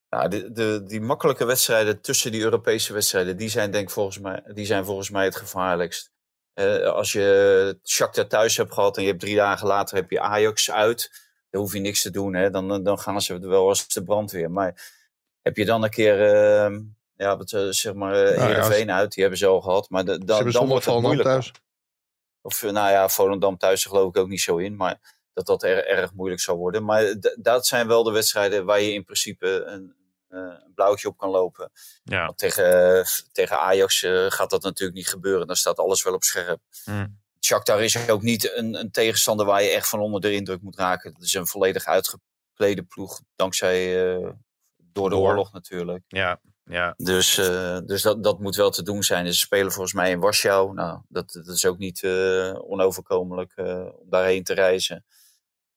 Ja, 0.09 0.27
de, 0.27 0.51
de, 0.51 0.83
die 0.85 1.01
makkelijke 1.01 1.45
wedstrijden 1.45 2.01
tussen 2.01 2.31
die 2.31 2.41
Europese 2.41 2.93
wedstrijden, 2.93 3.37
die 3.37 3.49
zijn, 3.49 3.71
denk 3.71 3.87
ik 3.87 3.93
volgens 3.93 4.19
mij, 4.19 4.43
die 4.53 4.65
zijn 4.65 4.85
volgens 4.85 5.09
mij 5.09 5.23
het 5.23 5.35
gevaarlijkst. 5.35 6.11
Eh, 6.53 6.83
als 6.83 7.11
je 7.11 7.79
Shakhtar 7.85 8.27
thuis 8.27 8.57
hebt 8.57 8.73
gehad 8.73 8.95
en 8.97 9.01
je 9.03 9.07
hebt 9.09 9.21
drie 9.21 9.35
dagen 9.35 9.67
later 9.67 9.95
heb 9.95 10.11
je 10.11 10.19
Ajax 10.19 10.71
uit, 10.71 11.11
dan 11.49 11.61
hoef 11.61 11.73
je 11.73 11.79
niks 11.79 12.01
te 12.01 12.11
doen. 12.11 12.33
Hè? 12.33 12.49
Dan, 12.49 12.83
dan 12.83 12.99
gaan 12.99 13.21
ze 13.21 13.33
er 13.33 13.47
wel 13.47 13.67
als 13.67 13.87
de 13.87 14.03
brandweer. 14.03 14.51
Maar 14.51 14.99
heb 15.41 15.57
je 15.57 15.65
dan 15.65 15.83
een 15.83 15.89
keer, 15.89 16.21
eh, 16.21 16.77
ja, 17.15 17.37
wat, 17.37 17.51
eh, 17.51 17.67
zeg 17.69 17.93
maar, 17.93 18.13
eh 18.13 18.35
ja, 18.35 18.45
Heerenveen 18.45 18.91
uit, 18.91 19.11
die 19.11 19.21
hebben 19.21 19.39
ze 19.39 19.47
al 19.47 19.61
gehad. 19.61 19.89
Maar 19.89 20.05
de, 20.05 20.11
Ze 20.11 20.51
dan, 20.51 20.67
wordt 20.67 20.85
het 20.85 20.99
moeilijk. 21.01 21.27
thuis. 21.27 21.51
Of 22.41 22.63
eh, 22.63 22.71
nou 22.71 22.91
ja, 22.91 23.09
Volendam 23.09 23.57
thuis 23.57 23.85
geloof 23.85 24.09
ik 24.09 24.17
ook 24.17 24.27
niet 24.27 24.41
zo 24.41 24.57
in. 24.57 24.75
Maar 24.75 25.19
dat 25.33 25.45
dat 25.45 25.63
er, 25.63 25.87
erg 25.87 26.13
moeilijk 26.13 26.41
zal 26.41 26.57
worden. 26.57 26.83
Maar 26.83 27.15
dat 27.39 27.67
zijn 27.67 27.87
wel 27.87 28.03
de 28.03 28.11
wedstrijden 28.11 28.65
waar 28.65 28.81
je 28.81 28.93
in 28.93 29.03
principe 29.03 29.63
een, 29.65 29.95
eh, 30.27 30.39
een 30.39 30.71
blauwtje 30.75 31.07
op 31.07 31.17
kan 31.17 31.29
lopen. 31.29 31.71
Ja. 32.03 32.25
Want 32.25 32.37
tegen, 32.37 33.05
tegen 33.31 33.59
Ajax 33.59 34.03
eh, 34.03 34.25
gaat 34.29 34.49
dat 34.49 34.63
natuurlijk 34.63 34.97
niet 34.97 35.09
gebeuren. 35.09 35.47
Dan 35.47 35.55
staat 35.55 35.79
alles 35.79 36.03
wel 36.03 36.13
op 36.13 36.23
scherp. 36.23 36.59
Hmm. 36.83 37.19
Shakhtar 37.39 37.83
is 37.83 38.09
ook 38.09 38.21
niet 38.21 38.55
een, 38.55 38.79
een 38.79 38.91
tegenstander 38.91 39.45
waar 39.45 39.63
je 39.63 39.69
echt 39.69 39.89
van 39.89 39.99
onder 39.99 40.21
de 40.21 40.33
indruk 40.33 40.61
moet 40.61 40.77
raken. 40.77 41.13
Het 41.13 41.23
is 41.23 41.33
een 41.33 41.47
volledig 41.47 41.85
uitgeklede 41.85 42.83
ploeg. 42.83 43.21
Dankzij, 43.35 44.05
eh, 44.15 44.29
door 44.77 45.09
de 45.09 45.15
Door. 45.15 45.27
oorlog 45.27 45.51
natuurlijk. 45.51 46.03
Ja, 46.07 46.39
ja. 46.63 46.93
Dus, 46.97 47.37
eh, 47.37 47.77
dus 47.85 48.01
dat, 48.01 48.23
dat 48.23 48.39
moet 48.39 48.55
wel 48.55 48.69
te 48.69 48.83
doen 48.83 49.03
zijn. 49.03 49.33
Ze 49.33 49.39
spelen 49.39 49.71
volgens 49.71 49.93
mij 49.93 50.11
in 50.11 50.19
Warschau. 50.19 50.73
Nou, 50.73 50.99
dat, 51.07 51.31
dat 51.31 51.55
is 51.55 51.65
ook 51.65 51.77
niet 51.77 52.03
eh, 52.03 52.69
onoverkomelijk 52.69 53.51
eh, 53.55 53.85
om 53.99 54.09
daarheen 54.09 54.43
te 54.43 54.53
reizen. 54.53 55.05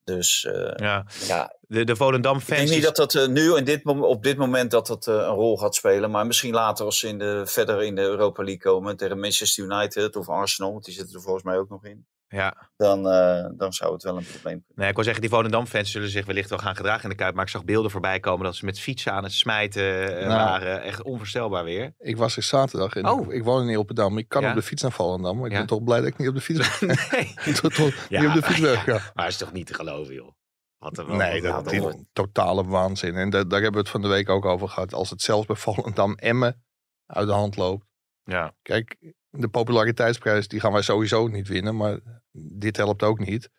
Dus 0.05 0.43
ja. 0.77 1.07
ja, 1.27 1.57
De, 1.61 1.85
de 1.85 1.97
Volendam 1.97 2.37
ik 2.37 2.43
fans... 2.43 2.59
denk 2.59 2.71
niet 2.71 2.83
dat 2.83 2.97
dat 2.97 3.29
nu 3.29 3.57
in 3.57 3.65
dit, 3.65 3.85
op 3.85 4.23
dit 4.23 4.37
moment 4.37 4.71
dat 4.71 4.87
dat 4.87 5.07
een 5.07 5.25
rol 5.25 5.59
gaat 5.59 5.75
spelen. 5.75 6.11
Maar 6.11 6.27
misschien 6.27 6.55
later 6.55 6.85
als 6.85 6.99
ze 6.99 7.09
in 7.09 7.19
de, 7.19 7.43
verder 7.47 7.83
in 7.83 7.95
de 7.95 8.03
Europa 8.03 8.43
League 8.43 8.63
komen 8.63 8.97
tegen 8.97 9.21
Manchester 9.21 9.65
United 9.65 10.17
of 10.17 10.29
Arsenal. 10.29 10.73
Want 10.73 10.85
die 10.85 10.95
zitten 10.95 11.15
er 11.15 11.23
volgens 11.23 11.45
mij 11.45 11.59
ook 11.59 11.69
nog 11.69 11.85
in. 11.85 12.07
Ja. 12.29 12.71
Dan, 12.77 13.09
eh, 13.09 13.45
dan 13.57 13.73
zou 13.73 13.93
het 13.93 14.03
wel 14.03 14.17
een 14.17 14.25
probleem 14.25 14.43
kunnen. 14.43 14.73
Nee, 14.75 14.89
ik 14.89 14.95
wil 14.95 15.05
zeggen, 15.05 15.23
die 15.23 15.31
Volendam-fans 15.31 15.91
zullen 15.91 16.09
zich 16.09 16.27
wellicht 16.27 16.49
wel 16.51 16.59
gaan 16.59 16.77
gedragen 16.77 17.03
in 17.03 17.09
de 17.09 17.15
Kuip. 17.15 17.35
Maar 17.35 17.45
ik 17.45 17.51
zag 17.51 17.65
beelden 17.65 17.91
voorbij 17.91 18.21
komen 18.21 18.45
dat 18.45 18.55
ze 18.57 18.65
met 18.65 18.81
fietsen 18.81 19.13
aan 19.13 19.23
het 19.23 19.33
smijten 19.33 20.19
eh, 20.19 20.27
Nou. 20.27 20.29
waren. 20.39 20.83
Echt 20.83 21.03
onvoorstelbaar 21.03 21.65
weer. 21.65 21.95
Ik 21.99 22.17
was 22.17 22.37
er 22.37 22.43
zaterdag 22.43 22.95
en 22.95 23.09
Oh. 23.09 23.25
ik, 23.27 23.33
ik 23.33 23.45
woon 23.45 23.63
in 23.63 23.69
Ilpendam. 23.69 24.19
Ik 24.19 24.29
kan 24.29 24.43
Ja. 24.43 24.49
op 24.49 24.55
de 24.55 24.63
fiets 24.63 24.83
naar 24.83 24.93
Volendam. 24.93 25.37
Maar 25.37 25.47
ik 25.47 25.53
Ja. 25.53 25.59
ben 25.59 25.67
toch 25.67 25.83
blij 25.85 25.99
dat 25.99 26.09
ik 26.09 26.19
niet 26.19 26.29
op 26.29 26.35
de 26.35 26.41
fiets 26.41 26.59
ben. 26.81 26.89
Nee. 27.11 27.55
Tot- 27.55 27.75
tot- 27.75 27.95
Ja. 28.09 28.21
Niet 28.21 28.29
op 28.29 28.35
de 28.35 28.43
fiets 28.43 28.61
ben 28.61 28.79
gegaan. 28.79 29.11
Maar 29.15 29.27
is 29.27 29.37
toch 29.37 29.53
niet 29.53 29.67
te 29.67 29.75
geloven, 29.75 30.15
joh. 30.15 30.33
Wat 30.79 30.99
een, 30.99 31.17
Nee, 31.17 31.43
wat 31.43 31.65
dat 31.65 31.73
een- 31.73 31.89
is 31.89 31.95
totale 32.13 32.65
waanzin. 32.65 33.15
En 33.17 33.31
da- 33.31 33.45
daar 33.45 33.61
hebben 33.63 33.73
we 33.73 33.79
het 33.79 33.89
van 33.89 34.03
de 34.03 34.09
week 34.09 34.29
ook 34.29 34.45
over 34.45 34.69
gehad. 34.69 34.95
Als 34.95 35.11
het 35.11 35.23
zelfs 35.23 35.47
bij 35.47 35.57
Volendam 35.57 36.15
Emmen 36.15 36.65
uit 37.07 37.27
de 37.27 37.33
hand 37.33 37.57
loopt. 37.57 37.85
Ja. 38.25 38.55
Kijk, 38.63 38.97
de 39.37 39.49
populariteitsprijs 39.49 40.49
die 40.49 40.61
gaan 40.61 40.73
wij 40.73 40.83
sowieso 40.83 41.27
niet 41.27 41.49
winnen. 41.49 41.77
Maar 41.77 41.99
dit 42.33 42.77
helpt 42.77 43.03
ook 43.03 43.19
niet. 43.19 43.51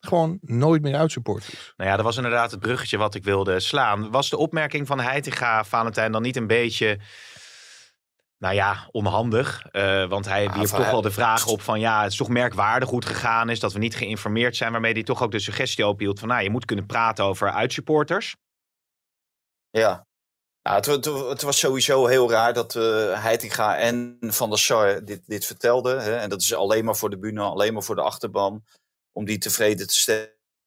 Gewoon 0.00 0.38
nooit 0.40 0.82
meer 0.82 0.94
uitsupporters. 0.94 1.72
Nou 1.76 1.90
ja, 1.90 1.96
dat 1.96 2.04
was 2.04 2.16
inderdaad 2.16 2.50
het 2.50 2.60
bruggetje 2.60 2.96
wat 2.96 3.14
ik 3.14 3.24
wilde 3.24 3.60
slaan. 3.60 4.10
Was 4.10 4.30
de 4.30 4.36
opmerking 4.36 4.86
van 4.86 5.00
Heitinga, 5.00 5.64
Valentijn, 5.64 6.12
dan 6.12 6.22
niet 6.22 6.36
een 6.36 6.46
beetje... 6.46 7.00
Nou 8.38 8.54
ja, 8.54 8.88
onhandig. 8.90 9.64
Uh, 9.72 10.08
want 10.08 10.24
hij 10.24 10.48
Ah, 10.48 10.54
wierp 10.54 10.68
toch 10.68 10.90
wel 10.90 11.02
de 11.02 11.10
vraag 11.10 11.46
op 11.46 11.60
van... 11.62 11.80
ja, 11.80 12.02
het 12.02 12.10
is 12.10 12.18
toch 12.18 12.28
merkwaardig 12.28 12.88
hoe 12.88 12.98
het 12.98 13.08
gegaan 13.08 13.50
is... 13.50 13.60
dat 13.60 13.72
we 13.72 13.78
niet 13.78 13.96
geïnformeerd 13.96 14.56
zijn... 14.56 14.72
waarmee 14.72 14.92
hij 14.92 15.02
toch 15.02 15.22
ook 15.22 15.30
de 15.30 15.38
suggestie 15.38 15.86
ophield 15.86 16.18
van... 16.18 16.28
nou, 16.28 16.42
je 16.42 16.50
moet 16.50 16.64
kunnen 16.64 16.86
praten 16.86 17.24
over 17.24 17.50
uitsupporters. 17.50 18.36
Ja. 19.70 20.06
Nou, 20.62 20.76
het, 20.76 20.86
het, 20.86 21.04
het 21.04 21.42
was 21.42 21.58
sowieso 21.58 22.06
heel 22.06 22.30
raar 22.30 22.52
dat 22.52 22.74
eh 22.74 23.22
Heitinga 23.22 23.76
en 23.78 24.18
Van 24.20 24.48
der 24.50 24.58
Sar 24.58 25.04
dit, 25.04 25.22
dit 25.26 25.44
vertelden. 25.44 26.02
Hè? 26.02 26.16
En 26.16 26.28
dat 26.28 26.40
is 26.40 26.54
alleen 26.54 26.84
maar 26.84 26.96
voor 26.96 27.10
de 27.10 27.18
bühne, 27.18 27.42
alleen 27.42 27.72
maar 27.72 27.82
voor 27.82 27.94
de 27.94 28.02
achterban. 28.02 28.64
Om 29.12 29.24
die 29.24 29.38
tevreden 29.38 29.86
te 29.86 29.94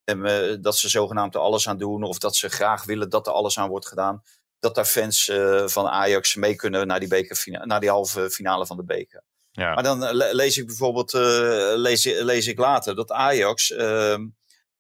stemmen 0.06 0.62
dat 0.62 0.78
ze 0.78 0.90
zogenaamd 0.90 1.36
er 1.36 1.42
alles 1.42 1.68
aan 1.68 1.78
doen. 1.78 2.04
Of 2.04 2.18
dat 2.18 2.36
ze 2.36 2.50
graag 2.50 2.84
willen 2.84 3.10
dat 3.10 3.28
er 3.28 3.34
alles 3.34 3.58
aan 3.60 3.70
wordt 3.70 3.88
gedaan. 3.88 4.24
Dat 4.60 4.76
daar 4.76 4.86
fans 4.86 5.28
eh, 5.30 5.68
van 5.68 5.88
Ajax 5.88 6.36
mee 6.36 6.56
kunnen 6.56 6.88
naar 6.88 7.00
die, 7.00 7.08
bekerfina- 7.10 7.66
naar 7.66 7.80
die 7.80 7.90
halve 7.90 8.30
finale 8.30 8.66
van 8.66 8.78
de 8.78 8.84
beker. 8.84 9.24
Ja. 9.52 9.74
Maar 9.74 9.84
dan 9.84 10.00
le- 10.00 10.32
lees 10.32 10.58
ik 10.58 10.66
bijvoorbeeld 10.66 11.14
eh, 11.14 11.22
lees, 11.76 12.04
lees 12.04 12.48
ik 12.48 12.58
later 12.60 12.96
dat 12.96 13.12
Ajax 13.12 13.72
ehm, 13.72 14.26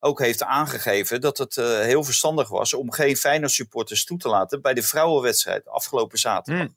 ook 0.03 0.19
heeft 0.19 0.43
aangegeven 0.43 1.21
dat 1.21 1.37
het 1.37 1.57
eh, 1.57 1.65
heel 1.79 2.03
verstandig 2.03 2.49
was 2.49 2.73
om 2.73 2.91
geen 2.91 3.17
Feyenoord 3.17 3.51
supporters 3.51 4.05
toe 4.05 4.17
te 4.17 4.27
laten 4.27 4.61
bij 4.61 4.73
de 4.73 4.83
vrouwenwedstrijd 4.83 5.67
afgelopen 5.67 6.17
zaterdag. 6.19 6.67
Hm. 6.67 6.71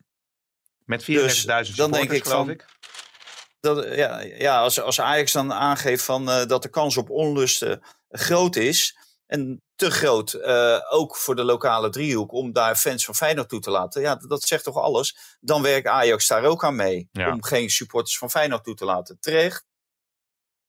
Met 0.85 1.03
34.000 1.03 1.07
Dus 1.07 1.39
supporters, 1.41 1.75
dan 1.77 1.91
denk 1.93 2.11
ik 2.13 2.23
geloof 2.23 2.39
van- 2.39 2.51
ik. 2.51 2.65
Dat, 3.61 3.95
ja, 3.95 4.21
ja 4.21 4.61
als, 4.61 4.81
als 4.81 5.01
Ajax 5.01 5.33
dan 5.33 5.53
aangeeft 5.53 6.05
van, 6.05 6.31
eh, 6.31 6.47
dat 6.47 6.63
de 6.63 6.69
kans 6.69 6.97
op 6.97 7.11
onlusten 7.11 7.83
groot 8.09 8.57
is. 8.57 8.97
En 9.27 9.63
te 9.77 9.91
groot, 9.91 10.33
eh, 10.33 10.79
ook 10.89 11.17
voor 11.17 11.37
de 11.37 11.45
lokale 11.45 11.91
driehoek, 11.91 12.33
om 12.33 12.53
daar 12.53 12.77
fans 12.77 13.05
van 13.05 13.15
Feyenoord 13.15 13.49
toe 13.49 13.61
te 13.61 13.71
laten. 13.71 14.01
Ja, 14.01 14.15
dat 14.15 14.43
zegt 14.43 14.65
toch 14.65 14.77
alles. 14.77 15.17
Dan 15.41 15.63
werkt 15.63 15.87
Ajax 15.87 16.27
daar 16.27 16.45
ook 16.45 16.65
aan 16.65 16.77
mee. 16.77 17.09
Ja. 17.13 17.33
Om 17.33 17.43
geen 17.43 17.71
supporters 17.71 18.19
van 18.19 18.31
Feyenoord 18.31 18.65
toe 18.65 18.75
te 18.75 18.85
laten. 18.85 19.17
Terecht. 19.21 19.65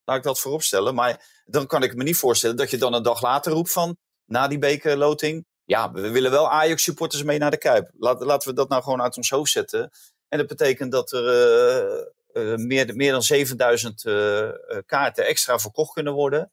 Laat 0.08 0.18
ik 0.18 0.24
dat 0.24 0.40
voorop 0.40 0.64
stellen. 0.64 0.96
Maar 0.96 1.42
dan 1.46 1.68
kan 1.68 1.84
ik 1.84 1.96
me 1.96 2.04
niet 2.04 2.18
voorstellen 2.18 2.56
dat 2.56 2.70
je 2.70 2.78
dan 2.78 2.94
een 2.94 3.04
dag 3.04 3.22
later 3.22 3.52
roept 3.52 3.72
van, 3.72 3.98
na 4.26 4.48
die 4.48 4.58
bekerloting. 4.58 5.46
Ja, 5.64 5.92
we 5.92 6.10
willen 6.10 6.32
wel 6.32 6.52
Ajax 6.52 6.84
supporters 6.84 7.24
mee 7.24 7.38
naar 7.38 7.52
de 7.52 7.58
Kuip. 7.58 7.92
Laat, 7.98 8.22
laten 8.22 8.50
we 8.50 8.56
dat 8.56 8.70
nou 8.70 8.84
gewoon 8.84 9.02
uit 9.02 9.18
ons 9.18 9.30
hoofd 9.30 9.52
zetten. 9.52 9.92
En 10.28 10.38
dat 10.38 10.48
betekent 10.48 10.92
dat 10.92 11.12
er 11.12 11.28
eh, 11.28 12.52
eh, 12.52 12.58
meer, 12.58 12.96
meer 12.96 13.12
dan 13.12 13.24
7000 13.24 14.06
eh, 14.06 14.50
kaarten 14.86 15.26
extra 15.26 15.60
verkocht 15.60 15.94
kunnen 15.94 16.14
worden. 16.14 16.52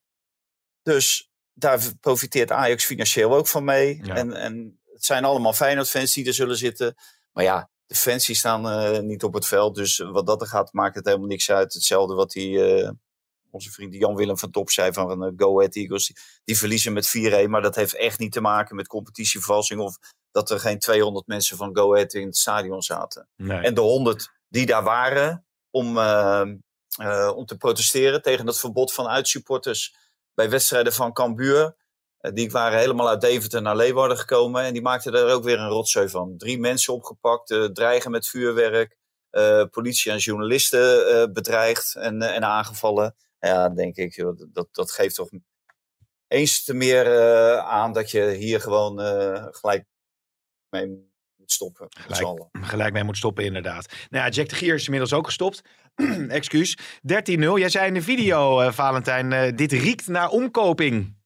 Dus 0.82 1.30
daar 1.52 1.80
profiteert 2.00 2.50
Ajax 2.50 2.84
financieel 2.84 3.34
ook 3.34 3.46
van 3.46 3.64
mee. 3.64 4.00
Ja. 4.02 4.14
En, 4.14 4.32
en 4.32 4.80
het 4.92 5.04
zijn 5.04 5.24
allemaal 5.24 5.52
Feyenoord-fans 5.52 6.12
die 6.12 6.26
er 6.26 6.34
zullen 6.34 6.56
zitten. 6.56 6.94
Maar 7.32 7.44
ja, 7.44 7.70
de 7.86 7.94
fans 7.94 8.26
die 8.26 8.36
staan 8.36 9.06
niet 9.06 9.22
op 9.22 9.34
het 9.34 9.46
veld. 9.46 9.74
Dus 9.74 9.98
wat 9.98 10.26
dat 10.26 10.40
er 10.40 10.46
gaat, 10.46 10.72
maakt 10.72 10.94
het 10.94 11.06
helemaal 11.06 11.26
niks 11.26 11.50
uit. 11.50 11.74
Hetzelfde 11.74 12.14
wat 12.14 12.30
die, 12.30 12.58
onze 13.54 13.70
vriend 13.70 13.94
Jan-Willem 13.94 14.38
van 14.38 14.50
Top 14.50 14.70
zei 14.70 14.92
van 14.92 15.24
uh, 15.24 15.32
Go 15.36 15.58
Ahead 15.58 15.76
Eagles. 15.76 16.12
Die, 16.44 16.58
verliezen 16.58 16.92
met 16.92 17.16
4-1. 17.46 17.48
Maar 17.48 17.62
dat 17.62 17.74
heeft 17.74 17.96
echt 17.96 18.18
niet 18.18 18.32
te 18.32 18.40
maken 18.40 18.76
met 18.76 18.86
competitievervalsing. 18.86 19.80
Of 19.80 19.98
dat 20.30 20.50
er 20.50 20.60
geen 20.60 20.78
200 20.78 21.26
mensen 21.26 21.56
van 21.56 21.76
Go 21.76 21.94
Ahead 21.94 22.14
in 22.14 22.26
het 22.26 22.36
stadion 22.36 22.82
zaten. 22.82 23.28
Nee. 23.36 23.60
En 23.60 23.74
de 23.74 23.80
100 23.80 24.32
die 24.48 24.66
daar 24.66 24.82
waren 24.82 25.46
om, 25.70 25.98
eh, 25.98 26.40
eh, 26.96 27.32
om 27.36 27.46
te 27.46 27.56
protesteren 27.56 28.22
tegen 28.22 28.46
het 28.46 28.58
verbod 28.58 28.92
van 28.92 29.08
uitsupporters 29.08 29.94
bij 30.34 30.50
wedstrijden 30.50 30.92
van 30.92 31.12
Cambuur. 31.12 31.76
Eh, 32.18 32.32
die 32.32 32.50
waren 32.50 32.78
helemaal 32.78 33.08
uit 33.08 33.20
Deventer 33.20 33.62
naar 33.62 33.76
Leeuwarden 33.76 34.18
gekomen 34.18 34.62
en 34.62 34.72
die 34.72 34.82
maakten 34.82 35.14
er 35.14 35.34
ook 35.34 35.44
weer 35.44 35.58
een 35.58 35.68
rotzooi 35.68 36.08
van. 36.08 36.34
Drie 36.36 36.58
mensen 36.58 36.94
opgepakt, 36.94 37.58
dreigen 37.72 38.10
met 38.10 38.28
vuurwerk, 38.28 38.96
politie 39.70 40.12
en 40.12 40.18
journalisten 40.18 41.32
bedreigd 41.32 41.94
en, 41.94 42.22
en 42.22 42.44
aangevallen. 42.44 43.14
Ja, 43.44 43.68
denk 43.68 43.96
ik, 43.96 44.14
joh, 44.14 44.40
dat, 44.52 44.68
dat 44.70 44.90
geeft 44.90 45.14
toch 45.14 45.28
eens 46.26 46.64
te 46.64 46.74
meer 46.74 47.06
eh, 47.06 47.58
aan 47.58 47.92
dat 47.92 48.10
je 48.10 48.30
hier 48.30 48.60
gewoon 48.60 49.00
eh, 49.00 49.46
gelijk 49.50 49.84
mee 50.68 50.86
moet 51.36 51.52
stoppen. 51.52 51.86
Gelijk. 51.90 52.48
gelijk 52.52 52.92
mee 52.92 53.04
moet 53.04 53.16
stoppen, 53.16 53.44
inderdaad. 53.44 53.92
Nou 54.10 54.24
ja, 54.24 54.30
Jack 54.30 54.48
de 54.48 54.54
Gier 54.54 54.74
is 54.74 54.84
inmiddels 54.84 55.12
ook 55.12 55.26
gestopt. 55.26 55.62
Excuus. 56.28 56.78
13-0. 56.78 56.80
Jij 57.36 57.68
zei 57.68 57.86
in 57.86 57.94
de 57.94 58.02
video, 58.02 58.60
eh, 58.60 58.72
Valentijn, 58.72 59.56
dit 59.56 59.72
riekt 59.72 60.06
naar 60.06 60.28
omkoping. 60.28 61.16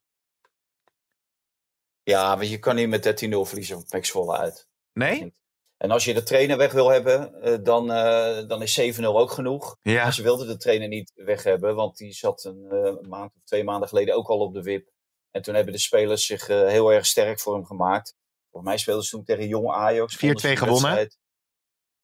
Ja, 2.03 2.35
maar 2.37 2.45
je 2.45 2.59
kan 2.59 2.75
niet 2.75 2.89
met 2.89 3.25
13-0 3.25 3.45
verliezen 3.45 3.85
van 3.89 4.31
uit. 4.31 4.69
Nee? 4.93 5.33
En 5.79 5.91
als 5.91 6.05
je 6.05 6.15
de 6.15 6.23
trainer 6.23 6.57
weg 6.57 6.73
wil 6.73 6.89
hebben, 6.89 7.43
eh, 7.43 7.57
dan, 7.63 7.93
eh, 7.93 8.49
dan 8.49 8.63
is 8.63 8.75
7-0 8.75 9.19
ook 9.19 9.31
genoeg. 9.31 9.77
Ja. 9.83 10.03
Maar 10.03 10.15
ze 10.15 10.23
wilden 10.23 10.47
de 10.47 10.57
trainer 10.57 10.89
niet 10.89 11.13
weg 11.15 11.43
hebben, 11.43 11.75
want 11.75 11.97
die 11.97 12.13
zat 12.13 12.45
een 12.45 12.67
eh, 12.71 13.09
maand 13.09 13.35
of 13.35 13.43
twee 13.45 13.65
maanden 13.65 13.89
geleden 13.89 14.15
ook 14.15 14.29
al 14.29 14.39
op 14.39 14.55
de 14.55 14.63
wip. 14.63 14.89
En 15.31 15.43
toen 15.43 15.55
hebben 15.55 15.73
de 15.73 15.79
spelers 15.79 16.27
zich 16.27 16.47
heel 16.47 16.93
erg 16.93 17.07
sterk 17.07 17.41
voor 17.41 17.55
hem 17.55 17.67
gemaakt. 17.67 18.15
Volgens 18.51 18.73
mij 18.73 18.81
speelden 18.81 19.05
ze 19.05 19.11
toen 19.11 19.25
tegen 19.25 19.49
Jong 19.49 19.71
Ajax. 19.71 20.17
4-2 20.17 20.21
Wonnen 20.21 20.41
ze 20.41 20.49
de 20.49 20.57
gewonnen. 20.57 21.17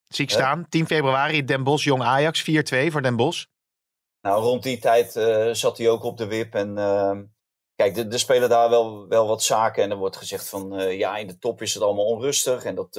Zie 0.09 0.25
ik 0.25 0.31
staan. 0.31 0.69
10 0.69 0.87
februari, 0.87 1.45
Den 1.45 1.65
Bosch, 1.65 1.85
Jong 1.85 2.03
Ajax. 2.03 2.43
4-2 2.43 2.91
voor 2.91 3.03
Den 3.03 3.17
Bosch. 3.17 3.45
Nou, 4.21 4.43
rond 4.43 4.63
die 4.63 4.79
tijd 4.79 5.13
zat 5.57 5.79
hij 5.79 5.89
ook 5.89 6.03
op 6.03 6.17
de 6.17 6.27
wip. 6.27 6.55
En 6.55 6.79
ehm, 6.79 7.25
kijk, 7.75 7.97
er 7.97 8.19
spelen 8.19 8.49
daar 8.49 8.71
wel, 8.71 9.09
wel 9.09 9.27
wat 9.27 9.43
zaken. 9.43 9.83
En 9.83 9.91
er 9.91 9.97
wordt 9.97 10.17
gezegd 10.17 10.49
van, 10.49 10.97
ja, 10.97 11.17
in 11.17 11.27
de 11.27 11.39
top 11.39 11.63
is 11.63 11.75
het 11.75 11.83
allemaal 11.83 12.07
onrustig. 12.07 12.65
En 12.65 12.75
dat 12.75 12.97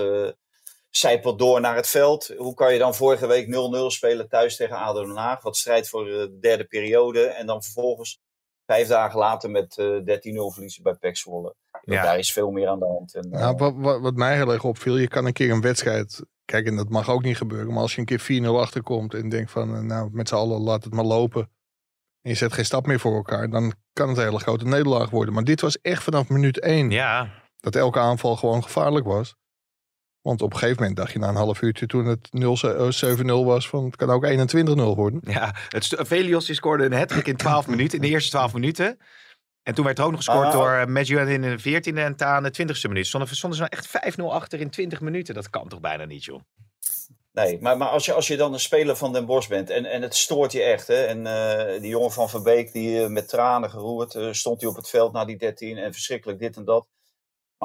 zijpelt 0.98 1.40
door 1.40 1.62
naar 1.62 1.76
het 1.76 1.88
veld. 1.88 2.34
Hoe 2.38 2.54
kan 2.54 2.74
je 2.74 2.80
dan 2.80 2.96
vorige 2.96 3.28
week 3.28 3.48
0-0 3.48 3.50
spelen 3.88 4.30
thuis 4.30 4.56
tegen 4.56 4.78
ADO 4.78 5.06
Den 5.06 5.16
Haag? 5.16 5.42
Wat 5.42 5.58
strijd 5.58 5.90
voor 5.90 6.08
eh, 6.08 6.14
de 6.14 6.40
derde 6.40 6.64
periode. 6.64 7.26
En 7.26 7.46
dan 7.46 7.64
vervolgens 7.64 8.20
vijf 8.66 8.88
dagen 8.88 9.20
later 9.20 9.50
met 9.50 9.78
eh 9.78 9.86
13-0 9.86 10.04
verliezen 10.54 10.84
bij 10.84 10.94
PEC 10.94 11.18
Zwolle. 11.18 11.56
Ja. 11.82 12.04
Daar 12.04 12.18
is 12.18 12.34
veel 12.34 12.52
meer 12.52 12.68
aan 12.68 12.80
de 12.80 12.86
hand. 12.86 13.16
En, 13.16 13.30
Nou, 13.30 13.56
wat, 13.56 13.74
wat, 13.76 14.02
wat 14.02 14.16
mij 14.16 14.36
heel 14.36 14.52
erg 14.52 14.64
opviel, 14.64 14.98
je 14.98 15.08
kan 15.08 15.26
een 15.26 15.34
keer 15.34 15.52
een 15.52 15.62
wedstrijd. 15.62 16.26
Kijk, 16.46 16.66
en 16.68 16.76
dat 16.76 16.90
mag 16.90 17.10
ook 17.10 17.24
niet 17.24 17.38
gebeuren. 17.38 17.74
Maar 17.74 17.82
als 17.82 17.96
je 17.96 18.00
een 18.00 18.06
keer 18.06 18.44
4-0 18.44 18.48
achterkomt 18.48 19.14
en 19.14 19.30
denkt 19.30 19.52
van, 19.52 19.88
nou, 19.88 20.10
met 20.12 20.28
z'n 20.28 20.36
allen 20.36 20.62
laat 20.62 20.84
het 20.84 20.94
maar 20.94 21.06
lopen. 21.06 21.50
En 22.22 22.30
je 22.32 22.38
zet 22.38 22.54
geen 22.54 22.66
stap 22.66 22.86
meer 22.86 23.00
voor 23.00 23.16
elkaar, 23.16 23.50
dan 23.50 23.74
kan 23.94 24.10
het 24.10 24.18
een 24.18 24.24
hele 24.24 24.40
grote 24.40 24.66
nederlaag 24.66 25.10
worden. 25.10 25.34
Maar 25.34 25.44
dit 25.44 25.62
was 25.62 25.82
echt 25.82 26.04
vanaf 26.04 26.30
minuut 26.30 26.60
1 26.60 26.90
Ja, 26.90 27.30
dat 27.60 27.76
elke 27.76 28.00
aanval 28.00 28.36
gewoon 28.36 28.64
gevaarlijk 28.64 29.06
was. 29.06 29.36
Want 30.26 30.42
op 30.42 30.54
een 30.54 30.60
gegeven 30.60 30.82
moment 30.82 30.98
dacht 30.98 31.12
je 31.12 31.20
na 31.20 31.28
een 31.28 31.36
half 31.36 31.62
uurtje 31.62 31.86
toen 31.86 32.06
het 32.06 32.28
0 32.32 32.58
7-0 32.58 33.46
was 33.46 33.70
van 33.70 33.86
het 33.86 33.96
kan 33.96 34.10
ook 34.10 34.26
21-0 34.26 34.96
worden. 34.96 35.22
ja. 35.24 35.56
Het 35.70 35.96
Velios 35.98 36.46
die 36.46 36.56
scoorde 36.56 36.86
een 36.86 36.94
hat 36.94 37.12
in 37.12 37.36
12 37.36 37.68
minuten, 37.68 37.96
in 37.96 38.02
de 38.02 38.10
eerste 38.10 38.30
12 38.30 38.54
minuten. 38.54 38.98
En 39.64 39.74
toen 39.74 39.86
werd 39.86 39.98
er 39.98 40.04
ook 40.04 40.12
nog 40.12 40.24
gescoord 40.24 40.48
Ah. 40.48 40.54
door 40.54 40.72
eh, 40.72 40.86
Madjuan 40.86 41.28
in 41.28 41.42
de 41.42 41.60
14e 41.60 41.98
en 41.98 42.16
Taan 42.16 42.46
in 42.46 42.52
de 42.52 42.74
20e 42.74 42.88
minuut. 42.88 43.08
Stonden, 43.08 43.36
stonden 43.36 43.60
ze 43.60 43.66
nou 43.70 43.76
echt 44.04 44.18
5-0 44.18 44.24
achter 44.24 44.60
in 44.60 44.70
20 44.70 45.02
minuten? 45.02 45.34
Dat 45.34 45.50
kan 45.50 45.68
toch 45.68 45.80
bijna 45.80 46.06
niet, 46.06 46.24
joh? 46.24 46.40
Nee, 47.32 47.58
maar, 47.62 47.78
maar 47.78 47.88
als, 47.88 48.06
je, 48.06 48.14
als 48.14 48.28
je 48.28 48.38
dan 48.38 48.54
een 48.54 48.60
speler 48.60 48.96
van 48.96 49.14
Den 49.14 49.26
Bosch 49.26 49.50
bent 49.50 49.70
en, 49.70 49.86
en 49.86 50.02
het 50.02 50.16
stoort 50.16 50.52
je 50.52 50.62
echt. 50.62 50.88
Hè, 50.88 51.04
en 51.06 51.28
eh, 51.28 51.82
die 51.82 51.90
jongen 51.90 52.12
van 52.12 52.30
Verbeek, 52.30 52.74
die 52.74 53.04
eh, 53.04 53.08
met 53.10 53.28
tranen 53.28 53.70
geroerd 53.70 54.16
eh, 54.16 54.32
stond 54.32 54.62
hij 54.62 54.70
op 54.70 54.76
het 54.76 54.90
veld 54.90 55.14
na 55.14 55.26
die 55.26 55.38
13 55.38 55.78
en 55.78 55.94
verschrikkelijk 55.94 56.40
dit 56.40 56.56
en 56.58 56.66
dat. 56.66 56.88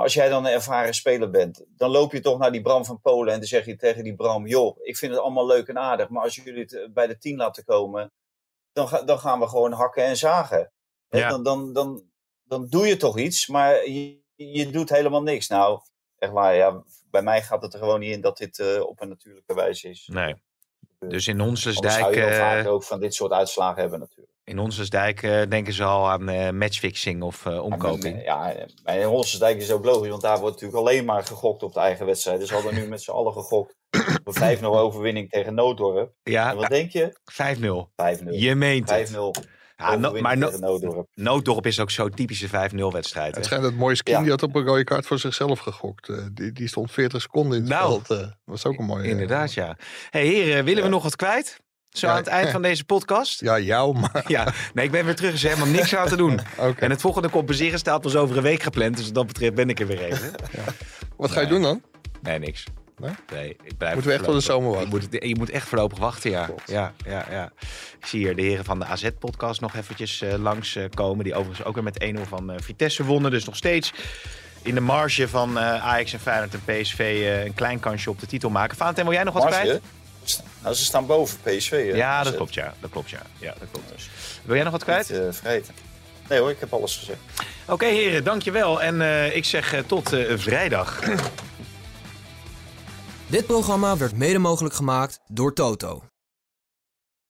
Maar 0.00 0.08
als 0.08 0.18
jij 0.18 0.28
dan 0.28 0.44
een 0.44 0.52
ervaren 0.52 0.94
speler 0.94 1.30
bent, 1.30 1.64
dan 1.68 1.90
loop 1.90 2.12
je 2.12 2.20
toch 2.20 2.38
naar 2.38 2.52
die 2.52 2.62
Bram 2.62 2.84
van 2.84 3.00
Polen 3.00 3.32
en 3.32 3.38
dan 3.38 3.48
zeg 3.48 3.64
je 3.64 3.76
tegen 3.76 4.04
die 4.04 4.14
Bram: 4.14 4.46
joh, 4.46 4.76
ik 4.82 4.96
vind 4.96 5.12
het 5.12 5.20
allemaal 5.20 5.46
leuk 5.46 5.68
en 5.68 5.78
aardig, 5.78 6.08
maar 6.08 6.22
als 6.22 6.34
jullie 6.34 6.60
het 6.60 6.74
eh, 6.74 6.88
bij 6.90 7.06
de 7.06 7.18
10 7.18 7.36
laten 7.36 7.64
komen, 7.64 8.12
dan, 8.72 8.88
ga, 8.88 9.02
dan 9.02 9.18
gaan 9.18 9.40
we 9.40 9.48
gewoon 9.48 9.72
hakken 9.72 10.04
en 10.04 10.16
zagen. 10.16 10.72
Ja. 11.08 11.28
Dan, 11.28 11.42
dan, 11.42 11.72
dan, 11.72 12.02
dan 12.42 12.66
doe 12.68 12.86
je 12.86 12.96
toch 12.96 13.18
iets, 13.18 13.46
maar 13.46 13.88
je, 13.88 14.20
je 14.34 14.70
doet 14.70 14.88
helemaal 14.88 15.22
niks. 15.22 15.48
Nou, 15.48 15.80
echt 16.18 16.32
waar, 16.32 16.54
ja, 16.54 16.82
bij 17.10 17.22
mij 17.22 17.42
gaat 17.42 17.62
het 17.62 17.72
er 17.72 17.78
gewoon 17.78 18.00
niet 18.00 18.12
in 18.12 18.20
dat 18.20 18.36
dit 18.36 18.58
eh, 18.58 18.80
op 18.80 19.00
een 19.00 19.08
natuurlijke 19.08 19.54
wijze 19.54 19.88
is. 19.88 20.08
Nee. 20.12 20.34
Dus 20.98 21.26
in 21.26 21.40
Anders 21.40 21.62
zou 21.62 22.14
je 22.14 22.24
eh, 22.24 22.38
vaker 22.38 22.70
ook 22.70 22.84
van 22.84 23.00
dit 23.00 23.14
soort 23.14 23.32
uitslagen 23.32 23.80
hebben 23.80 23.98
natuurlijk. 23.98 24.32
In 24.50 24.58
Honsensdijk 24.58 25.22
eh, 25.22 25.40
denken 25.48 25.72
ze 25.72 25.84
al 25.84 26.10
aan 26.10 26.28
eh, 26.28 26.50
matchfixing 26.50 27.22
of 27.22 27.46
eh, 27.46 27.62
omkoping. 27.64 28.24
Ja, 28.24 28.54
maar 28.84 28.96
in 28.98 29.06
Honsensdijk 29.06 29.56
is 29.56 29.68
het 29.68 29.76
ook 29.76 29.84
logisch, 29.84 30.08
want 30.10 30.22
daar 30.22 30.38
wordt 30.38 30.54
natuurlijk 30.60 30.80
alleen 30.88 31.04
maar 31.04 31.24
gegokt 31.24 31.62
op 31.62 31.72
de 31.74 31.80
eigen 31.80 32.06
wedstrijd. 32.06 32.46
Ze 32.48 32.54
hadden 32.54 32.74
nu 32.74 32.86
met 32.88 33.02
z'n 33.02 33.10
allen 33.10 33.32
gegokt 33.32 33.74
op 34.24 34.36
een 34.40 34.58
5-0 34.58 34.62
overwinning 34.84 35.30
tegen 35.30 35.54
Nooddorp. 35.54 36.12
Ja, 36.22 36.50
En 36.50 36.56
wat 36.56 36.68
denk 36.68 36.90
je? 36.90 37.18
5-0. 38.18 38.20
5-0. 38.22 38.24
Je 38.30 38.54
meent 38.54 38.90
het. 38.90 39.10
5-0 39.10 39.14
Ja, 39.76 39.94
no- 39.96 40.20
maar 40.20 40.36
no- 40.38 40.50
Nooddorp. 40.58 41.08
Nooddorp 41.14 41.66
is 41.66 41.80
ook 41.80 41.90
zo'n 41.90 42.10
typische 42.10 42.48
5-0 42.48 42.50
wedstrijd. 42.92 43.34
Het 43.34 43.44
schijnt 43.44 43.62
dat 43.64 43.72
mooie 43.74 43.94
skin 43.94 44.14
Ja. 44.14 44.20
die 44.20 44.30
had 44.30 44.42
op 44.42 44.54
een 44.54 44.64
rode 44.64 44.84
kaart 44.84 45.06
voor 45.06 45.18
zichzelf 45.18 45.58
gegokt. 45.58 46.10
Die, 46.36 46.52
die 46.52 46.68
stond 46.68 46.90
40 46.92 47.20
seconden 47.20 47.56
in 47.56 47.62
het 47.64 47.72
Nou, 47.72 47.88
veld. 47.90 48.20
eh. 48.20 48.26
dat 48.26 48.36
was 48.44 48.66
ook 48.66 48.78
een 48.78 48.84
mooie. 48.84 49.08
Inderdaad, 49.08 49.52
ja. 49.54 49.76
hey, 50.10 50.26
heren, 50.26 50.64
willen 50.64 50.80
we 50.82 50.88
Ja. 50.88 50.94
nog 50.94 51.02
wat 51.02 51.16
kwijt? 51.16 51.58
Zo 51.90 52.06
Ja. 52.06 52.12
aan 52.12 52.18
het 52.18 52.26
eind 52.26 52.50
van 52.50 52.62
deze 52.62 52.84
podcast. 52.84 53.40
Ja, 53.40 53.58
jou, 53.58 53.98
maar... 53.98 54.24
Ja, 54.36 54.52
nee, 54.74 54.84
ik 54.84 54.90
ben 54.90 55.04
weer 55.04 55.14
terug. 55.16 55.30
Er 55.30 55.36
is 55.36 55.42
helemaal 55.42 55.66
niks 55.66 55.94
aan 55.96 56.08
te 56.08 56.16
doen. 56.16 56.40
Oké. 56.58 56.80
En 56.80 56.90
het 56.90 57.00
volgende 57.00 57.30
compenseren 57.30 57.78
staat 57.78 58.00
pas 58.00 58.16
over 58.16 58.36
een 58.36 58.42
week 58.42 58.62
gepland. 58.62 58.96
Dus 58.96 59.04
wat 59.04 59.14
dat 59.14 59.26
betreft 59.26 59.54
ben 59.54 59.68
ik 59.68 59.80
er 59.80 59.86
weer 59.86 60.02
even. 60.04 60.30
Wat 61.16 61.30
ga 61.30 61.40
je 61.40 61.46
doen 61.46 61.62
dan? 61.62 61.82
Nee, 62.22 62.38
niks. 62.38 62.64
Nee? 63.30 63.56
ik 63.64 63.76
blijf 63.78 63.92
Moeten 63.94 64.10
we 64.10 64.16
echt 64.16 64.24
tot 64.26 64.34
de 64.34 64.40
zomer 64.40 64.68
Je 64.70 64.74
wachten? 64.74 64.90
moet, 65.10 65.22
je 65.28 65.36
moet 65.38 65.50
echt 65.50 65.68
voorlopig 65.68 65.98
wachten, 65.98 66.30
ja. 66.30 66.48
Ja, 66.66 66.92
ja, 67.06 67.26
ja. 67.30 67.52
Ik 67.98 68.06
zie 68.06 68.20
hier 68.20 68.36
de 68.36 68.42
heren 68.42 68.64
van 68.64 68.78
de 68.78 68.84
AZ-podcast 68.84 69.60
nog 69.60 69.74
eventjes 69.76 70.20
eh, 70.22 70.34
langs 70.38 70.76
eh, 70.76 70.84
komen. 70.94 71.24
Die 71.24 71.34
overigens 71.34 71.66
ook 71.66 71.74
weer 71.74 71.82
met 71.84 72.04
1-0 72.16 72.28
van 72.28 72.50
eh, 72.50 72.60
Vitesse 72.60 73.04
wonnen. 73.04 73.30
Dus 73.30 73.44
nog 73.44 73.56
steeds 73.56 73.92
in 74.62 74.74
de 74.74 74.80
marge 74.80 75.28
van 75.28 75.58
eh, 75.58 75.84
Ajax 75.86 76.12
en 76.12 76.20
Feyenoord 76.20 76.54
en 76.54 76.60
PSV 76.64 76.98
eh, 76.98 77.44
een 77.44 77.54
klein 77.54 77.80
kansje 77.80 78.10
op 78.10 78.20
de 78.20 78.26
titel 78.26 78.50
maken. 78.50 78.76
Valentijn, 78.76 79.06
wil 79.06 79.14
jij 79.14 79.24
nog 79.24 79.34
wat 79.34 79.42
Marge? 79.42 79.60
kwijt? 79.60 79.80
Nou, 80.62 80.74
ze 80.74 80.84
staan 80.84 81.06
boven 81.06 81.38
PSV. 81.42 81.70
hè. 81.70 81.96
Ja, 81.96 82.16
dat 82.16 82.26
Dus, 82.26 82.34
klopt, 82.36 82.54
ja. 82.54 82.74
Dat 82.80 82.90
klopt, 82.90 83.10
ja. 83.10 83.22
ja 83.38 83.54
dat 83.58 83.68
klopt. 83.72 83.88
Dus 83.94 84.10
Wil 84.42 84.54
jij 84.54 84.64
nog 84.64 84.72
wat 84.72 84.82
kwijt? 84.84 85.10
niet 85.10 85.18
eh, 85.18 85.26
vergeten. 85.30 85.74
Nee 86.28 86.38
hoor, 86.38 86.50
ik 86.50 86.60
heb 86.60 86.72
alles 86.72 86.96
gezegd. 86.96 87.18
Oké, 87.66 87.86
heren, 87.86 88.24
dankjewel. 88.24 88.82
En 88.82 89.00
eh, 89.00 89.36
ik 89.36 89.44
zeg 89.44 89.72
eh, 89.72 89.80
tot 89.86 90.12
eh, 90.12 90.38
vrijdag. 90.38 91.00
Dit 93.26 93.46
programma 93.46 93.96
werd 93.96 94.16
mede 94.16 94.38
mogelijk 94.38 94.74
gemaakt 94.74 95.20
door 95.28 95.54
Toto. 95.54 96.02